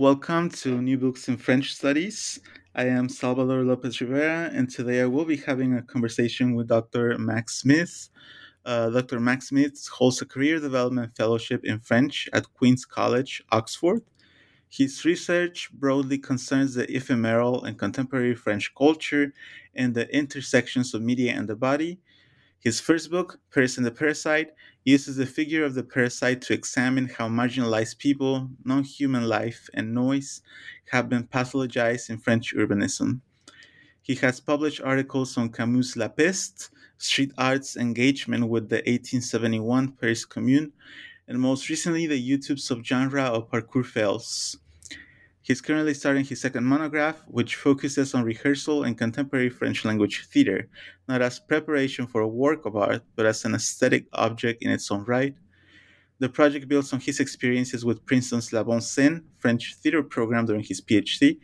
Welcome 0.00 0.48
to 0.62 0.80
New 0.80 0.96
Books 0.96 1.28
in 1.28 1.36
French 1.36 1.74
Studies. 1.74 2.40
I 2.74 2.84
am 2.84 3.10
Salvador 3.10 3.62
Lopez 3.64 4.00
Rivera, 4.00 4.48
and 4.50 4.70
today 4.70 5.02
I 5.02 5.04
will 5.04 5.26
be 5.26 5.36
having 5.36 5.74
a 5.74 5.82
conversation 5.82 6.54
with 6.54 6.68
Dr. 6.68 7.18
Macs 7.18 7.56
Smith. 7.56 8.08
Uh, 8.64 8.88
Dr. 8.88 9.20
Macs 9.20 9.48
Smith 9.48 9.86
holds 9.88 10.22
a 10.22 10.24
career 10.24 10.58
development 10.58 11.14
fellowship 11.18 11.66
in 11.66 11.80
French 11.80 12.30
at 12.32 12.50
Queen's 12.54 12.86
College, 12.86 13.42
Oxford. 13.52 14.00
His 14.70 15.04
research 15.04 15.70
broadly 15.70 16.16
concerns 16.16 16.72
the 16.72 16.90
ephemeral 16.90 17.62
and 17.62 17.78
contemporary 17.78 18.34
French 18.34 18.74
culture 18.74 19.34
and 19.74 19.92
the 19.94 20.08
intersections 20.16 20.94
of 20.94 21.02
media 21.02 21.34
and 21.34 21.46
the 21.46 21.56
body. 21.56 22.00
His 22.58 22.80
first 22.80 23.10
book, 23.10 23.38
Paris 23.52 23.76
and 23.76 23.84
the 23.84 23.90
Parasite, 23.90 24.52
uses 24.84 25.16
the 25.16 25.26
figure 25.26 25.64
of 25.64 25.74
the 25.74 25.82
parasite 25.82 26.42
to 26.42 26.54
examine 26.54 27.08
how 27.08 27.28
marginalized 27.28 27.98
people, 27.98 28.50
non 28.64 28.84
human 28.84 29.28
life, 29.28 29.68
and 29.74 29.94
noise 29.94 30.42
have 30.90 31.08
been 31.08 31.26
pathologized 31.26 32.10
in 32.10 32.18
French 32.18 32.54
urbanism. 32.54 33.20
He 34.02 34.14
has 34.16 34.40
published 34.40 34.80
articles 34.80 35.36
on 35.36 35.50
Camus' 35.50 35.96
La 35.96 36.08
Peste, 36.08 36.70
street 36.98 37.32
art's 37.38 37.76
engagement 37.76 38.48
with 38.48 38.68
the 38.68 38.76
1871 38.76 39.92
Paris 39.92 40.24
Commune, 40.24 40.72
and 41.28 41.40
most 41.40 41.68
recently 41.68 42.06
the 42.06 42.20
YouTube 42.20 42.58
subgenre 42.58 43.20
of 43.20 43.50
parkour 43.50 43.84
fails. 43.84 44.58
He's 45.42 45.60
currently 45.62 45.94
starting 45.94 46.24
his 46.24 46.40
second 46.40 46.64
monograph, 46.64 47.22
which 47.26 47.56
focuses 47.56 48.14
on 48.14 48.24
rehearsal 48.24 48.84
and 48.84 48.96
contemporary 48.96 49.48
French 49.48 49.84
language 49.84 50.26
theater, 50.26 50.68
not 51.08 51.22
as 51.22 51.40
preparation 51.40 52.06
for 52.06 52.20
a 52.20 52.28
work 52.28 52.66
of 52.66 52.76
art, 52.76 53.02
but 53.16 53.24
as 53.24 53.44
an 53.44 53.54
aesthetic 53.54 54.06
object 54.12 54.62
in 54.62 54.70
its 54.70 54.90
own 54.90 55.04
right. 55.04 55.34
The 56.18 56.28
project 56.28 56.68
builds 56.68 56.92
on 56.92 57.00
his 57.00 57.20
experiences 57.20 57.86
with 57.86 58.04
Princeton's 58.04 58.52
L'Avant-Scène 58.52 59.22
French 59.38 59.76
theater 59.76 60.02
program 60.02 60.44
during 60.44 60.62
his 60.62 60.82
PhD, 60.82 61.38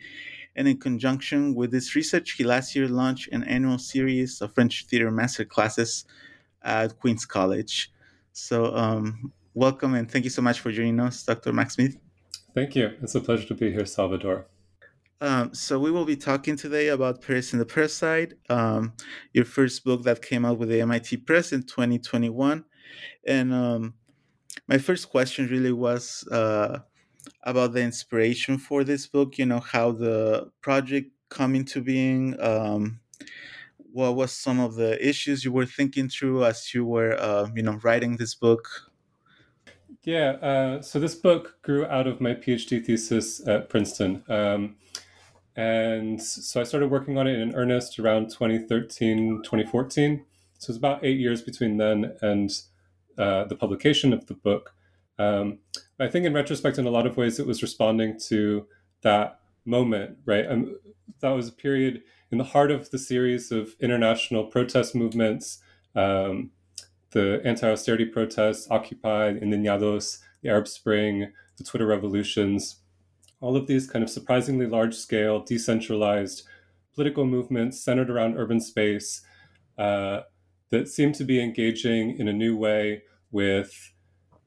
and 0.55 0.67
in 0.67 0.77
conjunction 0.77 1.55
with 1.55 1.71
this 1.71 1.95
research, 1.95 2.31
he 2.31 2.43
last 2.43 2.75
year 2.75 2.87
launched 2.87 3.29
an 3.31 3.43
annual 3.43 3.79
series 3.79 4.41
of 4.41 4.53
French 4.53 4.85
theater 4.85 5.09
master 5.09 5.45
classes 5.45 6.05
at 6.61 6.99
Queen's 6.99 7.25
College. 7.25 7.91
So, 8.33 8.75
um, 8.75 9.31
welcome 9.55 9.95
and 9.95 10.09
thank 10.09 10.23
you 10.23 10.31
so 10.31 10.43
much 10.43 10.59
for 10.59 10.71
joining 10.71 10.99
us, 10.99 11.23
Dr. 11.23 11.51
Macs 11.51 11.73
Smith. 11.73 11.97
Thank 12.57 12.75
you. 12.75 12.97
It's 13.03 13.13
a 13.13 13.21
pleasure 13.21 13.47
to 13.49 13.53
be 13.53 13.71
here, 13.71 13.85
Salvador. 13.85 14.47
Um, 15.21 15.53
so 15.53 15.77
we 15.77 15.91
will 15.91 16.05
be 16.05 16.15
talking 16.15 16.55
today 16.55 16.87
about 16.87 17.21
Paris 17.21 17.53
and 17.53 17.61
the 17.61 17.67
Parasite, 17.67 18.33
um, 18.49 18.93
your 19.31 19.45
first 19.45 19.83
book 19.85 20.01
that 20.05 20.23
came 20.23 20.43
out 20.43 20.57
with 20.57 20.69
the 20.69 20.81
MIT 20.81 21.17
Press 21.17 21.53
in 21.53 21.61
2021. 21.61 22.65
And 23.27 23.53
um, 23.53 23.93
my 24.67 24.79
first 24.79 25.07
question 25.09 25.47
really 25.49 25.71
was 25.71 26.27
uh, 26.31 26.79
about 27.43 27.73
the 27.73 27.81
inspiration 27.81 28.57
for 28.57 28.83
this 28.83 29.05
book. 29.05 29.37
You 29.37 29.45
know 29.45 29.59
how 29.59 29.91
the 29.91 30.49
project 30.61 31.11
come 31.29 31.53
into 31.53 31.79
being. 31.79 32.41
Um, 32.41 33.01
what 33.77 34.15
was 34.15 34.31
some 34.31 34.59
of 34.59 34.73
the 34.73 34.97
issues 35.07 35.45
you 35.45 35.51
were 35.51 35.67
thinking 35.67 36.09
through 36.09 36.43
as 36.43 36.73
you 36.73 36.85
were, 36.85 37.21
uh, 37.21 37.49
you 37.53 37.61
know, 37.61 37.77
writing 37.83 38.17
this 38.17 38.33
book? 38.33 38.67
Yeah, 40.07 40.37
uh, 40.41 40.81
so 40.81 41.01
this 41.01 41.15
book 41.15 41.57
grew 41.63 41.85
out 41.85 42.07
of 42.07 42.21
my 42.21 42.33
PhD 42.33 42.81
thesis 42.81 43.45
at 43.45 43.67
Princeton. 43.67 44.23
Um, 44.29 44.77
and 45.57 46.23
so 46.23 46.61
I 46.61 46.63
started 46.63 46.89
working 46.89 47.17
on 47.17 47.27
it 47.27 47.37
in 47.37 47.53
earnest 47.53 47.99
around 47.99 48.29
2013, 48.29 49.41
2014. 49.43 50.25
So 50.59 50.71
it's 50.71 50.77
about 50.77 51.03
eight 51.03 51.19
years 51.19 51.41
between 51.41 51.75
then 51.75 52.15
and 52.21 52.49
uh, 53.17 53.43
the 53.43 53.57
publication 53.57 54.13
of 54.13 54.27
the 54.27 54.35
book. 54.35 54.73
Um, 55.19 55.59
I 55.99 56.07
think 56.07 56.25
in 56.25 56.33
retrospect, 56.33 56.77
in 56.77 56.87
a 56.87 56.89
lot 56.89 57.05
of 57.05 57.17
ways, 57.17 57.37
it 57.37 57.45
was 57.45 57.61
responding 57.61 58.17
to 58.29 58.65
that 59.01 59.41
moment, 59.65 60.19
right? 60.23 60.49
Um, 60.49 60.79
that 61.19 61.31
was 61.31 61.49
a 61.49 61.51
period 61.51 62.01
in 62.31 62.37
the 62.37 62.45
heart 62.45 62.71
of 62.71 62.91
the 62.91 62.97
series 62.97 63.51
of 63.51 63.75
international 63.81 64.45
protest 64.45 64.95
movements. 64.95 65.59
Um, 65.95 66.51
the 67.11 67.41
anti-austerity 67.45 68.05
protests, 68.05 68.67
Occupy, 68.69 69.33
Indignados, 69.33 70.19
the 70.41 70.49
Arab 70.49 70.67
Spring, 70.67 71.31
the 71.57 71.63
Twitter 71.63 71.87
revolutions, 71.87 72.81
all 73.39 73.55
of 73.55 73.67
these 73.67 73.89
kind 73.89 74.03
of 74.03 74.09
surprisingly 74.09 74.65
large-scale, 74.65 75.43
decentralized 75.43 76.43
political 76.93 77.25
movements 77.25 77.79
centered 77.79 78.09
around 78.09 78.37
urban 78.37 78.59
space 78.59 79.21
uh, 79.77 80.21
that 80.71 80.87
seem 80.87 81.11
to 81.13 81.23
be 81.23 81.41
engaging 81.41 82.17
in 82.17 82.27
a 82.27 82.33
new 82.33 82.57
way 82.57 83.03
with 83.31 83.93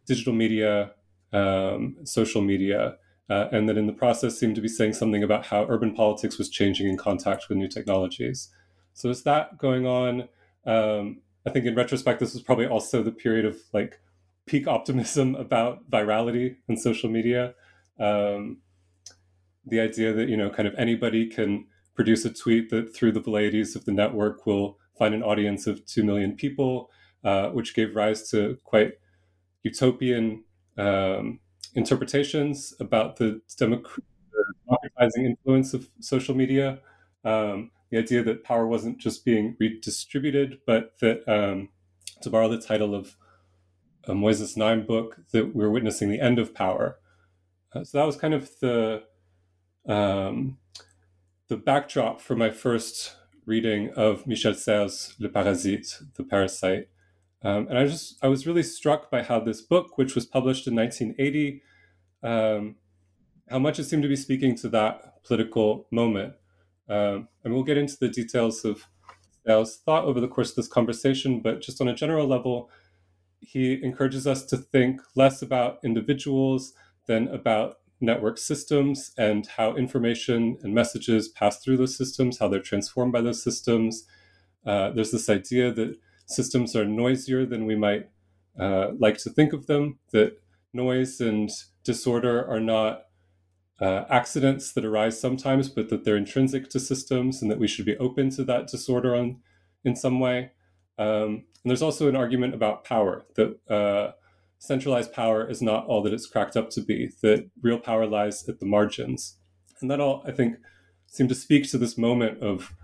digital 0.06 0.32
media, 0.32 0.93
um, 1.32 1.97
social 2.04 2.43
media, 2.43 2.97
uh, 3.31 3.47
and 3.53 3.69
that 3.69 3.78
in 3.78 3.87
the 3.87 3.93
process 3.93 4.38
seem 4.38 4.54
to 4.54 4.60
be 4.60 4.69
saying 4.69 4.93
something 4.93 5.22
about 5.22 5.47
how 5.47 5.65
urban 5.69 5.94
politics 5.94 6.37
was 6.37 6.50
changing 6.50 6.88
in 6.88 6.97
contact 6.97 7.49
with 7.49 7.56
new 7.56 7.69
technologies. 7.69 8.49
So 8.93 9.09
is 9.09 9.22
that 9.22 9.56
going 9.56 9.87
on? 9.87 10.28
Um, 10.66 11.22
I 11.46 11.50
think 11.50 11.66
in 11.66 11.74
retrospect, 11.74 12.20
this 12.20 12.34
was 12.34 12.42
probably 12.42 12.66
also 12.66 13.02
the 13.02 13.12
period 13.12 13.44
of 13.44 13.56
like 13.72 14.00
peak 14.46 14.66
optimism 14.66 15.34
about 15.46 15.90
virality 15.90 16.56
and 16.68 16.78
social 16.78 17.10
media. 17.10 17.54
Um, 17.98 18.58
the 19.66 19.80
idea 19.80 20.12
that 20.12 20.28
you 20.28 20.36
know, 20.36 20.50
kind 20.50 20.66
of 20.66 20.74
anybody 20.76 21.26
can 21.26 21.66
produce 21.94 22.24
a 22.24 22.32
tweet 22.32 22.70
that 22.70 22.94
through 22.94 23.12
the 23.12 23.20
velleities 23.20 23.76
of 23.76 23.84
the 23.84 23.92
network 23.92 24.46
will 24.46 24.78
find 24.98 25.14
an 25.14 25.22
audience 25.22 25.66
of 25.66 25.84
two 25.86 26.02
million 26.02 26.34
people, 26.34 26.90
uh, 27.24 27.48
which 27.48 27.74
gave 27.74 27.94
rise 27.94 28.30
to 28.30 28.58
quite 28.64 28.92
utopian 29.62 30.44
um, 30.78 31.40
interpretations 31.74 32.74
about 32.80 33.16
the 33.16 33.40
democratizing 33.58 35.26
influence 35.26 35.74
of 35.74 35.88
social 36.00 36.34
media. 36.34 36.80
Um, 37.24 37.70
the 37.90 37.98
idea 37.98 38.22
that 38.22 38.44
power 38.44 38.66
wasn't 38.66 38.98
just 38.98 39.24
being 39.24 39.56
redistributed, 39.58 40.60
but 40.66 40.98
that, 41.00 41.28
um, 41.28 41.70
to 42.22 42.30
borrow 42.30 42.48
the 42.48 42.60
title 42.60 42.94
of 42.94 43.16
a 44.04 44.12
Moises 44.12 44.56
Naim 44.56 44.86
book, 44.86 45.18
that 45.32 45.54
we're 45.54 45.70
witnessing 45.70 46.10
the 46.10 46.20
end 46.20 46.38
of 46.38 46.54
power. 46.54 46.98
Uh, 47.74 47.84
so 47.84 47.98
that 47.98 48.06
was 48.06 48.16
kind 48.16 48.34
of 48.34 48.50
the 48.60 49.02
um, 49.86 50.58
the 51.48 51.56
backdrop 51.56 52.20
for 52.20 52.36
my 52.36 52.50
first 52.50 53.16
reading 53.44 53.90
of 53.96 54.26
Michel 54.26 54.54
Serres' 54.54 55.14
Le 55.18 55.28
Parasite, 55.28 55.98
The 56.14 56.22
Parasite. 56.22 56.88
Um, 57.42 57.66
and 57.68 57.78
I 57.78 57.86
just 57.86 58.22
I 58.22 58.28
was 58.28 58.46
really 58.46 58.62
struck 58.62 59.10
by 59.10 59.22
how 59.22 59.40
this 59.40 59.62
book, 59.62 59.96
which 59.96 60.14
was 60.14 60.26
published 60.26 60.66
in 60.66 60.76
1980, 60.76 61.62
um, 62.22 62.76
how 63.48 63.58
much 63.58 63.78
it 63.78 63.84
seemed 63.84 64.02
to 64.02 64.08
be 64.08 64.16
speaking 64.16 64.54
to 64.56 64.68
that 64.68 65.24
political 65.24 65.86
moment. 65.90 66.34
Um, 66.90 67.28
and 67.44 67.54
we'll 67.54 67.62
get 67.62 67.78
into 67.78 67.96
the 67.98 68.08
details 68.08 68.64
of 68.64 68.86
Serres' 69.46 69.76
thought 69.76 70.04
over 70.04 70.20
the 70.20 70.28
course 70.28 70.50
of 70.50 70.56
this 70.56 70.68
conversation, 70.68 71.40
but 71.40 71.62
just 71.62 71.80
on 71.80 71.88
a 71.88 71.94
general 71.94 72.26
level, 72.26 72.68
he 73.40 73.82
encourages 73.82 74.26
us 74.26 74.44
to 74.46 74.56
think 74.56 75.00
less 75.14 75.40
about 75.40 75.78
individuals 75.84 76.74
than 77.06 77.28
about 77.28 77.76
network 78.00 78.38
systems 78.38 79.12
and 79.16 79.46
how 79.56 79.76
information 79.76 80.58
and 80.62 80.75
messages 80.75 81.28
pass 81.28 81.58
through 81.62 81.76
those 81.76 81.96
systems, 81.96 82.38
how 82.38 82.48
they're 82.48 82.60
transformed 82.60 83.12
by 83.12 83.20
those 83.20 83.43
systems. 83.43 84.04
Uh, 84.66 84.90
there's 84.90 85.12
this 85.12 85.28
idea 85.28 85.72
that 85.72 85.96
systems 86.26 86.75
are 86.75 86.84
noisier 86.84 87.46
than 87.46 87.66
we 87.66 87.76
might 87.76 88.08
uh, 88.58 88.88
like 88.98 89.16
to 89.19 89.31
think 89.31 89.52
of 89.52 89.66
them, 89.66 89.98
that 90.12 90.32
noise 90.72 91.20
and 91.20 91.50
disorder 91.84 92.46
are 92.48 92.60
not 92.60 93.02
uh, 93.81 94.05
accidents 94.11 94.73
that 94.73 94.85
arise 94.85 95.21
sometimes, 95.21 95.69
but 95.69 95.88
that 95.88 96.05
they're 96.05 96.17
intrinsic 96.17 96.69
to 96.71 96.81
systems 96.81 97.41
and 97.41 97.50
that 97.50 97.59
we 97.59 97.69
should 97.69 97.87
be 97.87 97.97
open 97.97 98.31
to 98.31 98.44
that 98.44 98.67
disorder 98.67 99.15
on, 99.15 99.41
in 99.85 99.97
some 99.97 100.21
way. 100.21 100.53
Um, 100.99 101.44
and 101.62 101.71
there's 101.71 101.82
also 101.82 102.09
an 102.09 102.17
argument 102.17 102.55
about 102.55 102.85
power 102.85 103.25
that 103.37 103.59
uh, 103.69 104.12
centralized 104.59 105.12
power 105.12 105.49
is 105.49 105.62
not 105.62 105.87
all 105.87 106.03
that 106.03 106.12
it's 106.12 106.27
cracked 106.27 106.56
up 106.56 106.71
to 106.71 106.81
be, 106.81 107.11
that 107.23 107.49
real 107.62 107.79
power 107.79 108.06
lies 108.06 108.49
at 108.49 108.61
the 108.61 108.67
margins. 108.67 109.37
And 109.81 109.91
that 109.91 110.00
all, 110.00 110.23
I 110.27 110.32
think, 110.32 110.56
seem 111.06 111.29
to 111.29 111.35
speak 111.35 111.69
to 111.71 111.79
this 111.79 111.97
moment 111.97 112.43
of 112.43 112.75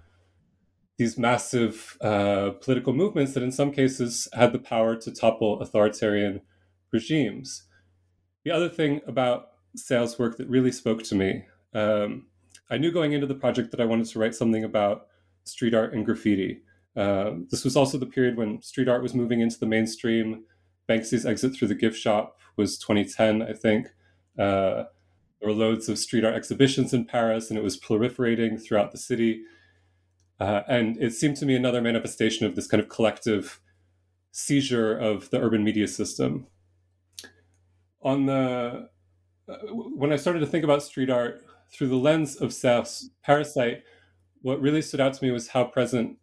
these 0.96 1.18
massive 1.18 1.98
uh, 2.00 2.52
political 2.62 2.94
movements 2.94 3.34
that, 3.34 3.42
in 3.42 3.52
some 3.52 3.70
cases, 3.70 4.28
had 4.32 4.52
the 4.52 4.58
power 4.58 4.96
to 4.96 5.12
topple 5.12 5.60
authoritarian 5.60 6.40
regimes 6.90 7.66
the 8.46 8.52
other 8.52 8.68
thing 8.68 9.00
about 9.08 9.48
Serres' 9.76 10.18
work 10.18 10.36
that 10.38 10.48
really 10.48 10.72
spoke 10.72 11.02
to 11.04 11.14
me, 11.14 11.44
um, 11.74 12.26
I 12.70 12.78
knew 12.78 12.90
going 12.90 13.12
into 13.12 13.26
the 13.26 13.34
project 13.34 13.70
that 13.70 13.80
I 13.80 13.84
wanted 13.84 14.06
to 14.08 14.18
write 14.18 14.34
something 14.34 14.64
about 14.64 15.06
street 15.44 15.74
art 15.74 15.94
and 15.94 16.04
graffiti. 16.04 16.62
Um, 16.96 17.46
this 17.50 17.64
was 17.64 17.76
also 17.76 17.98
the 17.98 18.06
period 18.06 18.36
when 18.36 18.62
street 18.62 18.88
art 18.88 19.02
was 19.02 19.14
moving 19.14 19.40
into 19.40 19.58
the 19.58 19.66
mainstream. 19.66 20.44
Banksy's 20.88 21.26
exit 21.26 21.54
through 21.54 21.68
the 21.68 21.74
gift 21.74 21.98
shop 21.98 22.38
was 22.56 22.78
2010, 22.78 23.42
I 23.42 23.52
think. 23.52 23.88
Uh, 24.38 24.84
there 25.40 25.48
were 25.48 25.52
loads 25.52 25.88
of 25.88 25.98
street 25.98 26.24
art 26.24 26.34
exhibitions 26.34 26.94
in 26.94 27.04
Paris, 27.04 27.50
and 27.50 27.58
it 27.58 27.62
was 27.62 27.78
proliferating 27.78 28.62
throughout 28.62 28.92
the 28.92 28.98
city. 28.98 29.42
Uh, 30.40 30.62
and 30.68 30.96
it 30.98 31.12
seemed 31.12 31.36
to 31.36 31.46
me 31.46 31.54
another 31.54 31.80
manifestation 31.80 32.46
of 32.46 32.56
this 32.56 32.66
kind 32.66 32.82
of 32.82 32.88
collective 32.88 33.60
seizure 34.32 34.96
of 34.96 35.30
the 35.30 35.40
urban 35.40 35.64
media 35.64 35.88
system. 35.88 36.46
On 38.02 38.26
the 38.26 38.32
uh, 38.32 38.86
when 39.70 40.12
I 40.12 40.16
started 40.16 40.40
to 40.40 40.46
think 40.46 40.64
about 40.64 40.82
street 40.82 41.10
art 41.10 41.44
through 41.72 41.88
the 41.88 41.96
lens 41.96 42.36
of 42.36 42.52
Serres' 42.52 43.10
Parasite, 43.22 43.82
what 44.42 44.60
really 44.60 44.82
stood 44.82 45.00
out 45.00 45.14
to 45.14 45.24
me 45.24 45.30
was 45.30 45.48
how 45.48 45.64
present 45.64 46.18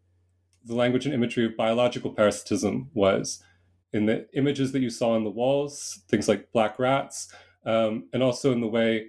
the 0.66 0.75
language 0.75 1.06
and 1.06 1.14
imagery 1.14 1.46
of 1.46 1.58
biological 1.58 2.12
parasitism 2.12 2.90
was 2.94 3.44
in 3.92 4.06
the 4.06 4.28
images 4.34 4.72
that 4.72 4.81
you 4.81 4.90
saw 4.90 5.12
on 5.12 5.24
the 5.24 5.30
walls, 5.30 6.02
things 6.10 6.28
like 6.28 6.52
black 6.52 6.80
rats, 6.80 7.31
um, 7.66 8.08
and 8.14 8.24
also 8.24 8.52
in 8.52 8.62
the 8.62 8.68
way 8.68 9.08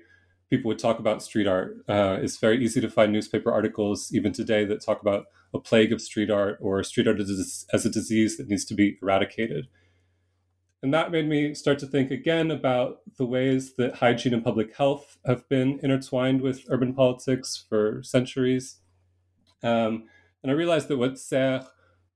people 0.50 0.68
would 0.68 0.78
talk 0.78 0.98
about 0.98 1.22
street 1.22 1.46
art. 1.46 1.76
Uh, 1.88 2.18
it's 2.20 2.36
very 2.36 2.62
easy 2.62 2.80
to 2.80 2.90
find 2.90 3.12
newspaper 3.12 3.50
articles 3.50 4.10
even 4.12 4.32
today 4.32 4.64
that 4.64 4.84
talk 4.84 5.00
about 5.00 5.24
a 5.54 5.58
plague 5.58 5.92
of 5.92 6.02
street 6.02 6.30
art 6.30 6.58
or 6.60 6.82
street 6.82 7.08
art 7.08 7.20
as 7.20 7.86
a 7.86 7.90
disease 7.90 8.36
that 8.36 8.48
needs 8.48 8.64
to 8.64 8.74
be 8.74 8.98
eradicated. 9.02 9.66
And 10.84 10.92
that 10.92 11.10
made 11.10 11.26
me 11.26 11.54
start 11.54 11.78
to 11.78 11.86
think 11.86 12.10
again 12.10 12.50
about 12.50 12.98
the 13.16 13.24
ways 13.24 13.74
that 13.76 13.94
hygiene 13.94 14.34
and 14.34 14.44
public 14.44 14.76
health 14.76 15.16
have 15.24 15.48
been 15.48 15.80
intertwined 15.82 16.42
with 16.42 16.66
urban 16.68 16.92
politics 16.92 17.64
for 17.70 18.02
centuries. 18.02 18.80
Um, 19.62 20.04
and 20.42 20.52
I 20.52 20.54
realized 20.54 20.88
that 20.88 20.98
what 20.98 21.18
Serres 21.18 21.64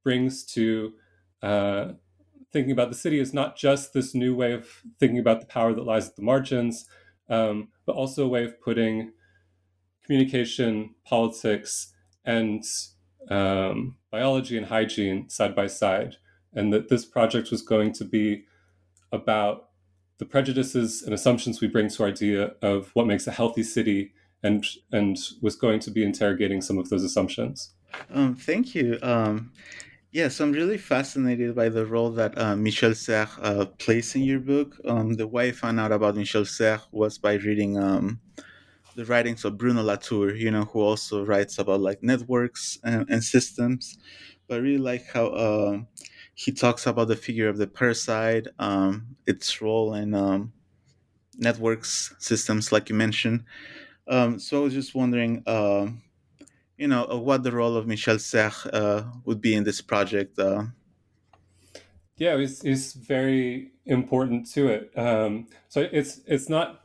brings 0.05 0.45
to 0.53 0.93
uh, 1.43 1.93
thinking 2.53 2.71
about 2.71 2.91
the 2.91 2.95
city 2.95 3.19
is 3.19 3.33
not 3.33 3.57
just 3.57 3.95
this 3.95 4.15
new 4.15 4.37
way 4.37 4.53
of 4.53 4.69
thinking 5.01 5.19
about 5.19 5.41
the 5.41 5.47
power 5.47 5.73
that 5.73 5.87
lies 5.87 6.11
at 6.11 6.17
the 6.17 6.23
margins, 6.23 6.85
um, 7.31 7.69
but 7.87 7.97
also 7.97 8.27
a 8.27 8.29
way 8.29 8.45
of 8.45 8.61
putting 8.61 9.13
communication, 10.05 10.95
politics, 11.07 11.95
and 12.23 12.65
um, 13.31 13.97
biology 14.11 14.59
and 14.59 14.67
hygiene 14.67 15.31
side 15.31 15.55
by 15.55 15.69
side. 15.69 16.17
And 16.53 16.71
that 16.75 16.91
this 16.91 17.07
project 17.07 17.51
was 17.51 17.63
going 17.63 17.95
to 17.95 18.05
be 18.05 18.45
about 19.13 19.71
the 20.19 20.27
prejudices 20.27 21.03
and 21.03 21.15
assumptions 21.15 21.61
we 21.61 21.69
bring 21.69 21.89
to 21.89 22.03
our 22.03 22.09
idea 22.09 22.53
of 22.63 22.91
what 22.95 23.07
makes 23.07 23.27
a 23.27 23.31
healthy 23.31 23.63
city 23.63 24.13
and 24.43 24.65
and 24.93 25.17
was 25.43 25.57
going 25.57 25.81
to 25.81 25.91
be 25.91 26.05
interrogating 26.05 26.61
some 26.61 26.79
of 26.79 26.89
those 26.91 27.05
assumptions. 27.05 27.75
Um, 28.11 28.35
thank 28.35 28.75
you. 28.75 28.99
Um, 29.03 29.53
Yes, 30.11 30.41
I'm 30.41 30.53
really 30.53 30.79
fascinated 30.79 31.55
by 31.55 31.69
the 31.69 31.85
role 31.85 32.11
that 32.13 32.37
uh, 32.39 32.57
Michel 32.57 32.95
Serres 32.95 33.29
uh, 33.43 33.67
plays 33.77 34.15
in 34.15 34.23
your 34.23 34.41
book. 34.41 34.75
Um, 34.87 35.17
the 35.17 35.27
way 35.27 35.49
I 35.49 35.53
found 35.53 35.79
out 35.79 35.93
about 35.93 36.17
Michel 36.17 36.47
Serres 36.47 36.81
was 36.91 37.19
by 37.19 37.35
reading 37.35 37.77
um, 37.77 38.19
the 38.97 39.05
writings 39.05 39.45
of 39.45 39.59
Bruno 39.59 39.83
Latour, 39.83 40.35
you 40.35 40.51
know, 40.51 40.65
who 40.65 40.81
also 40.81 41.27
writes 41.27 41.59
about 41.59 41.81
like 41.81 42.03
networks 42.03 42.79
and, 42.83 43.07
and 43.11 43.23
systems. 43.23 43.99
But 44.49 44.55
I 44.57 44.61
really 44.61 44.79
like 44.79 45.05
how 45.13 45.27
uh, 45.27 45.81
he 46.39 46.53
talks 46.53 46.87
about 46.87 47.09
the 47.09 47.17
figure 47.17 47.49
of 47.49 47.59
the 47.59 47.67
parasite, 47.67 48.47
um, 48.61 49.17
its 49.27 49.61
role 49.61 49.95
in 49.95 50.15
um, 50.15 50.53
networks, 51.37 52.15
systems, 52.21 52.71
like 52.71 52.89
you 52.89 52.95
mentioned. 52.95 53.43
Um, 54.07 54.39
so 54.39 54.61
I 54.61 54.63
was 54.63 54.73
just 54.73 54.95
wondering 54.95 55.43
um, 55.49 56.01
you 56.77 56.87
know, 56.87 57.09
uh, 57.11 57.19
what 57.19 57.43
the 57.43 57.51
role 57.51 57.77
of 57.77 57.89
Michel 57.89 58.21
Serres 58.21 58.67
uh, 58.67 59.03
would 59.25 59.41
be 59.41 59.53
in 59.57 59.65
this 59.65 59.81
project. 59.81 60.39
Uh. 60.39 60.67
Yeah, 62.17 62.37
it's, 62.37 62.63
it's 62.63 62.93
very 62.93 63.73
important 63.85 64.49
to 64.53 64.69
it. 64.69 64.93
Um, 64.97 65.49
so 65.69 65.89
it's 65.91 66.21
it's 66.27 66.49
not. 66.49 66.83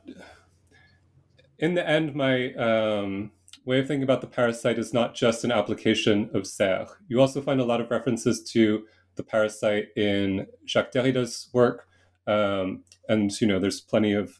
In 1.60 1.76
the 1.76 1.88
end, 1.88 2.16
my 2.16 2.54
um, 2.56 3.32
way 3.66 3.80
of 3.80 3.88
thinking 3.88 4.04
about 4.04 4.22
the 4.22 4.28
parasite 4.28 4.80
is 4.80 4.94
not 4.94 5.14
just 5.14 5.44
an 5.44 5.52
application 5.52 6.32
of 6.34 6.48
Serres. 6.48 6.90
You 7.08 7.22
also 7.22 7.40
find 7.40 7.62
a 7.62 7.64
lot 7.64 7.82
of 7.82 7.92
references 7.92 8.42
to 8.54 8.86
the 9.16 9.24
parasite 9.24 9.88
in 9.96 10.48
Jacques 10.68 10.92
Derrida's 10.92 11.50
work, 11.54 11.88
um, 12.28 12.84
and 13.08 13.32
you 13.40 13.48
know, 13.48 13.60
there's 13.60 13.82
plenty 13.82 14.14
of 14.14 14.40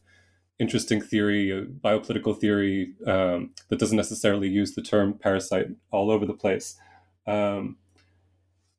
interesting 0.60 1.02
theory, 1.02 1.52
uh, 1.52 1.66
biopolitical 1.82 2.40
theory 2.40 2.94
um, 3.08 3.52
that 3.70 3.80
doesn't 3.80 3.98
necessarily 3.98 4.48
use 4.48 4.76
the 4.76 4.82
term 4.82 5.14
parasite 5.14 5.68
all 5.92 6.12
over 6.12 6.26
the 6.26 6.34
place. 6.34 6.76
Um, 7.28 7.78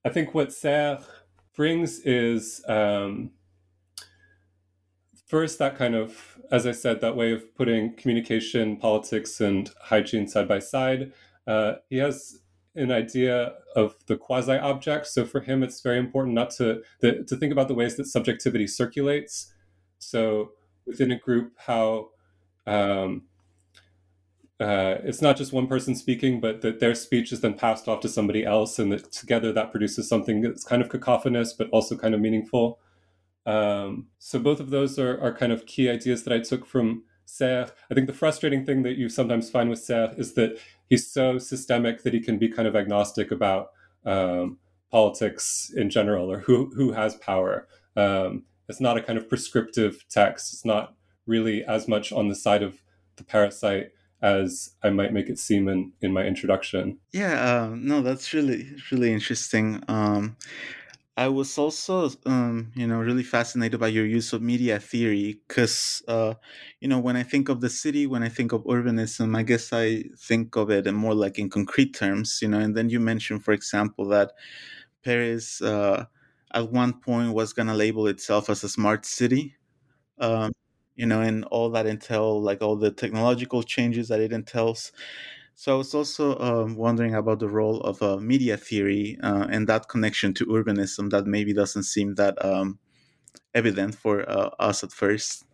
I 0.05 0.11
think 0.11 0.35
what 0.35 0.53
Serres 0.53 1.05
brings 1.57 2.01
is 2.01 2.63
um, 2.69 3.31
first 5.27 5.59
that 5.59 5.77
kind 5.77 5.95
of, 5.95 6.39
as 6.51 6.67
I 6.67 6.73
said, 6.73 7.01
that 7.01 7.17
way 7.17 7.33
of 7.33 7.55
putting 7.55 7.95
communication, 7.95 8.77
politics, 8.77 9.41
and 9.41 9.71
hygiene 9.83 10.29
side 10.29 10.49
by 10.49 10.59
side. 10.59 11.13
Uh, 11.47 11.75
he 11.91 11.99
has 11.99 12.41
an 12.77 12.91
idea 12.91 13.55
of 13.77 13.95
the 14.07 14.17
quasi 14.17 14.59
object. 14.59 15.07
So 15.07 15.25
for 15.25 15.41
him, 15.41 15.63
it's 15.63 15.81
very 15.81 15.99
important 15.99 16.35
not 16.35 16.51
to 16.53 16.83
the, 17.01 17.25
to 17.25 17.37
think 17.37 17.53
about 17.53 17.69
the 17.69 17.75
ways 17.75 17.97
that 17.97 18.07
subjectivity 18.07 18.67
circulates. 18.67 19.53
So 19.99 20.53
within 20.87 21.13
a 21.13 21.19
group 21.19 21.53
how 21.57 22.09
um, 22.67 23.23
uh, 24.61 24.99
it's 25.03 25.21
not 25.21 25.37
just 25.37 25.53
one 25.53 25.67
person 25.67 25.95
speaking, 25.95 26.41
but 26.41 26.63
that 26.63 26.79
their 26.79 26.95
speech 26.95 27.33
is 27.33 27.41
then 27.41 27.55
passed 27.55 27.89
off 27.89 28.01
to 28.01 28.09
somebody 28.09 28.45
else, 28.45 28.79
and 28.79 28.93
that 28.93 29.11
together 29.13 29.53
that 29.53 29.71
produces 29.71 30.09
something 30.09 30.41
that's 30.41 30.65
kind 30.65 30.81
of 30.81 30.89
cacophonous, 30.89 31.53
but 31.53 31.69
also 31.71 31.97
kind 31.97 32.15
of 32.15 32.21
meaningful. 32.21 32.79
Um, 33.47 34.09
so 34.19 34.39
both 34.39 34.61
of 34.61 34.71
those 34.71 34.99
are, 34.99 35.21
are 35.21 35.35
kind 35.35 35.53
of 35.53 35.67
key 35.67 35.91
ideas 35.91 36.23
that 36.23 36.33
I 36.33 36.39
took 36.39 36.65
from 36.67 37.03
Serres. 37.27 37.73
I 37.91 37.95
think 37.95 38.07
the 38.07 38.13
frustrating 38.13 38.65
thing 38.65 38.85
that 38.85 38.97
you 38.97 39.09
sometimes 39.09 39.51
find 39.51 39.69
with 39.69 39.81
Serres 39.81 40.17
is 40.17 40.35
that 40.35 40.59
he's 40.89 41.11
so 41.11 41.39
systemic 41.39 42.03
that 42.03 42.15
he 42.15 42.21
can 42.21 42.39
be 42.39 42.49
kind 42.49 42.69
of 42.69 42.77
agnostic 42.77 43.31
about 43.31 43.69
um, 44.05 44.59
politics 44.91 45.73
in 45.75 45.91
general 45.91 46.31
or 46.31 46.41
who 46.41 46.71
who 46.75 46.93
has 46.93 47.17
power. 47.17 47.67
Um, 47.97 48.45
it's 48.69 48.81
not 48.81 48.97
a 48.97 49.03
kind 49.03 49.19
of 49.19 49.29
prescriptive 49.29 50.05
text. 50.09 50.53
It's 50.53 50.65
not 50.65 50.95
really 51.27 51.65
as 51.65 51.89
much 51.89 52.13
on 52.13 52.29
the 52.29 52.35
side 52.35 52.63
of 52.63 52.83
the 53.17 53.25
parasite 53.25 53.91
as 54.23 54.71
I 54.83 54.91
might 54.91 55.13
make 55.13 55.29
it 55.29 55.39
seem 55.39 55.69
in, 55.69 55.93
in 56.01 56.13
my 56.13 56.25
introduction. 56.25 56.99
Yeah, 57.13 57.65
uh, 57.65 57.75
no, 57.77 58.01
that's 58.01 58.33
really 58.33 58.71
really 58.91 59.13
interesting. 59.13 59.83
Um, 59.89 60.37
I 61.17 61.29
was 61.29 61.57
also, 61.59 62.11
um, 62.27 62.73
you 62.75 62.89
know, 62.89 62.99
really 62.99 63.23
fascinated 63.23 63.79
by 63.79 63.87
your 63.87 64.05
use 64.05 64.33
of 64.33 64.43
media 64.43 64.81
theory 64.81 65.41
because, 65.47 66.03
uh, 66.09 66.35
you 66.81 66.89
know, 66.89 66.99
when 66.99 67.15
I 67.17 67.23
think 67.23 67.49
of 67.49 67.61
the 67.61 67.71
city, 67.71 68.05
when 68.09 68.25
I 68.25 68.29
think 68.29 68.53
of 68.53 68.65
urbanism, 68.65 69.37
I 69.37 69.45
guess 69.45 69.73
I 69.73 70.05
think 70.19 70.57
of 70.57 70.71
it 70.71 70.89
in 70.89 70.97
more 70.97 71.15
like 71.15 71.39
in 71.39 71.51
concrete 71.51 71.95
terms, 71.95 72.41
you 72.43 72.49
know. 72.49 72.59
And 72.59 72.77
then 72.77 72.91
you 72.91 72.99
mentioned, 72.99 73.45
for 73.45 73.53
example, 73.53 74.07
that 74.09 74.33
Paris 75.05 75.63
uh, 75.63 76.07
at 76.53 76.73
one 76.73 77.01
point 77.01 77.35
was 77.35 77.53
going 77.53 77.69
to 77.69 77.75
label 77.75 78.07
itself 78.09 78.51
as 78.51 78.65
a 78.65 78.69
smart 78.69 79.07
city 79.07 79.57
um, 80.19 80.53
you 80.97 81.07
know 81.07 81.21
and 81.21 81.45
all 81.47 81.71
that 81.71 81.87
entail 81.87 82.41
like 82.41 82.63
all 82.63 82.77
the 82.77 82.91
technological 82.91 83.63
changes 83.63 84.09
that 84.09 84.21
it 84.21 84.33
entails 84.33 84.93
so 85.55 85.75
i 85.75 85.77
was 85.77 85.95
also 85.95 86.39
um, 86.39 86.77
wondering 86.77 87.15
about 87.15 87.39
the 87.39 87.49
role 87.49 87.81
of 87.81 88.03
uh, 88.03 88.17
media 88.19 88.57
theory 88.57 89.19
uh, 89.23 89.47
and 89.51 89.69
that 89.69 89.89
connection 89.89 90.35
to 90.35 90.47
urbanism 90.47 91.11
that 91.11 91.27
maybe 91.27 91.53
doesn't 91.53 91.85
seem 91.85 92.15
that 92.15 92.43
um, 92.45 92.79
evident 93.55 93.95
for 93.95 94.29
uh, 94.29 94.51
us 94.59 94.83
at 94.85 94.93
first 94.93 95.45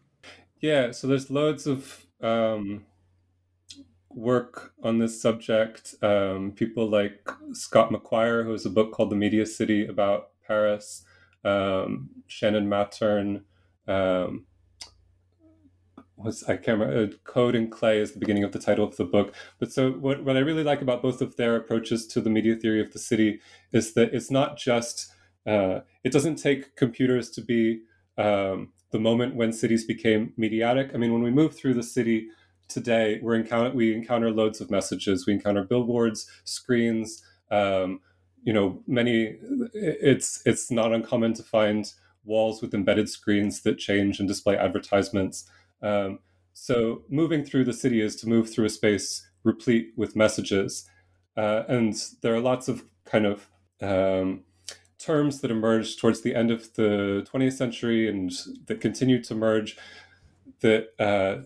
yeah 0.61 0.91
so 0.91 1.07
there's 1.07 1.31
loads 1.31 1.67
of 1.67 2.07
um, 2.23 2.85
work 4.11 4.73
on 4.83 4.99
this 4.99 5.21
subject 5.21 5.95
um, 6.03 6.53
people 6.53 6.89
like 6.89 7.29
scott 7.53 7.91
mcquire 7.91 8.45
who 8.45 8.53
has 8.53 8.67
a 8.67 8.71
book 8.71 8.93
called 8.93 9.11
the 9.11 9.17
media 9.17 9.47
city 9.47 9.87
about 9.87 10.31
Paris, 10.51 11.05
um, 11.45 12.11
Shannon 12.27 12.69
Mattern. 12.69 13.45
Um, 13.87 14.47
was 16.23 16.43
I 16.45 16.57
can't 16.57 16.79
remember. 16.79 17.15
Uh, 17.15 17.17
Code 17.25 17.55
and 17.55 17.71
Clay 17.71 17.99
is 17.99 18.13
the 18.13 18.19
beginning 18.19 18.45
of 18.45 18.53
the 18.53 18.59
title 18.59 18.85
of 18.85 18.97
the 18.97 19.05
book. 19.05 19.35
But 19.59 19.73
so 19.73 19.93
what 19.93 20.25
what 20.25 20.37
I 20.37 20.41
really 20.41 20.65
like 20.65 20.83
about 20.83 21.03
both 21.03 21.21
of 21.21 21.37
their 21.37 21.57
approaches 21.57 22.07
to 22.09 22.21
the 22.21 22.31
media 22.31 22.57
theory 22.57 22.81
of 22.81 22.93
the 22.93 22.99
city 22.99 23.41
is 23.73 23.95
that 23.95 24.15
it's 24.15 24.31
not 24.31 24.57
just 24.57 25.13
uh, 25.47 25.81
it 26.05 26.13
doesn't 26.13 26.37
take 26.37 26.77
computers 26.77 27.31
to 27.31 27.41
be 27.41 27.83
um, 28.19 28.73
the 28.91 28.99
moment 28.99 29.37
when 29.37 29.53
cities 29.53 29.85
became 29.85 30.33
mediatic. 30.37 30.91
I 30.95 30.99
mean, 30.99 31.13
when 31.13 31.23
we 31.23 31.31
move 31.31 31.57
through 31.57 31.75
the 31.75 31.83
city 31.83 32.29
today, 32.69 33.21
we 33.23 33.37
encounter 33.37 33.75
we 33.75 33.95
encounter 33.95 34.31
loads 34.31 34.61
of 34.61 34.71
messages. 34.71 35.27
We 35.27 35.33
encounter 35.35 35.65
billboards, 35.65 36.27
screens, 36.45 37.23
um, 37.51 38.01
you 38.43 38.53
know 38.53 38.83
many 38.87 39.37
it's 39.75 40.43
it's 40.47 40.71
not 40.71 40.93
uncommon 40.93 41.35
to 41.35 41.43
find 41.43 41.93
walls 42.25 42.61
with 42.63 42.75
embedded 42.75 43.09
screens 43.09 43.63
that 43.63 43.79
change 43.79 44.19
and 44.19 44.29
display 44.29 44.57
advertisements. 44.57 45.49
Um, 45.83 46.19
so 46.53 47.03
moving 47.09 47.45
through 47.45 47.65
the 47.65 47.73
city 47.73 48.01
is 48.01 48.17
to 48.17 48.29
move 48.29 48.51
through 48.51 48.67
a 48.67 48.71
space 48.71 49.27
replete 49.45 49.93
with 49.97 50.17
messages. 50.17 50.89
Uh, 51.37 51.63
and 51.69 51.95
there 52.23 52.35
are 52.35 52.41
lots 52.41 52.69
of 52.69 52.85
kind 53.05 53.27
of 53.27 53.49
um, 53.81 54.45
terms 54.99 55.41
that 55.41 55.51
emerged 55.51 55.99
towards 55.99 56.21
the 56.21 56.35
end 56.35 56.51
of 56.51 56.75
the 56.75 57.27
20th 57.33 57.55
century 57.55 58.09
and 58.09 58.33
that 58.67 58.81
continue 58.81 59.23
to 59.23 59.35
merge 59.35 59.77
that 60.61 60.89
uh, 60.99 61.43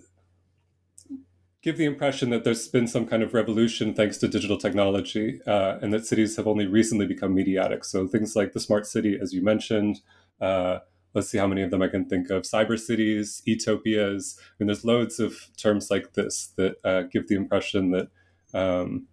give 1.62 1.79
the 1.79 1.85
impression 1.85 2.31
that 2.31 2.45
there's 2.45 2.67
been 2.69 2.88
some 2.88 3.07
kind 3.07 3.23
of 3.23 3.33
revolution 3.33 3.95
thanks 3.95 4.19
to 4.19 4.29
digital 4.29 4.59
technology 4.59 5.41
uh, 5.47 5.79
and 5.81 5.95
that 5.95 6.05
cities 6.05 6.37
have 6.37 6.47
only 6.47 6.67
recently 6.67 7.07
become 7.07 7.35
mediatic. 7.35 7.85
So 7.85 8.07
things 8.07 8.35
like 8.35 8.53
the 8.53 8.61
smart 8.61 8.87
city, 8.87 9.19
as 9.21 9.33
you 9.33 9.43
mentioned, 9.43 10.00
uh, 10.41 10.81
let's 11.14 11.28
see 11.28 11.38
how 11.38 11.47
many 11.47 11.62
of 11.62 11.71
them 11.71 11.80
I 11.80 11.88
can 11.88 12.04
think 12.06 12.28
of 12.30 12.42
cyber 12.42 12.78
cities, 12.78 13.40
utopias. 13.44 14.37
I 14.38 14.42
mean, 14.59 14.66
there's 14.66 14.85
loads 14.85 15.21
of 15.21 15.49
terms 15.56 15.90
like 15.90 16.12
this 16.14 16.49
that 16.56 16.76
uh, 16.85 17.02
give 17.02 17.28
the 17.28 17.37
impression 17.37 17.92
that 17.92 18.09
um, 18.52 19.06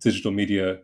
digital 0.00 0.32
media 0.32 0.80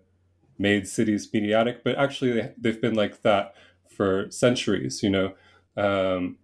made 0.59 0.87
cities 0.87 1.29
mediatic, 1.33 1.83
but 1.83 1.97
actually 1.97 2.33
they, 2.59 2.71
have 2.71 2.81
been 2.81 2.95
like 2.95 3.23
that 3.23 3.55
for 3.89 4.31
centuries. 4.31 5.03
You 5.03 5.11
know, 5.11 5.35
um, 5.77 6.37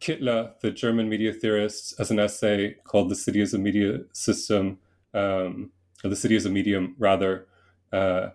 Kittler, 0.00 0.58
the 0.60 0.70
German 0.70 1.08
media 1.08 1.32
theorist, 1.32 1.96
has 1.98 2.10
an 2.10 2.18
essay 2.18 2.74
called 2.84 3.08
"The 3.08 3.16
City 3.16 3.40
as 3.40 3.54
a 3.54 3.58
Media 3.58 4.00
System," 4.12 4.78
um, 5.14 5.70
or 6.04 6.10
"The 6.10 6.16
City 6.16 6.36
as 6.36 6.46
a 6.46 6.50
Medium," 6.50 6.94
rather, 6.98 7.46
uh, 7.92 8.30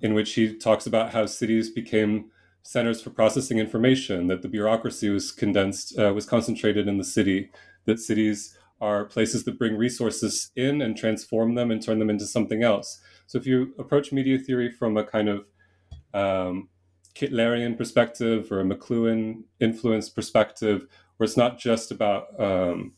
in 0.00 0.14
which 0.14 0.34
he 0.34 0.54
talks 0.54 0.86
about 0.86 1.12
how 1.12 1.26
cities 1.26 1.70
became 1.70 2.30
centers 2.68 3.00
for 3.00 3.08
processing 3.08 3.58
information, 3.58 4.26
that 4.26 4.42
the 4.42 4.48
bureaucracy 4.48 5.08
was 5.08 5.32
condensed, 5.32 5.98
uh, 5.98 6.12
was 6.12 6.26
concentrated 6.26 6.86
in 6.86 6.98
the 6.98 7.04
city, 7.04 7.50
that 7.86 7.98
cities 7.98 8.58
are 8.78 9.06
places 9.06 9.44
that 9.44 9.58
bring 9.58 9.74
resources 9.74 10.50
in 10.54 10.82
and 10.82 10.94
transform 10.94 11.54
them 11.54 11.70
and 11.70 11.82
turn 11.82 11.98
them 11.98 12.10
into 12.10 12.26
something 12.26 12.62
else. 12.62 13.00
So 13.26 13.38
if 13.38 13.46
you 13.46 13.72
approach 13.78 14.12
media 14.12 14.38
theory 14.38 14.70
from 14.70 14.98
a 14.98 15.04
kind 15.04 15.30
of 15.30 15.46
um, 16.12 16.68
Kittlerian 17.14 17.74
perspective 17.78 18.52
or 18.52 18.60
a 18.60 18.64
McLuhan 18.64 19.44
influenced 19.60 20.14
perspective, 20.14 20.86
where 21.16 21.24
it's 21.24 21.38
not 21.38 21.58
just 21.58 21.90
about 21.90 22.38
um, 22.38 22.92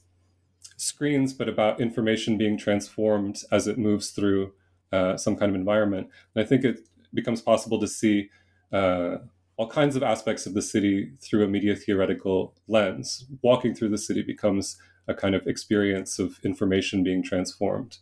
screens, 0.76 1.32
but 1.32 1.48
about 1.48 1.80
information 1.80 2.36
being 2.36 2.58
transformed 2.58 3.44
as 3.52 3.68
it 3.68 3.78
moves 3.78 4.10
through 4.10 4.52
uh, 4.90 5.16
some 5.16 5.36
kind 5.36 5.50
of 5.50 5.54
environment. 5.54 6.08
And 6.34 6.44
I 6.44 6.46
think 6.48 6.64
it 6.64 6.80
becomes 7.14 7.40
possible 7.40 7.78
to 7.78 7.86
see 7.86 8.30
uh, 8.72 9.18
all 9.60 9.68
kinds 9.68 9.94
of 9.94 10.02
aspects 10.02 10.46
of 10.46 10.54
the 10.54 10.62
city 10.62 11.12
through 11.20 11.44
a 11.44 11.46
media 11.46 11.76
theoretical 11.76 12.54
lens. 12.66 13.26
Walking 13.42 13.74
through 13.74 13.90
the 13.90 13.98
city 13.98 14.22
becomes 14.22 14.78
a 15.06 15.12
kind 15.12 15.34
of 15.34 15.46
experience 15.46 16.18
of 16.18 16.38
information 16.42 17.04
being 17.04 17.22
transformed. 17.22 17.98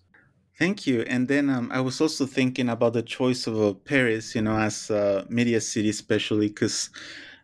Thank 0.57 0.87
you. 0.87 1.03
And 1.03 1.27
then 1.27 1.51
um, 1.51 1.69
I 1.73 1.81
was 1.81 2.01
also 2.01 2.27
thinking 2.27 2.69
about 2.69 2.93
the 2.93 3.03
choice 3.03 3.49
of 3.49 3.61
uh, 3.61 3.73
Paris, 3.73 4.37
you 4.37 4.43
know, 4.43 4.57
as 4.57 4.89
a 4.89 5.27
media 5.29 5.61
city, 5.61 5.89
especially 5.89 6.47
because 6.47 6.91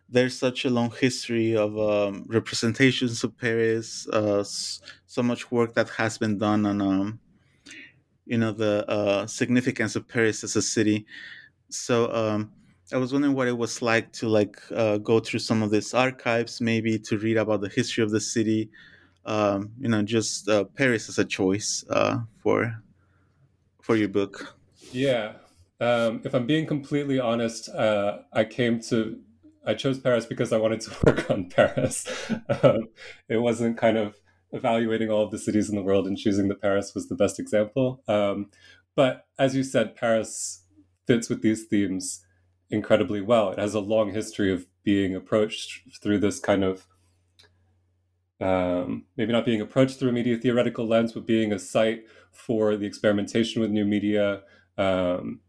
there's 0.07 0.39
such 0.39 0.63
a 0.63 0.69
long 0.69 0.91
history 0.91 1.53
of 1.57 1.77
um, 1.77 2.23
representations 2.29 3.21
of 3.25 3.37
Paris, 3.37 4.07
uh, 4.13 4.45
so 4.45 5.23
much 5.23 5.51
work 5.51 5.73
that 5.73 5.89
has 5.89 6.17
been 6.17 6.37
done 6.37 6.65
on, 6.65 6.81
um, 6.81 7.19
you 8.25 8.37
know, 8.37 8.53
the 8.53 8.89
uh, 8.89 9.27
significance 9.27 9.97
of 9.97 10.07
Paris 10.07 10.41
as 10.45 10.55
a 10.55 10.61
city. 10.61 11.05
So 11.69 12.09
um, 12.13 12.51
I 12.93 12.97
was 12.97 13.11
wondering 13.11 13.33
what 13.33 13.47
it 13.47 13.57
was 13.57 13.81
like 13.81 14.11
to 14.13 14.27
like 14.27 14.57
uh, 14.71 14.97
go 14.97 15.19
through 15.19 15.39
some 15.39 15.63
of 15.63 15.71
these 15.71 15.93
archives, 15.93 16.61
maybe 16.61 16.99
to 16.99 17.17
read 17.17 17.37
about 17.37 17.61
the 17.61 17.69
history 17.69 18.03
of 18.03 18.11
the 18.11 18.21
city. 18.21 18.69
Um, 19.25 19.71
you 19.79 19.89
know, 19.89 20.03
just 20.03 20.47
uh, 20.47 20.65
Paris 20.65 21.09
as 21.09 21.17
a 21.17 21.25
choice 21.25 21.83
uh, 21.89 22.19
for 22.37 22.83
for 23.81 23.95
your 23.95 24.09
book. 24.09 24.55
Yeah, 24.91 25.33
um, 25.79 26.21
if 26.23 26.35
I'm 26.35 26.45
being 26.45 26.67
completely 26.67 27.19
honest, 27.19 27.69
uh, 27.69 28.19
I 28.33 28.43
came 28.43 28.79
to 28.81 29.19
I 29.65 29.73
chose 29.73 29.99
Paris 29.99 30.25
because 30.27 30.53
I 30.53 30.57
wanted 30.57 30.81
to 30.81 30.95
work 31.05 31.29
on 31.31 31.49
Paris. 31.49 32.31
um, 32.61 32.89
it 33.27 33.37
wasn't 33.37 33.77
kind 33.77 33.97
of 33.97 34.19
evaluating 34.51 35.09
all 35.09 35.23
of 35.23 35.31
the 35.31 35.39
cities 35.39 35.69
in 35.69 35.75
the 35.75 35.81
world 35.81 36.07
and 36.07 36.17
choosing 36.17 36.47
that 36.49 36.61
Paris 36.61 36.93
was 36.93 37.09
the 37.09 37.15
best 37.15 37.39
example. 37.39 38.03
Um, 38.07 38.51
but 38.95 39.25
as 39.37 39.55
you 39.55 39.63
said, 39.63 39.95
Paris 39.95 40.63
fits 41.07 41.29
with 41.29 41.41
these 41.41 41.65
themes 41.65 42.24
incredibly 42.69 43.21
well. 43.21 43.51
It 43.51 43.59
has 43.59 43.73
a 43.73 43.79
long 43.79 44.13
history 44.13 44.51
of 44.51 44.65
being 44.83 45.15
approached 45.15 45.81
through 46.01 46.19
this 46.19 46.39
kind 46.39 46.63
of 46.63 46.87
um, 48.41 49.05
maybe 49.15 49.31
not 49.31 49.45
being 49.45 49.61
approached 49.61 49.97
through 49.97 50.09
a 50.09 50.13
media 50.13 50.37
theoretical 50.37 50.85
lens, 50.85 51.13
but 51.13 51.25
being 51.25 51.53
a 51.53 51.59
site 51.59 52.03
for 52.31 52.75
the 52.75 52.85
experimentation 52.85 53.61
with 53.61 53.71
new 53.71 53.85
media, 53.85 54.41
um, 54.77 55.39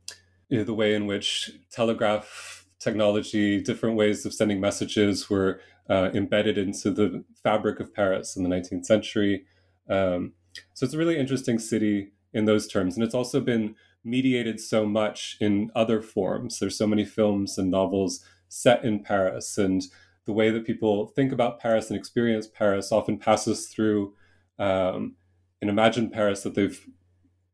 you 0.48 0.58
know, 0.58 0.64
the 0.64 0.74
way 0.74 0.94
in 0.94 1.06
which 1.06 1.50
telegraph 1.70 2.66
technology, 2.78 3.60
different 3.60 3.96
ways 3.96 4.24
of 4.24 4.32
sending 4.32 4.60
messages 4.60 5.28
were 5.28 5.60
uh, 5.90 6.10
embedded 6.14 6.58
into 6.58 6.90
the 6.90 7.24
fabric 7.42 7.80
of 7.80 7.92
Paris 7.92 8.36
in 8.36 8.44
the 8.44 8.48
19th 8.48 8.84
century. 8.84 9.44
Um, 9.90 10.34
so 10.74 10.84
it's 10.84 10.94
a 10.94 10.98
really 10.98 11.18
interesting 11.18 11.58
city 11.58 12.12
in 12.32 12.44
those 12.44 12.66
terms. 12.68 12.96
And 12.96 13.04
it's 13.04 13.14
also 13.14 13.40
been 13.40 13.74
mediated 14.06 14.60
so 14.60 14.86
much 14.86 15.36
in 15.40 15.70
other 15.74 16.00
forms. 16.00 16.58
There's 16.58 16.78
so 16.78 16.86
many 16.86 17.04
films 17.04 17.58
and 17.58 17.70
novels 17.70 18.24
set 18.48 18.84
in 18.84 19.02
Paris, 19.02 19.58
and 19.58 19.82
the 20.24 20.32
way 20.32 20.50
that 20.50 20.64
people 20.64 21.08
think 21.08 21.32
about 21.32 21.60
Paris 21.60 21.90
and 21.90 21.98
experience 21.98 22.46
Paris 22.46 22.92
often 22.92 23.18
passes 23.18 23.68
through 23.68 24.14
um, 24.58 25.16
an 25.60 25.68
imagined 25.68 26.12
Paris 26.12 26.42
that 26.42 26.54
they've 26.54 26.86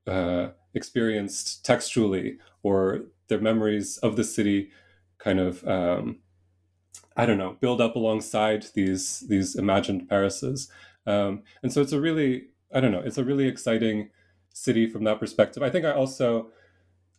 uh, 0.07 0.49
experienced 0.75 1.65
textually, 1.65 2.39
or 2.63 3.07
their 3.29 3.41
memories 3.41 3.99
of 3.99 4.17
the 4.17 4.25
city 4.25 4.71
kind 5.19 5.41
of 5.41 5.67
um, 5.67 6.19
I 7.17 7.27
don't 7.27 7.39
know 7.39 7.57
build 7.61 7.81
up 7.81 7.97
alongside 7.97 8.67
these 8.75 9.21
these 9.29 9.55
imagined 9.55 10.09
Parises, 10.09 10.69
um, 11.07 11.43
and 11.63 11.73
so 11.73 11.81
it's 11.81 11.93
a 11.93 12.01
really 12.01 12.49
I 12.75 12.81
don't 12.81 12.93
know 12.93 13.03
it's 13.05 13.19
a 13.19 13.25
really 13.25 13.47
exciting 13.47 14.11
city 14.53 14.89
from 14.89 15.05
that 15.05 15.19
perspective. 15.19 15.63
I 15.63 15.71
think 15.71 15.85
I 15.85 15.93
also 15.93 16.51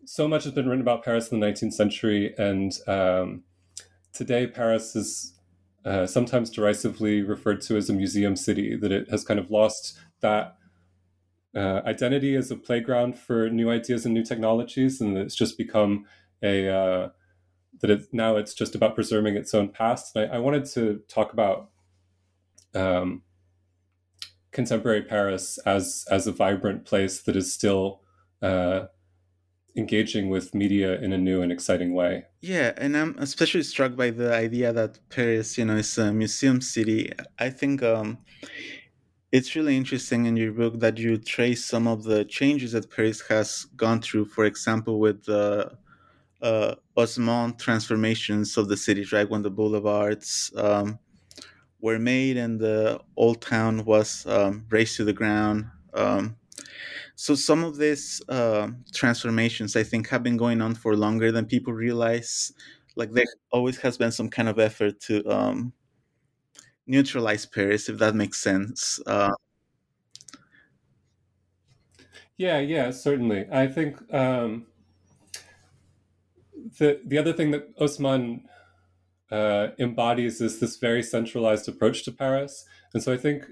so 0.06 0.28
much 0.28 0.44
has 0.44 0.54
been 0.54 0.68
written 0.68 0.82
about 0.82 1.04
Paris 1.04 1.32
in 1.32 1.40
the 1.40 1.48
19th 1.48 1.74
century, 1.74 2.34
and 2.38 2.74
um, 2.88 3.44
today 4.12 4.48
Paris 4.48 4.96
is 4.96 5.34
uh, 5.86 6.06
sometimes 6.06 6.50
derisively 6.50 7.22
referred 7.22 7.62
to 7.62 7.78
as 7.78 7.90
a 7.90 7.94
museum 7.94 8.36
city. 8.36 8.76
That 8.76 8.92
it 8.92 9.10
has 9.10 9.24
kind 9.24 9.40
of 9.40 9.50
lost 9.50 9.98
that 10.22 10.58
uh, 11.56 11.82
identity 11.86 12.36
as 12.36 12.52
a 12.52 12.56
playground 12.56 13.18
for 13.18 13.50
new 13.50 13.70
ideas 13.70 14.06
and 14.06 14.14
new 14.14 14.24
technologies, 14.24 15.02
and 15.02 15.18
it's 15.18 15.36
just 15.36 15.58
become 15.58 16.06
a 16.42 16.68
uh, 16.70 17.10
that 17.82 17.90
it 17.90 18.08
now 18.12 18.36
it's 18.36 18.54
just 18.54 18.76
about 18.76 18.96
preserving 18.96 19.36
its 19.36 19.54
own 19.54 19.70
past. 19.70 20.16
And 20.16 20.32
I, 20.32 20.36
I 20.36 20.40
wanted 20.40 20.66
to 20.72 21.02
talk 21.08 21.34
about 21.34 21.70
um, 22.74 23.24
contemporary 24.54 25.02
Paris 25.02 25.58
as 25.66 26.06
as 26.10 26.28
a 26.28 26.32
vibrant 26.32 26.86
place 26.86 27.22
that 27.24 27.36
is 27.36 27.52
still 27.52 28.02
uh, 28.42 28.86
engaging 29.76 30.30
with 30.30 30.54
media 30.54 31.00
in 31.02 31.12
a 31.12 31.18
new 31.18 31.42
and 31.42 31.52
exciting 31.52 31.94
way. 31.94 32.26
Yeah, 32.42 32.74
and 32.78 32.96
I'm 32.96 33.16
especially 33.18 33.64
struck 33.64 33.96
by 33.96 34.12
the 34.12 34.34
idea 34.34 34.72
that 34.72 35.00
Paris, 35.10 35.58
you 35.58 35.66
know, 35.66 35.76
is 35.76 35.98
a 35.98 36.14
museum 36.14 36.62
city. 36.62 37.12
I 37.40 37.50
think 37.50 37.82
um, 37.82 38.20
it's 39.32 39.56
really 39.56 39.76
interesting 39.76 40.26
in 40.26 40.38
your 40.38 40.52
book 40.52 40.80
that 40.80 40.98
you 40.98 41.18
trace 41.18 41.66
some 41.66 41.88
of 41.88 42.04
the 42.04 42.24
changes 42.26 42.74
that 42.74 42.92
Paris 42.92 43.22
has 43.30 43.66
gone 43.76 44.02
through. 44.02 44.26
For 44.26 44.46
example, 44.46 45.00
with 45.00 45.26
the 45.26 45.72
uh, 46.42 46.76
Haussmann 46.96 47.58
transformations 47.58 48.58
of 48.58 48.68
the 48.68 48.78
city, 48.78 49.06
right? 49.12 49.30
When 49.30 49.42
the 49.42 49.50
boulevards 49.50 50.52
um, 50.58 51.00
were 51.84 52.00
made 52.00 52.38
and 52.38 52.62
the 52.62 53.00
old 53.18 53.42
town 53.42 53.84
was 53.84 54.26
um, 54.26 54.66
razed 54.70 54.96
to 54.96 55.04
the 55.04 55.14
ground. 55.14 55.66
Um, 55.94 56.38
so 57.16 57.36
some 57.36 57.64
of 57.64 57.78
these 57.78 58.22
uh, 58.30 58.70
transformations, 58.94 59.76
I 59.76 59.84
think, 59.84 60.10
have 60.10 60.24
been 60.24 60.38
going 60.38 60.62
on 60.62 60.76
for 60.76 60.96
longer 60.96 61.32
than 61.32 61.46
people 61.46 61.74
realize. 61.74 62.54
Like 62.96 63.12
there 63.12 63.26
always 63.52 63.78
has 63.80 63.98
been 63.98 64.14
some 64.14 64.30
kind 64.30 64.50
of 64.50 64.60
effort 64.60 65.02
to 65.02 65.26
um, 65.30 65.74
neutralize 66.88 67.46
Paris, 67.46 67.90
if 67.90 67.98
that 67.98 68.16
makes 68.16 68.40
sense. 68.42 69.00
Uh, 69.06 69.32
yeah, 72.38 72.60
yeah, 72.60 72.92
certainly. 72.92 73.46
I 73.52 73.68
think 73.68 74.02
um, 74.14 74.68
the 76.78 77.02
the 77.06 77.18
other 77.18 77.34
thing 77.34 77.52
that 77.52 77.76
Haussmann 77.78 78.48
uh, 79.34 79.70
embodies 79.80 80.40
is 80.42 80.60
this 80.60 80.78
very 80.78 81.02
centralized 81.02 81.68
approach 81.68 82.04
to 82.04 82.12
Paris. 82.12 82.66
And 82.94 83.02
so 83.02 83.12
I 83.12 83.18
think, 83.18 83.46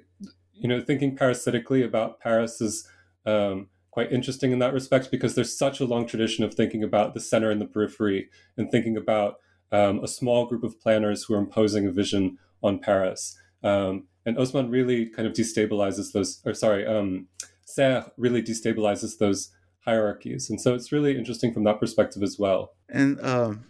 you 0.53 0.69
know, 0.69 0.79
thinking 0.79 1.17
parasitically 1.17 1.81
about 1.83 2.19
Paris 2.19 2.61
is 2.61 2.87
um, 3.25 3.67
quite 3.89 4.11
interesting 4.11 4.51
in 4.51 4.59
that 4.59 4.73
respect 4.73 5.09
because 5.09 5.33
there's 5.33 5.57
such 5.57 5.79
a 5.79 5.85
long 5.85 6.05
tradition 6.05 6.43
of 6.43 6.53
thinking 6.53 6.83
about 6.83 7.15
the 7.15 7.19
center 7.19 7.49
and 7.49 7.59
the 7.59 7.65
periphery 7.65 8.29
and 8.57 8.69
thinking 8.69 8.95
about 8.95 9.37
um, 9.71 10.03
a 10.03 10.07
small 10.07 10.45
group 10.45 10.63
of 10.63 10.79
planners 10.79 11.23
who 11.23 11.33
are 11.33 11.39
imposing 11.39 11.87
a 11.87 11.91
vision 11.91 12.37
on 12.61 12.77
Paris. 12.77 13.35
Um, 13.63 14.07
and 14.23 14.37
Haussmann 14.37 14.69
really 14.69 15.07
kind 15.07 15.27
of 15.27 15.33
destabilizes 15.33 16.11
those, 16.11 16.43
or 16.45 16.53
sorry, 16.53 16.85
um, 16.85 17.27
Serres 17.65 18.05
really 18.17 18.43
destabilizes 18.43 19.17
those 19.17 19.49
hierarchies. 19.79 20.47
And 20.47 20.61
so 20.61 20.75
it's 20.75 20.91
really 20.91 21.17
interesting 21.17 21.51
from 21.51 21.63
that 21.63 21.79
perspective 21.79 22.21
as 22.21 22.37
well. 22.37 22.73
And 22.87 23.19
um, 23.25 23.65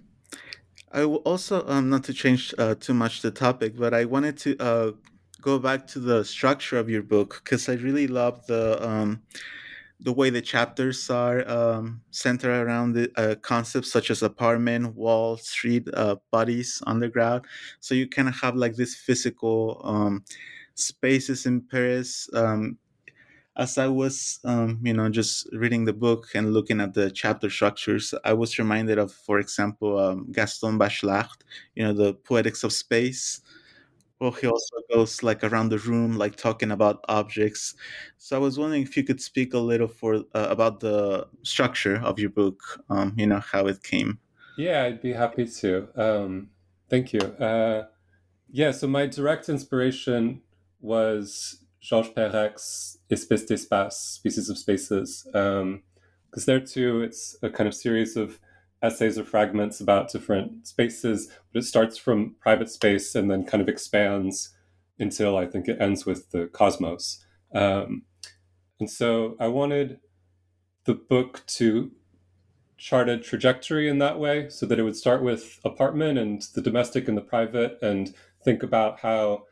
I 0.93 1.03
also, 1.03 1.65
um, 1.67 1.89
not 1.89 2.03
to 2.05 2.13
change 2.13 2.53
uh, 2.57 2.75
too 2.75 2.93
much 2.93 3.21
the 3.21 3.31
topic, 3.31 3.77
but 3.77 3.93
I 3.93 4.05
wanted 4.05 4.37
to 4.39 4.57
uh, 4.59 4.91
go 5.41 5.57
back 5.57 5.87
to 5.87 5.99
the 5.99 6.23
structure 6.23 6.77
of 6.77 6.89
your 6.89 7.01
book 7.01 7.41
because 7.43 7.69
I 7.69 7.73
really 7.73 8.07
love 8.07 8.45
the 8.47 8.85
um, 8.87 9.21
the 9.99 10.13
way 10.13 10.29
the 10.29 10.41
chapters 10.41 11.09
are 11.09 11.47
um, 11.49 12.01
centered 12.11 12.65
around 12.65 12.93
the 12.93 13.11
uh, 13.17 13.35
concepts 13.35 13.91
such 13.91 14.11
as 14.11 14.23
apartment, 14.23 14.95
wall, 14.95 15.37
street, 15.37 15.87
uh, 15.93 16.15
bodies, 16.31 16.81
underground. 16.87 17.45
So 17.79 17.95
you 17.95 18.09
kind 18.09 18.27
of 18.27 18.35
have 18.41 18.55
like 18.55 18.75
this 18.75 18.95
physical 18.95 19.81
um, 19.83 20.25
spaces 20.75 21.45
in 21.45 21.61
Paris. 21.61 22.29
Um, 22.33 22.77
as 23.57 23.77
I 23.77 23.87
was, 23.87 24.39
um, 24.43 24.79
you 24.83 24.93
know, 24.93 25.09
just 25.09 25.47
reading 25.51 25.85
the 25.85 25.93
book 25.93 26.29
and 26.33 26.53
looking 26.53 26.79
at 26.81 26.93
the 26.93 27.11
chapter 27.11 27.49
structures, 27.49 28.13
I 28.23 28.33
was 28.33 28.57
reminded 28.57 28.97
of, 28.97 29.11
for 29.11 29.39
example, 29.39 29.99
um, 29.99 30.31
Gaston 30.31 30.79
Bachelard, 30.79 31.29
you 31.75 31.83
know, 31.83 31.93
the 31.93 32.13
Poetics 32.13 32.63
of 32.63 32.73
Space, 32.73 33.41
well, 34.19 34.31
he 34.31 34.45
also 34.47 34.75
goes 34.93 35.23
like 35.23 35.43
around 35.43 35.69
the 35.69 35.79
room, 35.79 36.15
like 36.15 36.35
talking 36.35 36.69
about 36.69 37.03
objects. 37.09 37.73
So 38.17 38.35
I 38.35 38.39
was 38.39 38.57
wondering 38.59 38.83
if 38.83 38.95
you 38.95 39.03
could 39.03 39.19
speak 39.19 39.53
a 39.53 39.57
little 39.57 39.87
for 39.87 40.15
uh, 40.35 40.47
about 40.49 40.79
the 40.79 41.27
structure 41.41 41.95
of 41.97 42.19
your 42.19 42.29
book. 42.29 42.61
Um, 42.89 43.15
you 43.17 43.25
know 43.25 43.39
how 43.39 43.65
it 43.65 43.81
came. 43.81 44.19
Yeah, 44.57 44.83
I'd 44.83 45.01
be 45.01 45.13
happy 45.13 45.47
to. 45.47 45.89
Um, 45.95 46.51
thank 46.87 47.13
you. 47.13 47.19
Uh, 47.19 47.87
yeah, 48.51 48.71
so 48.71 48.87
my 48.87 49.07
direct 49.07 49.49
inspiration 49.49 50.41
was 50.81 51.65
Georges 51.81 52.13
Perec's 52.13 52.97
Espèces 53.09 53.47
d'espace, 53.47 53.97
Species 53.97 54.49
of 54.49 54.57
Spaces, 54.57 55.23
because 55.25 55.53
um, 55.61 55.83
there 56.45 56.59
too, 56.59 57.01
it's 57.01 57.35
a 57.41 57.49
kind 57.49 57.67
of 57.67 57.73
series 57.73 58.15
of 58.15 58.39
essays 58.83 59.17
or 59.17 59.23
fragments 59.23 59.81
about 59.81 60.11
different 60.11 60.67
spaces, 60.67 61.29
but 61.51 61.59
it 61.63 61.65
starts 61.65 61.97
from 61.97 62.35
private 62.39 62.69
space 62.69 63.15
and 63.15 63.29
then 63.29 63.45
kind 63.45 63.61
of 63.61 63.69
expands 63.69 64.53
until 64.99 65.37
I 65.37 65.45
think 65.47 65.67
it 65.67 65.81
ends 65.81 66.05
with 66.05 66.29
the 66.31 66.47
cosmos. 66.47 67.23
Um, 67.53 68.03
and 68.79 68.89
so 68.89 69.35
I 69.39 69.47
wanted 69.47 69.99
the 70.85 70.93
book 70.93 71.43
to 71.47 71.91
chart 72.77 73.09
a 73.09 73.17
trajectory 73.17 73.87
in 73.87 73.99
that 73.99 74.19
way 74.19 74.49
so 74.49 74.65
that 74.65 74.79
it 74.79 74.83
would 74.83 74.95
start 74.95 75.23
with 75.23 75.59
apartment 75.63 76.17
and 76.17 76.41
the 76.55 76.61
domestic 76.61 77.07
and 77.07 77.17
the 77.17 77.21
private 77.21 77.77
and 77.81 78.13
think 78.43 78.63
about 78.63 78.99
how 78.99 79.43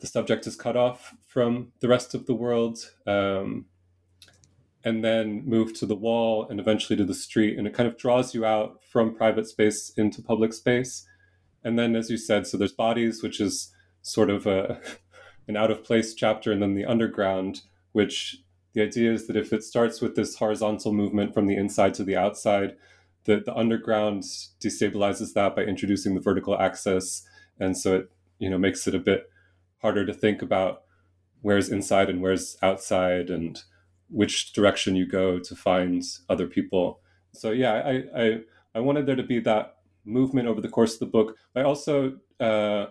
the 0.00 0.06
subject 0.06 0.46
is 0.46 0.56
cut 0.56 0.76
off 0.76 1.14
from 1.26 1.72
the 1.80 1.88
rest 1.88 2.14
of 2.14 2.26
the 2.26 2.34
world 2.34 2.78
um, 3.06 3.66
and 4.84 5.02
then 5.02 5.42
move 5.46 5.72
to 5.74 5.86
the 5.86 5.96
wall 5.96 6.46
and 6.48 6.60
eventually 6.60 6.96
to 6.96 7.04
the 7.04 7.14
street. 7.14 7.58
And 7.58 7.66
it 7.66 7.74
kind 7.74 7.88
of 7.88 7.96
draws 7.96 8.34
you 8.34 8.44
out 8.44 8.82
from 8.84 9.14
private 9.14 9.46
space 9.46 9.92
into 9.96 10.22
public 10.22 10.52
space. 10.52 11.06
And 11.64 11.78
then, 11.78 11.96
as 11.96 12.10
you 12.10 12.16
said, 12.16 12.46
so 12.46 12.56
there's 12.56 12.72
bodies, 12.72 13.22
which 13.22 13.40
is 13.40 13.72
sort 14.02 14.30
of 14.30 14.46
a, 14.46 14.80
an 15.48 15.56
out 15.56 15.70
of 15.70 15.82
place 15.82 16.14
chapter, 16.14 16.52
and 16.52 16.62
then 16.62 16.74
the 16.74 16.84
underground, 16.84 17.62
which 17.92 18.36
the 18.74 18.82
idea 18.82 19.12
is 19.12 19.26
that 19.26 19.36
if 19.36 19.52
it 19.52 19.64
starts 19.64 20.00
with 20.00 20.14
this 20.14 20.36
horizontal 20.36 20.92
movement 20.92 21.32
from 21.32 21.46
the 21.46 21.56
inside 21.56 21.94
to 21.94 22.04
the 22.04 22.16
outside, 22.16 22.76
the, 23.24 23.40
the 23.44 23.54
underground 23.56 24.22
destabilizes 24.60 25.32
that 25.34 25.56
by 25.56 25.62
introducing 25.62 26.14
the 26.14 26.20
vertical 26.20 26.58
axis. 26.58 27.26
And 27.58 27.76
so 27.76 27.96
it, 27.96 28.10
you 28.38 28.50
know, 28.50 28.58
makes 28.58 28.86
it 28.86 28.94
a 28.94 28.98
bit 28.98 29.28
harder 29.86 30.04
to 30.04 30.12
think 30.12 30.42
about 30.42 30.82
where's 31.42 31.68
inside 31.68 32.10
and 32.10 32.20
where's 32.20 32.56
outside 32.60 33.30
and 33.30 33.62
which 34.10 34.52
direction 34.52 34.96
you 34.96 35.06
go 35.06 35.38
to 35.38 35.54
find 35.54 36.02
other 36.28 36.48
people. 36.48 37.00
So 37.32 37.52
yeah, 37.52 37.74
I 37.74 37.94
I, 38.22 38.40
I 38.74 38.80
wanted 38.80 39.06
there 39.06 39.14
to 39.22 39.22
be 39.22 39.38
that 39.40 39.76
movement 40.04 40.48
over 40.48 40.60
the 40.60 40.74
course 40.76 40.94
of 40.94 40.98
the 40.98 41.12
book. 41.16 41.36
I 41.54 41.62
also 41.62 42.18
uh, 42.40 42.86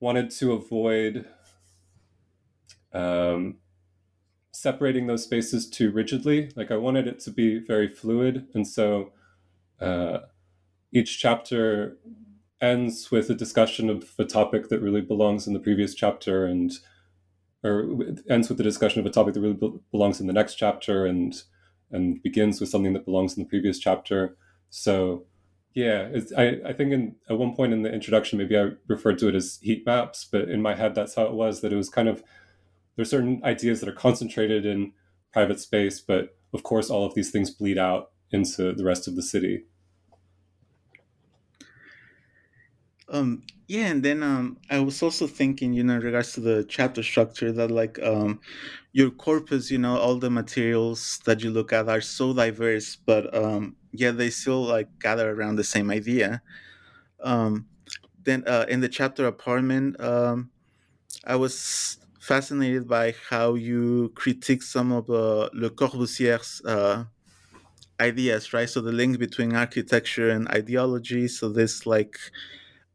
wanted 0.00 0.30
to 0.40 0.52
avoid 0.52 1.26
um, 2.92 3.58
separating 4.52 5.06
those 5.06 5.22
spaces 5.22 5.70
too 5.70 5.92
rigidly. 5.92 6.50
Like 6.56 6.72
I 6.72 6.76
wanted 6.76 7.06
it 7.06 7.20
to 7.20 7.30
be 7.30 7.60
very 7.72 7.88
fluid, 7.88 8.48
and 8.54 8.66
so 8.66 9.12
uh, 9.80 10.18
each 10.92 11.20
chapter 11.20 11.98
ends 12.60 13.10
with 13.10 13.30
a 13.30 13.34
discussion 13.34 13.88
of 13.88 14.14
a 14.18 14.24
topic 14.24 14.68
that 14.68 14.80
really 14.80 15.00
belongs 15.00 15.46
in 15.46 15.52
the 15.52 15.60
previous 15.60 15.94
chapter 15.94 16.46
and 16.46 16.72
or 17.62 17.90
ends 18.28 18.48
with 18.48 18.58
the 18.58 18.64
discussion 18.64 19.00
of 19.00 19.06
a 19.06 19.10
topic 19.10 19.34
that 19.34 19.40
really 19.40 19.54
be- 19.54 19.78
belongs 19.90 20.20
in 20.20 20.26
the 20.26 20.32
next 20.32 20.54
chapter 20.54 21.06
and 21.06 21.42
and 21.90 22.22
begins 22.22 22.60
with 22.60 22.68
something 22.68 22.92
that 22.92 23.04
belongs 23.04 23.36
in 23.36 23.42
the 23.42 23.48
previous 23.48 23.78
chapter. 23.78 24.36
So 24.70 25.26
yeah, 25.74 26.08
I, 26.36 26.58
I 26.66 26.72
think 26.72 26.92
in, 26.92 27.16
at 27.28 27.38
one 27.38 27.54
point 27.54 27.72
in 27.72 27.82
the 27.82 27.92
introduction, 27.92 28.38
maybe 28.38 28.58
I 28.58 28.70
referred 28.88 29.18
to 29.18 29.28
it 29.28 29.34
as 29.34 29.58
heat 29.62 29.86
maps, 29.86 30.24
but 30.24 30.48
in 30.48 30.60
my 30.60 30.74
head, 30.74 30.94
that's 30.94 31.14
how 31.14 31.24
it 31.24 31.32
was. 31.32 31.60
That 31.60 31.72
it 31.72 31.76
was 31.76 31.88
kind 31.88 32.08
of 32.08 32.22
there's 32.96 33.10
certain 33.10 33.40
ideas 33.44 33.80
that 33.80 33.88
are 33.88 33.92
concentrated 33.92 34.66
in 34.66 34.92
private 35.32 35.60
space, 35.60 36.00
but 36.00 36.36
of 36.52 36.62
course, 36.62 36.90
all 36.90 37.06
of 37.06 37.14
these 37.14 37.30
things 37.30 37.50
bleed 37.50 37.78
out 37.78 38.10
into 38.32 38.72
the 38.72 38.84
rest 38.84 39.06
of 39.06 39.16
the 39.16 39.22
city. 39.22 39.64
Um, 43.10 43.42
yeah, 43.66 43.86
and 43.88 44.04
then 44.04 44.22
um, 44.22 44.58
I 44.70 44.78
was 44.80 45.02
also 45.02 45.26
thinking, 45.26 45.72
you 45.72 45.82
know, 45.82 45.94
in 45.96 46.00
regards 46.00 46.32
to 46.34 46.40
the 46.40 46.64
chapter 46.68 47.02
structure, 47.02 47.50
that 47.52 47.70
like 47.70 47.98
um, 48.02 48.40
your 48.92 49.10
corpus, 49.10 49.70
you 49.70 49.78
know, 49.78 49.96
all 49.96 50.16
the 50.18 50.30
materials 50.30 51.20
that 51.26 51.42
you 51.42 51.50
look 51.50 51.72
at 51.72 51.88
are 51.88 52.00
so 52.00 52.32
diverse, 52.34 52.96
but 52.96 53.34
um, 53.34 53.76
yeah, 53.92 54.12
they 54.12 54.30
still 54.30 54.62
like 54.62 54.88
gather 55.00 55.30
around 55.32 55.56
the 55.56 55.64
same 55.64 55.90
idea. 55.90 56.42
Um, 57.22 57.68
then 58.24 58.44
uh, 58.46 58.66
in 58.68 58.80
the 58.80 58.88
chapter 58.88 59.26
apartment, 59.26 60.00
um, 60.00 60.50
I 61.24 61.36
was 61.36 61.98
fascinated 62.20 62.88
by 62.88 63.14
how 63.30 63.54
you 63.54 64.10
critique 64.16 64.62
some 64.62 64.92
of 64.92 65.10
uh, 65.10 65.50
Le 65.54 65.70
Corbusier's 65.70 66.62
uh, 66.66 67.04
ideas, 68.00 68.52
right? 68.52 68.68
So 68.68 68.80
the 68.80 68.92
link 68.92 69.18
between 69.18 69.54
architecture 69.54 70.30
and 70.30 70.48
ideology. 70.48 71.28
So 71.28 71.48
this 71.50 71.86
like 71.86 72.18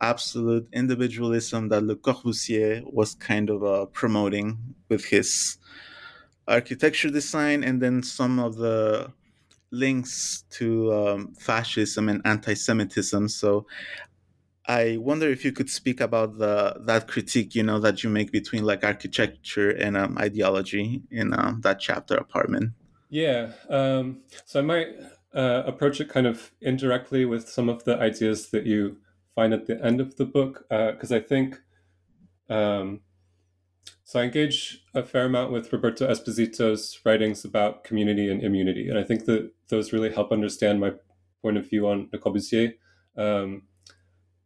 absolute 0.01 0.67
individualism 0.73 1.69
that 1.69 1.84
Le 1.84 1.95
Corbusier 1.95 2.84
was 2.91 3.15
kind 3.15 3.49
of 3.49 3.63
uh, 3.63 3.86
promoting 3.88 4.58
with 4.89 5.05
his 5.05 5.58
architecture 6.47 7.10
design, 7.10 7.63
and 7.63 7.81
then 7.81 8.03
some 8.03 8.39
of 8.39 8.55
the 8.58 9.12
links 9.71 10.43
to 10.49 10.93
um, 10.93 11.34
fascism 11.36 12.08
and 12.08 12.21
anti-Semitism. 12.25 13.27
So 13.29 13.65
I 14.67 14.97
wonder 14.97 15.29
if 15.29 15.45
you 15.45 15.51
could 15.51 15.69
speak 15.69 16.01
about 16.01 16.38
the 16.38 16.75
that 16.86 17.08
critique, 17.08 17.55
you 17.55 17.63
know, 17.63 17.79
that 17.79 18.03
you 18.03 18.10
make 18.10 18.31
between 18.31 18.63
like 18.63 18.84
architecture 18.84 19.69
and 19.69 19.95
um, 19.95 20.17
ideology 20.17 21.03
in 21.12 21.34
um, 21.34 21.62
that 21.62 21.79
chapter 21.79 22.15
apartment. 22.15 22.71
Yeah, 23.10 23.51
um, 23.69 24.21
so 24.45 24.60
I 24.60 24.63
might 24.63 24.88
uh, 25.34 25.63
approach 25.65 26.01
it 26.01 26.10
kind 26.10 26.25
of 26.25 26.51
indirectly 26.62 27.25
with 27.25 27.47
some 27.47 27.69
of 27.69 27.84
the 27.84 27.97
ideas 27.97 28.49
that 28.49 28.65
you 28.65 28.97
find 29.36 29.54
at 29.54 29.67
the 29.67 29.84
end 29.84 30.00
of 30.02 30.15
the 30.15 30.26
book 30.26 30.65
because 30.69 31.12
uh, 31.12 31.17
I 31.17 31.19
think 31.19 31.58
um, 32.50 33.02
so. 34.04 34.19
I 34.19 34.24
engage 34.24 34.84
a 34.93 35.04
fair 35.04 35.26
amount 35.26 35.52
with 35.52 35.71
Roberto 35.74 36.08
Esposito's 36.08 37.00
writings 37.06 37.43
about 37.43 37.84
community 37.84 38.32
and 38.32 38.43
immunity, 38.43 38.88
and 38.89 38.98
I 38.98 39.04
think 39.04 39.26
that 39.26 39.52
those 39.67 39.91
really 39.93 40.12
help 40.12 40.32
understand 40.32 40.80
my 40.80 40.93
point 41.41 41.58
of 41.58 41.69
view 41.69 41.88
on 41.88 42.10
Le 42.13 42.19
Corbusier. 42.19 42.74
Um, 43.17 43.63